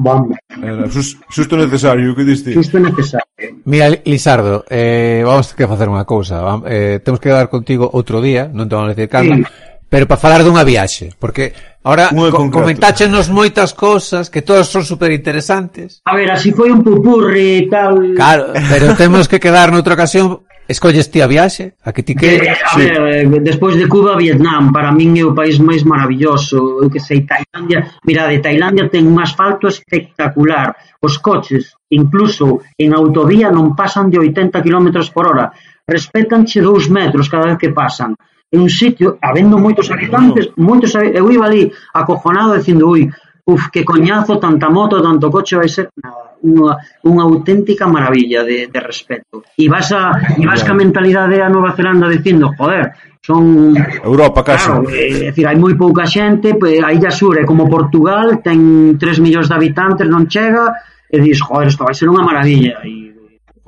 Vamos. 0.00 0.38
Era 0.62 0.88
sus, 0.88 1.18
susto 1.28 1.56
necesario, 1.56 2.14
que 2.14 2.22
diste? 2.22 2.54
Susto 2.54 2.78
necesario. 2.78 3.26
Mira, 3.64 3.90
Lisardo, 4.04 4.64
eh, 4.70 5.22
vamos 5.26 5.52
que 5.54 5.66
facer 5.66 5.90
unha 5.90 6.06
cousa. 6.06 6.38
Eh, 6.70 7.02
temos 7.02 7.18
que 7.18 7.34
dar 7.34 7.50
contigo 7.50 7.90
outro 7.90 8.22
día, 8.22 8.46
non 8.46 8.70
te 8.70 8.78
vamos 8.78 8.90
a 8.90 8.94
decir 8.94 9.10
cando, 9.10 9.34
sí. 9.34 9.42
Pero 9.88 10.04
para 10.04 10.20
falar 10.20 10.44
dunha 10.44 10.68
viaxe, 10.68 11.16
porque 11.16 11.56
ahora 11.80 12.12
co 12.12 12.52
comentáchenos 12.52 13.32
moitas 13.32 13.72
cousas 13.72 14.28
que 14.28 14.44
todas 14.44 14.68
son 14.68 14.84
super 14.84 15.08
interesantes. 15.08 16.04
A 16.04 16.12
ver, 16.12 16.28
así 16.28 16.52
foi 16.52 16.68
un 16.68 16.84
pupurri 16.84 17.64
e 17.64 17.72
tal. 17.72 18.12
Claro, 18.12 18.52
pero 18.68 18.92
temos 19.00 19.24
que 19.24 19.40
quedar 19.40 19.72
noutra 19.72 19.96
ocasión 19.96 20.44
Escolles 20.68 21.08
ti 21.10 21.22
a 21.22 21.26
viaxe? 21.26 21.80
A 21.80 21.96
que 21.96 22.02
ti 22.04 22.12
eh, 22.12 22.16
que... 22.20 22.28
De, 22.44 22.50
a 22.50 22.56
sí. 22.76 22.84
ver, 22.84 23.40
despois 23.40 23.74
de 23.74 23.88
Cuba, 23.88 24.14
Vietnam, 24.20 24.68
para 24.70 24.92
min 24.92 25.16
é 25.16 25.24
o 25.24 25.32
país 25.32 25.56
máis 25.56 25.80
maravilloso. 25.80 26.84
Eu 26.84 26.92
que 26.92 27.00
sei, 27.00 27.24
Tailandia... 27.24 27.96
mira, 28.04 28.28
de 28.28 28.44
Tailandia 28.44 28.92
ten 28.92 29.08
un 29.08 29.16
asfalto 29.16 29.72
espectacular. 29.72 30.76
Os 31.00 31.16
coches, 31.24 31.72
incluso 31.88 32.60
en 32.76 32.92
autovía, 32.92 33.48
non 33.48 33.72
pasan 33.72 34.12
de 34.12 34.20
80 34.20 34.60
km 34.60 34.92
por 35.08 35.32
hora. 35.32 35.56
Respetanche 35.88 36.60
dous 36.60 36.92
metros 36.92 37.32
cada 37.32 37.48
vez 37.48 37.56
que 37.56 37.72
pasan 37.72 38.12
en 38.50 38.60
un 38.60 38.70
sitio, 38.70 39.18
habendo 39.20 39.58
moitos 39.58 39.90
habitantes, 39.90 40.50
moitos, 40.56 40.94
eu 40.94 41.30
iba 41.30 41.44
ali 41.44 41.70
acojonado 41.92 42.56
dicindo, 42.56 42.88
ui, 42.88 43.10
uf, 43.44 43.68
que 43.70 43.84
coñazo, 43.84 44.38
tanta 44.38 44.68
moto, 44.68 45.02
tanto 45.02 45.30
coche 45.30 45.56
vai 45.56 45.68
ser 45.68 45.90
nada 46.00 46.28
unha, 46.42 46.78
unha 47.02 47.22
auténtica 47.26 47.90
maravilla 47.90 48.44
de, 48.44 48.70
de 48.70 48.80
respeto. 48.80 49.42
E 49.58 49.66
vas 49.68 49.90
a 49.90 50.14
e 50.38 50.44
vas 50.46 50.62
ca 50.62 50.74
mentalidade 50.74 51.42
a 51.42 51.50
Nova 51.50 51.74
Zelanda 51.74 52.06
dicindo, 52.08 52.54
joder, 52.54 52.94
son 53.22 53.74
Europa 54.04 54.44
casi. 54.44 54.70
Claro, 54.70 54.88
é, 54.90 55.04
é 55.08 55.30
dicir, 55.30 55.46
hai 55.46 55.58
moi 55.58 55.74
pouca 55.74 56.06
xente, 56.06 56.54
pues, 56.54 56.78
a 56.82 56.94
Illa 56.94 57.10
Sur 57.10 57.38
é 57.38 57.44
como 57.44 57.66
Portugal, 57.66 58.38
ten 58.42 58.94
3 58.96 59.18
millóns 59.18 59.50
de 59.50 59.54
habitantes, 59.54 60.06
non 60.06 60.30
chega, 60.30 60.70
e 61.10 61.18
dis, 61.18 61.42
joder, 61.42 61.68
isto 61.68 61.82
vai 61.82 61.94
ser 61.94 62.06
unha 62.06 62.22
maravilla. 62.22 62.78
E 62.86 63.17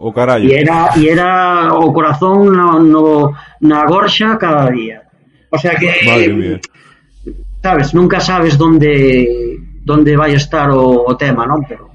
O 0.00 0.12
carallo. 0.16 0.48
E 0.48 0.56
era, 0.56 0.96
e 0.96 1.04
era 1.12 1.76
o 1.76 1.92
corazón 1.92 2.48
no, 2.48 2.80
no, 2.80 3.36
na 3.60 3.84
gorxa 3.84 4.40
cada 4.40 4.72
día. 4.72 5.04
O 5.52 5.58
sea 5.60 5.76
que... 5.76 5.92
Madre 6.08 6.32
mía. 6.32 6.58
Sabes, 7.60 7.92
nunca 7.92 8.20
sabes 8.24 8.56
donde 8.56 9.60
donde 9.84 10.16
vai 10.16 10.32
estar 10.32 10.72
o, 10.72 11.04
o 11.04 11.12
tema, 11.16 11.44
non? 11.44 11.60
Pero 11.68 11.90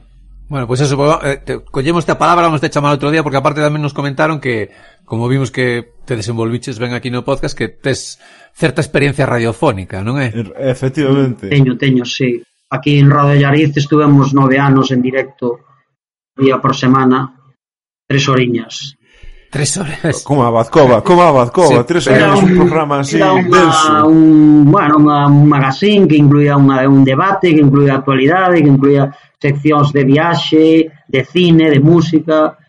Bueno, 0.47 0.67
pois 0.67 0.79
pues 0.79 0.91
eso, 0.91 1.19
eh, 1.25 1.41
te, 1.43 1.63
collemos 1.63 2.03
esta 2.03 2.19
palabra, 2.19 2.45
vamos 2.45 2.63
a 2.63 2.69
chamar 2.69 2.93
outro 2.93 3.09
día, 3.09 3.25
porque 3.25 3.41
aparte 3.41 3.65
tamén 3.65 3.81
nos 3.81 3.97
comentaron 3.97 4.37
que, 4.37 4.69
como 5.01 5.25
vimos 5.25 5.49
que 5.49 5.97
te 6.05 6.13
desenvolviches 6.13 6.77
ben 6.77 6.93
aquí 6.93 7.09
no 7.09 7.25
podcast, 7.25 7.57
que 7.57 7.73
tes 7.73 8.21
certa 8.53 8.85
experiencia 8.85 9.25
radiofónica, 9.25 10.05
non 10.05 10.21
é? 10.21 10.29
Er, 10.29 10.53
efectivamente. 10.69 11.49
Teño, 11.49 11.73
teño, 11.81 12.05
sí. 12.05 12.45
Aquí 12.69 13.01
en 13.01 13.09
Radio 13.09 13.41
Llariz 13.41 13.73
estuvemos 13.73 14.37
nove 14.37 14.61
anos 14.61 14.93
en 14.93 15.01
directo, 15.01 15.65
día 16.37 16.61
por 16.61 16.77
semana, 16.77 17.44
Tres 18.07 18.29
horiñas. 18.29 18.97
Tres 19.49 19.77
horas. 19.77 20.21
Como 20.23 20.43
a 20.43 20.49
Bazcova, 20.49 21.01
como 21.01 21.23
a 21.23 21.31
Bazcova, 21.31 21.79
sí, 21.79 21.83
tres 21.87 22.07
horas, 22.07 22.43
un, 22.43 22.51
un 22.59 22.67
programa 22.67 22.99
así 22.99 23.15
era 23.15 23.33
una, 23.33 23.43
denso. 23.43 24.07
Un, 24.07 24.69
bueno, 24.69 24.97
una, 24.97 25.27
un 25.27 25.47
magazín 25.47 26.07
que 26.07 26.17
incluía 26.17 26.57
unha, 26.59 26.83
un 26.91 27.07
debate, 27.07 27.55
que 27.55 27.63
incluía 27.63 27.95
actualidade, 27.95 28.61
que 28.61 28.67
incluía 28.67 29.15
seccións 29.39 29.95
de 29.95 30.03
viaxe, 30.03 30.91
de 31.07 31.21
cine, 31.23 31.71
de 31.71 31.79
música, 31.79 32.59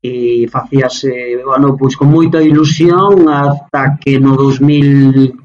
e 0.00 0.48
facíase, 0.48 1.12
eh, 1.12 1.44
bueno, 1.44 1.76
pois 1.76 1.92
con 1.92 2.08
moita 2.08 2.40
ilusión 2.40 3.28
ata 3.28 4.00
que 4.00 4.16
no 4.16 4.32
2015 4.32 5.44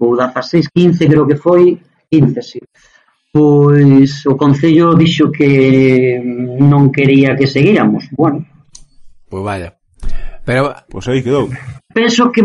ou 0.00 0.16
16, 0.16 0.72
15 0.72 1.04
creo 1.04 1.28
que 1.28 1.36
foi, 1.36 1.76
15, 2.08 2.40
sí 2.40 2.60
Pois 3.32 4.24
o 4.26 4.36
Concello 4.36 4.96
dixo 4.96 5.28
que 5.30 6.16
non 6.60 6.88
quería 6.88 7.36
que 7.36 7.46
seguíramos, 7.46 8.08
bueno. 8.16 8.44
Pois 9.28 9.44
vaya. 9.44 9.76
Pero 10.48 10.72
pois 10.88 11.04
aí 11.08 11.20
quedou. 11.20 11.52
Penso 11.92 12.32
que 12.32 12.40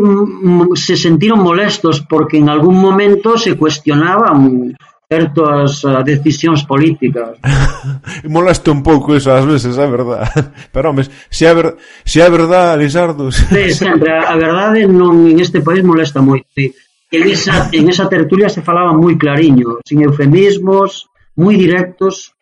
se 0.76 1.00
sentiron 1.00 1.40
molestos 1.40 2.04
porque 2.04 2.38
en 2.38 2.50
algún 2.50 2.76
momento 2.76 3.38
se 3.38 3.56
cuestionaban 3.56 4.76
certas 5.14 5.84
eh, 5.84 6.04
decisións 6.04 6.64
políticas. 6.64 7.38
Molesta 8.28 8.72
un 8.72 8.82
pouco 8.84 9.16
eso 9.16 9.32
ás 9.32 9.46
veces, 9.46 9.78
é 9.78 9.88
verdad. 9.88 10.28
Pero, 10.74 10.90
homes, 10.90 11.12
se 11.30 11.46
é, 11.46 11.54
ver, 11.54 11.78
se 12.04 12.22
é 12.22 12.30
verdad, 12.30 12.78
Lisardo... 12.80 13.32
sí, 13.32 13.74
sempre, 13.74 14.12
a 14.12 14.36
verdade 14.36 14.88
non 14.88 15.28
en 15.30 15.40
este 15.40 15.62
país 15.62 15.84
molesta 15.84 16.20
moito. 16.20 16.48
Sí. 16.56 16.74
En 17.14 17.30
esa, 17.30 17.70
en 17.72 17.90
esa 17.90 18.10
tertulia 18.10 18.50
se 18.50 18.66
falaba 18.66 18.90
moi 18.90 19.14
clariño, 19.14 19.86
sin 19.86 20.02
eufemismos, 20.02 21.14
moi 21.38 21.54
directos, 21.54 22.34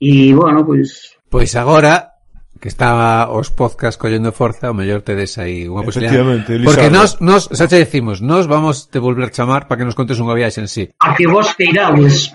e, 0.00 0.32
bueno, 0.32 0.64
pois... 0.64 1.12
Pois 1.28 1.52
agora, 1.52 2.16
que 2.56 2.72
está 2.72 3.28
os 3.28 3.52
podcast 3.52 4.00
collendo 4.00 4.32
forza, 4.32 4.72
o 4.72 4.74
mellor 4.74 5.04
tedes 5.04 5.36
aí 5.36 5.68
unha 5.68 5.84
posibilidad. 5.84 6.24
Porque 6.64 6.88
nós, 6.88 7.20
nós, 7.20 7.52
xa 7.52 7.68
te 7.68 7.76
decimos, 7.76 8.24
nós 8.24 8.48
vamos 8.48 8.88
te 8.88 8.96
volver 8.96 9.28
chamar 9.28 9.68
para 9.68 9.76
que 9.76 9.84
nos 9.84 9.92
contes 9.92 10.16
unha 10.16 10.32
viaxe 10.32 10.64
en 10.64 10.72
sí. 10.72 10.88
A 11.04 11.12
que 11.12 11.28
vos 11.28 11.52
queirades 11.52 12.32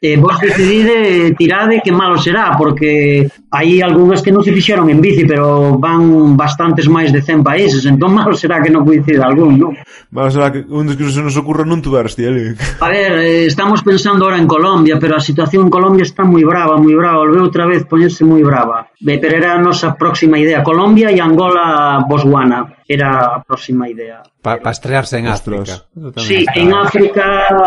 eh, 0.00 0.16
vos 0.16 0.38
decidide, 0.40 1.32
tirade, 1.32 1.80
que 1.82 1.92
malo 1.92 2.18
será, 2.18 2.52
porque 2.56 3.28
hai 3.50 3.80
algunhas 3.80 4.20
que 4.20 4.30
non 4.30 4.44
se 4.44 4.52
fixeron 4.52 4.92
en 4.92 5.00
bici, 5.00 5.24
pero 5.24 5.80
van 5.80 6.36
bastantes 6.36 6.84
máis 6.84 7.08
de 7.10 7.24
100 7.24 7.40
países, 7.40 7.80
entón 7.88 8.12
malo 8.12 8.36
será 8.36 8.60
que 8.60 8.68
non 8.68 8.84
coincida 8.84 9.24
algún, 9.24 9.56
non? 9.56 9.72
Malo 10.12 10.28
será 10.28 10.52
que 10.52 10.68
un 10.68 10.84
dos 10.84 11.00
que 11.00 11.08
se 11.08 11.24
nos 11.24 11.36
ocurra 11.40 11.64
non 11.64 11.80
tuveras, 11.80 12.12
tía, 12.12 12.28
A 12.28 12.88
ver, 12.92 13.12
eh, 13.24 13.48
estamos 13.48 13.80
pensando 13.80 14.28
ahora 14.28 14.36
en 14.36 14.46
Colombia, 14.46 15.00
pero 15.00 15.16
a 15.16 15.22
situación 15.22 15.66
en 15.66 15.72
Colombia 15.72 16.04
está 16.04 16.28
moi 16.28 16.44
brava, 16.44 16.76
moi 16.76 16.92
brava, 16.92 17.24
volveu 17.24 17.48
outra 17.48 17.64
vez 17.64 17.88
poñerse 17.88 18.20
moi 18.20 18.44
brava. 18.44 18.92
Pero 19.00 19.32
era 19.32 19.56
a 19.56 19.62
nosa 19.62 19.96
próxima 19.96 20.36
idea, 20.36 20.60
Colombia 20.60 21.08
e 21.08 21.18
Angola, 21.24 22.04
Botswana 22.04 22.75
era 22.88 23.36
a 23.36 23.42
próxima 23.42 23.88
idea. 23.88 24.22
Para 24.40 24.62
pa 24.62 24.70
estrearse 24.70 25.18
en 25.18 25.26
África. 25.26 25.86
Sí, 26.16 26.46
estaba. 26.46 26.60
en 26.62 26.74
África, 26.74 27.24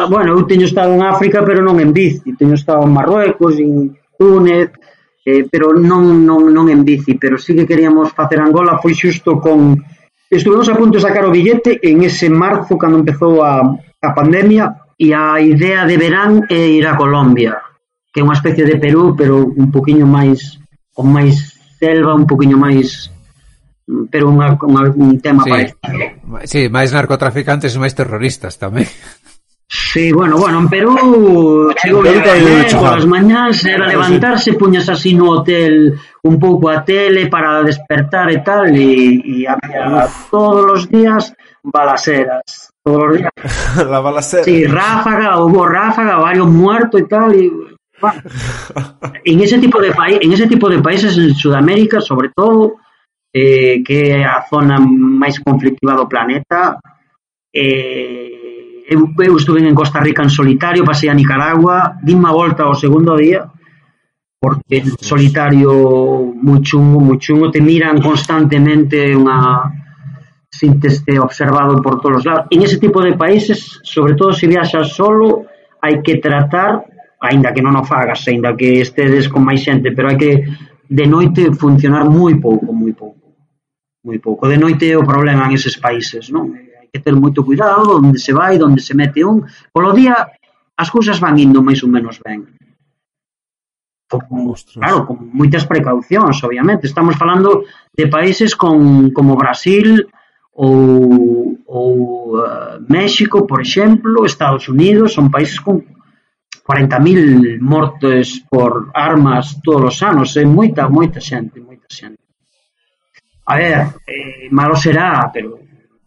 bueno, 0.10 0.34
eu 0.34 0.48
teño 0.48 0.66
estado 0.66 0.96
en 0.96 1.04
África, 1.04 1.44
pero 1.44 1.60
non 1.60 1.76
en 1.84 1.92
bici, 1.92 2.32
teño 2.40 2.56
estado 2.56 2.88
en 2.88 2.92
Marruecos, 2.96 3.60
en 3.60 4.00
Túnez, 4.16 4.72
eh, 5.28 5.44
pero 5.52 5.76
non, 5.76 6.24
non, 6.24 6.48
non 6.48 6.66
en 6.72 6.88
bici, 6.88 7.20
pero 7.20 7.36
sí 7.36 7.52
que 7.52 7.68
queríamos 7.68 8.16
facer 8.16 8.40
Angola, 8.40 8.80
foi 8.80 8.96
xusto 8.96 9.44
con... 9.44 9.76
Estuvemos 10.30 10.70
a 10.70 10.78
punto 10.78 11.02
de 11.02 11.04
sacar 11.04 11.26
o 11.26 11.34
billete 11.34 11.84
en 11.84 12.06
ese 12.06 12.30
marzo, 12.32 12.78
cando 12.80 13.02
empezou 13.02 13.44
a, 13.44 13.60
a 13.66 14.10
pandemia, 14.16 14.90
e 15.00 15.16
a 15.16 15.40
idea 15.40 15.88
de 15.88 15.96
verán 15.96 16.44
é 16.52 16.60
ir 16.80 16.84
a 16.84 17.00
Colombia, 17.00 17.56
que 18.12 18.20
é 18.20 18.26
unha 18.28 18.36
especie 18.36 18.68
de 18.68 18.76
Perú, 18.76 19.16
pero 19.16 19.48
un 19.48 19.72
poquinho 19.72 20.04
máis, 20.04 20.60
con 20.92 21.08
máis 21.08 21.56
selva, 21.80 22.12
un 22.12 22.28
poquinho 22.28 22.60
máis 22.60 23.08
pero 24.12 24.30
unha, 24.30 24.54
unha, 24.62 24.94
un 24.94 25.18
tema 25.18 25.44
sí. 25.44 25.50
parecido. 25.50 25.80
Sí, 26.46 26.62
máis 26.70 26.94
narcotraficantes 26.94 27.74
e 27.74 27.82
máis 27.82 27.98
terroristas 27.98 28.62
tamén. 28.62 28.86
Sí, 29.70 30.12
bueno, 30.12 30.38
bueno, 30.38 30.66
en 30.66 30.68
Perú 30.68 30.98
chegou 31.78 32.02
polas 32.02 33.06
mañás 33.06 33.62
era 33.66 33.86
levantarse, 33.86 34.58
puñas 34.58 34.90
así 34.90 35.14
no 35.14 35.30
hotel 35.30 35.94
un 36.26 36.36
pouco 36.42 36.74
a 36.74 36.82
tele 36.82 37.30
para 37.30 37.62
despertar 37.62 38.34
e 38.34 38.42
tal 38.42 38.74
e, 38.74 39.22
e 39.22 39.46
había 39.46 40.10
todos 40.34 40.66
os 40.74 40.82
días 40.90 41.38
balaceras, 41.62 42.74
todos 42.82 43.14
os 43.14 43.18
días. 43.22 43.34
La 43.94 44.02
balacera. 44.02 44.42
Sí, 44.42 44.66
ráfaga, 44.66 45.38
hubo 45.38 45.62
ráfaga, 45.70 46.18
varios 46.18 46.50
muertos 46.50 47.02
e 47.02 47.06
tal 47.06 47.30
e 47.38 47.46
bueno, 48.02 48.22
en 49.24 49.38
ese 49.42 49.60
tipo 49.60 49.78
de 49.78 49.94
país, 49.94 50.18
en 50.22 50.34
ese 50.34 50.48
tipo 50.48 50.68
de 50.68 50.82
países 50.82 51.18
en 51.18 51.36
Sudamérica, 51.36 52.02
sobre 52.02 52.30
todo, 52.34 52.82
eh, 53.34 53.82
que 53.86 54.10
é 54.10 54.26
a 54.26 54.42
zona 54.50 54.80
máis 54.80 55.40
conflictiva 55.40 55.94
do 55.96 56.08
planeta. 56.08 56.80
Eh, 57.54 58.86
eu, 58.90 59.14
eu 59.20 59.38
estuve 59.38 59.62
en 59.62 59.76
Costa 59.76 60.00
Rica 60.00 60.24
en 60.24 60.30
solitario, 60.30 60.84
pasei 60.84 61.10
a 61.10 61.14
Nicaragua, 61.14 61.98
dima 62.02 62.32
volta 62.32 62.64
ao 62.64 62.74
segundo 62.74 63.16
día, 63.16 63.46
porque 64.42 64.82
en 64.82 64.98
solitario 64.98 66.34
moi 66.42 66.62
chungo, 66.66 66.98
moi 67.00 67.22
chungo, 67.22 67.52
te 67.54 67.62
miran 67.62 68.02
constantemente 68.02 69.14
unha 69.14 69.70
sinteste 70.50 71.22
observado 71.22 71.78
por 71.86 72.02
todos 72.02 72.20
os 72.22 72.26
lados. 72.26 72.46
En 72.50 72.66
ese 72.66 72.82
tipo 72.82 73.00
de 73.06 73.14
países, 73.14 73.80
sobre 73.86 74.18
todo 74.18 74.34
se 74.34 74.50
viaxas 74.50 74.98
solo, 74.98 75.46
hai 75.80 76.02
que 76.02 76.18
tratar, 76.18 76.82
aínda 77.22 77.54
que 77.54 77.62
non 77.62 77.78
o 77.78 77.86
fagas, 77.86 78.26
aínda 78.26 78.58
que 78.58 78.82
estedes 78.82 79.30
con 79.30 79.46
máis 79.46 79.62
xente, 79.62 79.94
pero 79.94 80.10
hai 80.10 80.18
que 80.18 80.32
de 80.90 81.06
noite 81.06 81.54
funcionar 81.54 82.10
moi 82.10 82.34
pouco, 82.42 82.74
moi 82.74 82.92
pouco 82.98 83.09
moi 84.04 84.20
pouco. 84.20 84.48
De 84.48 84.58
noite 84.58 84.88
é 84.92 84.98
o 84.98 85.08
problema 85.08 85.46
en 85.48 85.56
eses 85.56 85.76
países, 85.78 86.30
non? 86.30 86.56
Eh, 86.56 86.80
hai 86.80 86.88
que 86.92 87.04
ter 87.04 87.16
moito 87.16 87.44
cuidado 87.44 88.00
onde 88.00 88.20
se 88.20 88.32
vai, 88.32 88.56
onde 88.62 88.82
se 88.82 88.94
mete 88.96 89.24
un. 89.24 89.44
Polo 89.74 89.92
día 89.92 90.16
as 90.80 90.90
cousas 90.90 91.20
van 91.20 91.36
indo 91.38 91.60
máis 91.62 91.84
ou 91.84 91.90
menos 91.92 92.20
ben. 92.24 92.48
Con, 94.10 94.56
claro, 94.74 95.06
con 95.06 95.30
moitas 95.34 95.68
precaucións, 95.70 96.42
obviamente. 96.42 96.88
Estamos 96.88 97.20
falando 97.20 97.68
de 97.94 98.08
países 98.08 98.56
con, 98.56 99.12
como 99.12 99.38
Brasil 99.38 100.10
ou, 100.56 101.60
ou 101.68 101.94
uh, 102.36 102.82
México, 102.90 103.46
por 103.46 103.62
exemplo, 103.62 104.26
Estados 104.26 104.68
Unidos, 104.68 105.14
son 105.14 105.30
países 105.30 105.60
con 105.60 105.86
40.000 106.70 107.60
mortes 107.62 108.46
por 108.50 108.92
armas 108.94 109.60
todos 109.64 109.96
os 109.96 110.04
anos, 110.04 110.38
é 110.38 110.46
moita, 110.46 110.90
moita 110.90 111.20
xente, 111.20 111.60
moita 111.60 111.88
xente. 111.90 112.19
A 113.50 113.58
ver, 113.58 113.82
eh, 114.06 114.48
malo 114.52 114.76
será, 114.76 115.30
pero 115.34 115.58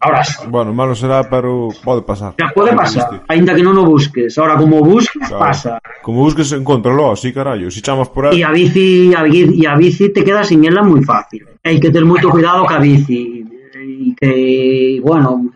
Ahora 0.02 0.24
sí. 0.24 0.42
Bueno, 0.48 0.74
malo 0.74 0.96
será, 0.96 1.22
pero 1.30 1.68
pode 1.84 2.02
pasar. 2.02 2.34
Ya 2.36 2.50
pode 2.52 2.74
pasar, 2.74 3.22
aínda 3.28 3.54
que 3.54 3.62
non 3.62 3.78
o 3.78 3.86
busques. 3.86 4.34
Ahora, 4.34 4.58
como 4.58 4.82
busques, 4.82 5.30
claro. 5.30 5.46
pasa. 5.46 5.78
Como 6.02 6.26
busques, 6.26 6.50
encontralo, 6.58 7.14
así, 7.14 7.30
carallo. 7.30 7.70
Si 7.70 7.78
chamas 7.78 8.10
por 8.10 8.26
aí... 8.26 8.42
E 8.42 8.42
a 8.42 8.50
bici, 8.50 9.14
a 9.14 9.22
bici, 9.22 9.62
a 9.62 9.78
bici 9.78 10.10
te 10.10 10.26
queda 10.26 10.42
sin 10.42 10.66
ela 10.66 10.82
moi 10.82 11.06
fácil. 11.06 11.46
Hai 11.62 11.78
que 11.78 11.94
ter 11.94 12.02
moito 12.02 12.34
cuidado 12.34 12.66
ca 12.66 12.82
bici. 12.82 13.46
E 13.78 14.10
que, 14.18 14.98
bueno, 14.98 15.54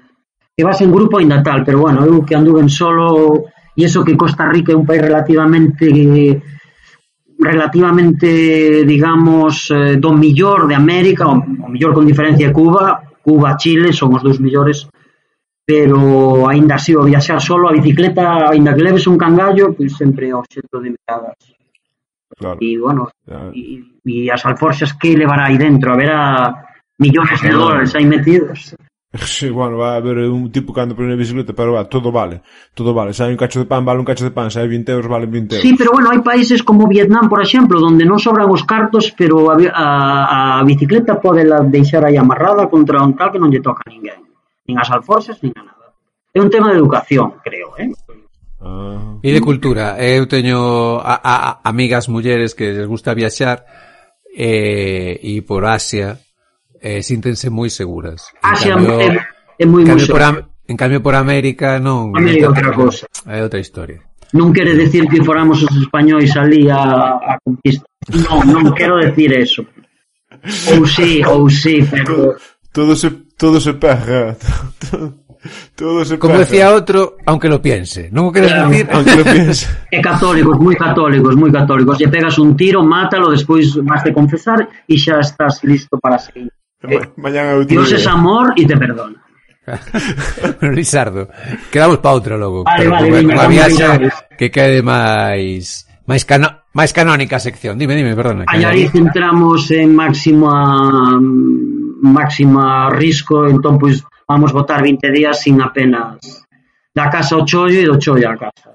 que 0.54 0.62
vas 0.62 0.78
en 0.78 0.94
grupo 0.94 1.18
ainda 1.18 1.42
tal, 1.42 1.66
pero 1.66 1.82
bueno, 1.82 2.06
eu 2.06 2.22
que 2.22 2.38
anduve 2.38 2.62
en 2.62 2.70
solo, 2.70 3.50
e 3.74 3.82
eso 3.82 4.06
que 4.06 4.14
Costa 4.14 4.46
Rica 4.46 4.70
é 4.70 4.78
un 4.78 4.86
país 4.86 5.02
relativamente 5.02 5.90
relativamente, 7.46 8.84
digamos, 8.84 9.70
eh, 9.70 9.96
do 9.96 10.12
millor 10.12 10.66
de 10.66 10.74
América, 10.74 11.28
o, 11.28 11.38
o 11.38 11.68
millor 11.68 11.94
con 11.94 12.06
diferencia 12.06 12.48
de 12.48 12.52
Cuba, 12.52 13.02
Cuba, 13.22 13.56
Chile, 13.56 13.92
son 13.92 14.14
os 14.14 14.22
dous 14.22 14.38
millores, 14.38 14.86
pero 15.66 16.46
aínda 16.46 16.78
así 16.78 16.94
o 16.94 17.02
viaxar 17.02 17.42
solo 17.42 17.68
a 17.68 17.74
bicicleta, 17.74 18.50
aínda 18.50 18.74
que 18.74 18.86
leves 18.86 19.06
un 19.10 19.18
cangallo, 19.18 19.74
pois 19.74 19.98
sempre 19.98 20.30
é 20.30 20.34
obxecto 20.34 20.78
de 20.78 20.94
miradas. 20.94 21.34
Claro. 22.38 22.58
E, 22.62 22.78
bueno, 22.78 23.10
e, 23.50 23.82
e 24.06 24.30
as 24.30 24.46
alforxas 24.46 24.94
que 24.94 25.16
levará 25.16 25.46
aí 25.46 25.58
dentro, 25.58 25.90
haberá 25.90 26.54
millóns 26.98 27.40
de 27.40 27.50
dólares 27.50 27.94
aí 27.94 28.06
metidos. 28.06 28.78
Sí, 29.12 29.48
bueno, 29.50 29.78
va 29.78 29.94
a 29.94 29.96
haber 29.96 30.18
un 30.18 30.50
tipo 30.50 30.74
que 30.74 30.80
anda 30.82 30.94
por 30.94 31.06
unha 31.06 31.16
bicicleta, 31.16 31.54
pero 31.54 31.78
va, 31.78 31.86
todo 31.86 32.10
vale, 32.10 32.42
todo 32.74 32.90
vale. 32.92 33.14
Se 33.14 33.22
hai 33.24 33.32
un 33.32 33.40
cacho 33.40 33.62
de 33.62 33.68
pan, 33.70 33.86
vale 33.86 34.02
un 34.02 34.08
cacho 34.08 34.26
de 34.26 34.34
pan, 34.34 34.50
se 34.50 34.60
hai 34.60 34.68
20 34.68 34.92
euros, 34.92 35.08
vale 35.08 35.30
20 35.30 35.56
euros. 35.56 35.62
Sí, 35.62 35.72
pero 35.78 35.94
bueno, 35.94 36.10
hai 36.10 36.20
países 36.20 36.60
como 36.60 36.90
Vietnam, 36.90 37.30
por 37.30 37.40
exemplo, 37.40 37.78
donde 37.78 38.04
non 38.04 38.18
sobran 38.18 38.50
os 38.50 38.66
cartos, 38.66 39.14
pero 39.14 39.48
a, 39.48 39.56
a, 39.72 39.86
a 40.60 40.62
bicicleta 40.66 41.22
pode 41.22 41.46
la 41.46 41.62
deixar 41.62 42.02
aí 42.04 42.18
amarrada 42.18 42.66
contra 42.66 43.00
un 43.00 43.14
tal 43.14 43.30
que 43.30 43.40
non 43.40 43.48
lle 43.48 43.62
toca 43.62 43.86
a 43.86 43.90
ninguén. 43.94 44.20
Nin 44.66 44.76
as 44.76 44.90
alforxas, 44.90 45.38
nin 45.40 45.54
a 45.54 45.62
nada. 45.62 45.94
É 46.34 46.42
un 46.42 46.50
tema 46.50 46.74
de 46.74 46.76
educación, 46.82 47.40
creo, 47.40 47.78
eh? 47.78 47.88
Ah. 48.60 49.22
E 49.22 49.30
de 49.32 49.40
cultura, 49.40 49.96
eh, 49.96 50.18
eu 50.18 50.26
teño 50.26 50.98
a, 50.98 51.14
a, 51.22 51.34
a 51.46 51.50
amigas 51.62 52.10
mulleres 52.10 52.58
que 52.58 52.74
les 52.74 52.90
gusta 52.90 53.14
viaxar 53.14 53.64
eh, 54.34 55.16
e 55.22 55.40
por 55.46 55.64
Asia 55.64 56.25
eh, 56.80 57.02
síntense 57.02 57.50
moi 57.50 57.70
seguras. 57.70 58.32
Asia 58.42 58.74
ah, 58.74 58.80
cambio, 58.80 59.00
é, 59.00 59.08
é 59.60 59.66
moi 59.66 59.84
moi 59.84 60.06
por, 60.06 60.22
En 60.68 60.76
cambio 60.76 61.00
por 61.00 61.14
América 61.14 61.78
non... 61.78 62.10
América 62.10 62.46
é 62.46 62.50
outra 62.50 62.70
cosa. 62.74 63.06
É 63.26 63.38
outra 63.38 63.62
historia. 63.62 64.02
Non 64.34 64.50
quere 64.50 64.74
decir 64.74 65.06
que 65.06 65.22
foramos 65.22 65.62
os 65.62 65.74
españois 65.78 66.34
ali 66.34 66.66
a, 66.66 67.14
a 67.22 67.38
conquista. 67.38 67.86
Non, 68.10 68.42
non 68.50 68.74
quero 68.74 68.98
decir 68.98 69.30
eso. 69.30 69.62
Ou 70.74 70.82
sí, 70.82 71.22
ou 71.22 71.46
sí, 71.46 71.86
pero... 71.86 72.34
Todo 72.74 72.98
se, 72.98 73.08
todo 73.38 73.62
se 73.62 73.78
pega. 73.78 74.34
Todo, 75.76 76.04
se 76.04 76.18
Como 76.18 76.38
decía 76.38 76.74
outro, 76.74 77.16
aunque 77.22 77.46
lo 77.46 77.62
piense. 77.62 78.10
Non 78.10 78.28
o 78.28 78.34
queres 78.34 78.50
claro. 78.50 78.66
decir, 78.66 78.84
aunque 78.90 79.14
lo 79.14 79.22
piense. 79.22 79.70
É 79.94 80.02
católicos, 80.02 80.58
moi 80.58 80.74
católicos, 80.74 81.38
moi 81.38 81.54
católicos. 81.54 81.94
Lle 82.02 82.10
pegas 82.10 82.42
un 82.42 82.58
tiro, 82.58 82.82
mátalo, 82.82 83.30
despois 83.30 83.70
vas 83.86 84.02
de 84.02 84.10
confesar 84.10 84.66
e 84.66 84.94
xa 84.98 85.22
estás 85.22 85.62
listo 85.62 86.02
para 86.02 86.18
seguir. 86.18 86.50
Eh, 86.82 87.00
Mañan 87.16 87.66
Dios 87.66 87.92
es 87.92 88.06
amor 88.06 88.52
e 88.56 88.66
te 88.66 88.76
perdona. 88.76 89.22
Lisardo, 90.60 91.28
quedamos 91.72 91.98
pa 91.98 92.14
outro 92.14 92.38
logo. 92.38 92.62
Vale, 92.62 92.86
vale, 92.86 93.18
dime, 93.18 93.34
a 93.34 93.48
viaxe 93.50 93.86
que 94.38 94.46
quede 94.52 94.78
máis 94.84 95.88
máis 96.06 96.22
cano 96.22 96.70
máis 96.70 96.94
canónica 96.94 97.42
sección. 97.42 97.74
Dime, 97.74 97.96
dime, 97.96 98.14
perdona. 98.14 98.46
Allariz 98.46 98.94
entramos 98.94 99.66
en 99.74 99.90
máxima 99.96 101.18
máxima 101.98 102.92
risco, 102.94 103.48
entón 103.48 103.80
pois 103.80 104.04
vamos 104.28 104.52
votar 104.52 104.84
20 104.84 105.10
días 105.10 105.42
sin 105.42 105.58
apenas 105.58 106.20
da 106.94 107.10
casa 107.10 107.34
ao 107.34 107.42
chollo 107.42 107.80
e 107.80 107.88
do 107.88 107.98
chollo 107.98 108.30
á 108.30 108.38
casa. 108.38 108.70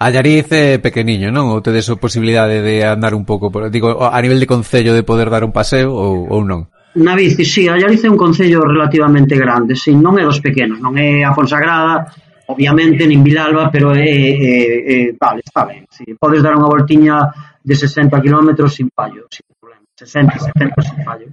Allariz 0.00 0.48
é 0.56 0.80
pequeniño, 0.80 1.28
non? 1.28 1.52
Ou 1.52 1.60
tedes 1.60 1.84
a 1.92 2.00
posibilidade 2.00 2.64
de 2.64 2.80
andar 2.80 3.12
un 3.12 3.28
pouco, 3.28 3.52
por, 3.52 3.68
digo, 3.68 4.00
a 4.00 4.16
nivel 4.24 4.40
de 4.40 4.48
concello 4.48 4.96
de 4.96 5.04
poder 5.04 5.28
dar 5.28 5.44
un 5.44 5.52
paseo 5.52 5.92
ou, 5.92 6.24
ou 6.32 6.40
non? 6.40 6.72
Na 6.94 7.14
bici, 7.14 7.44
sí, 7.44 7.68
a 7.68 7.74
Allariz 7.74 8.02
é 8.02 8.10
un 8.10 8.18
concello 8.18 8.62
relativamente 8.66 9.38
grande, 9.38 9.76
si, 9.76 9.94
non 9.94 10.18
é 10.18 10.26
dos 10.26 10.42
pequenos, 10.42 10.82
non 10.82 10.98
é 10.98 11.22
a 11.22 11.30
Fonsagrada, 11.30 12.10
obviamente, 12.50 13.06
nin 13.06 13.22
Vilalba, 13.22 13.70
pero 13.70 13.94
é, 13.94 14.10
é, 14.10 14.54
é 14.90 14.98
vale, 15.14 15.46
está 15.46 15.62
ben, 15.70 15.86
si, 15.86 16.18
podes 16.18 16.42
dar 16.42 16.58
unha 16.58 16.66
voltiña 16.66 17.30
de 17.62 17.74
60 17.78 18.10
km 18.18 18.66
sin 18.66 18.90
fallo, 18.90 19.30
sin 19.30 19.46
problema, 19.54 19.86
60, 19.94 20.50
70 20.50 20.82
sin 20.82 20.98
fallo. 21.06 21.28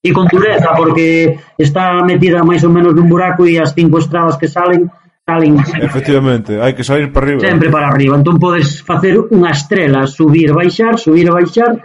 E 0.00 0.14
con 0.14 0.30
dureza, 0.30 0.72
porque 0.78 1.42
está 1.58 2.00
metida 2.06 2.46
máis 2.46 2.62
ou 2.62 2.70
menos 2.70 2.94
nun 2.94 3.10
buraco 3.10 3.44
e 3.44 3.58
as 3.58 3.74
cinco 3.74 3.98
estradas 3.98 4.38
que 4.38 4.46
salen 4.46 4.88
salen. 5.26 5.58
Efectivamente, 5.82 6.56
hai 6.62 6.72
que 6.72 6.86
salir 6.86 7.10
para 7.10 7.26
arriba. 7.26 7.42
Sempre 7.42 7.68
¿eh? 7.68 7.74
para 7.74 7.90
arriba. 7.90 8.14
Entón 8.14 8.38
podes 8.38 8.80
facer 8.80 9.18
unha 9.18 9.50
estrela, 9.50 10.06
subir, 10.06 10.54
baixar, 10.54 10.96
subir, 10.96 11.28
baixar, 11.28 11.82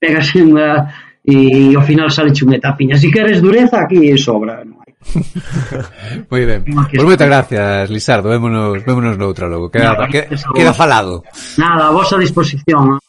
pegas 0.00 0.34
unha 0.34 0.90
e 1.24 1.72
ao 1.72 1.80
final 1.80 2.12
sale 2.12 2.36
unha 2.36 2.60
etapiña 2.60 3.00
Si 3.00 3.08
queres 3.08 3.40
dureza, 3.40 3.80
aquí 3.80 4.12
sobra. 4.20 4.60
Non 4.60 4.84
hai. 4.84 4.92
Moi 6.30 6.42
ben. 6.44 6.60
Pois 6.64 6.88
pues 6.92 7.04
moitas 7.04 7.28
gracias, 7.28 7.88
Lisardo. 7.88 8.28
Vémonos, 8.28 8.84
vémonos 8.84 9.16
noutra 9.16 9.48
logo. 9.48 9.72
Queda, 9.72 9.96
Nada, 9.96 10.08
que, 10.08 10.28
queda 10.28 10.72
falado. 10.72 11.24
Nada, 11.56 11.88
a 11.88 11.96
vosa 11.96 12.16
disposición. 12.20 13.00
¿eh? 13.00 13.03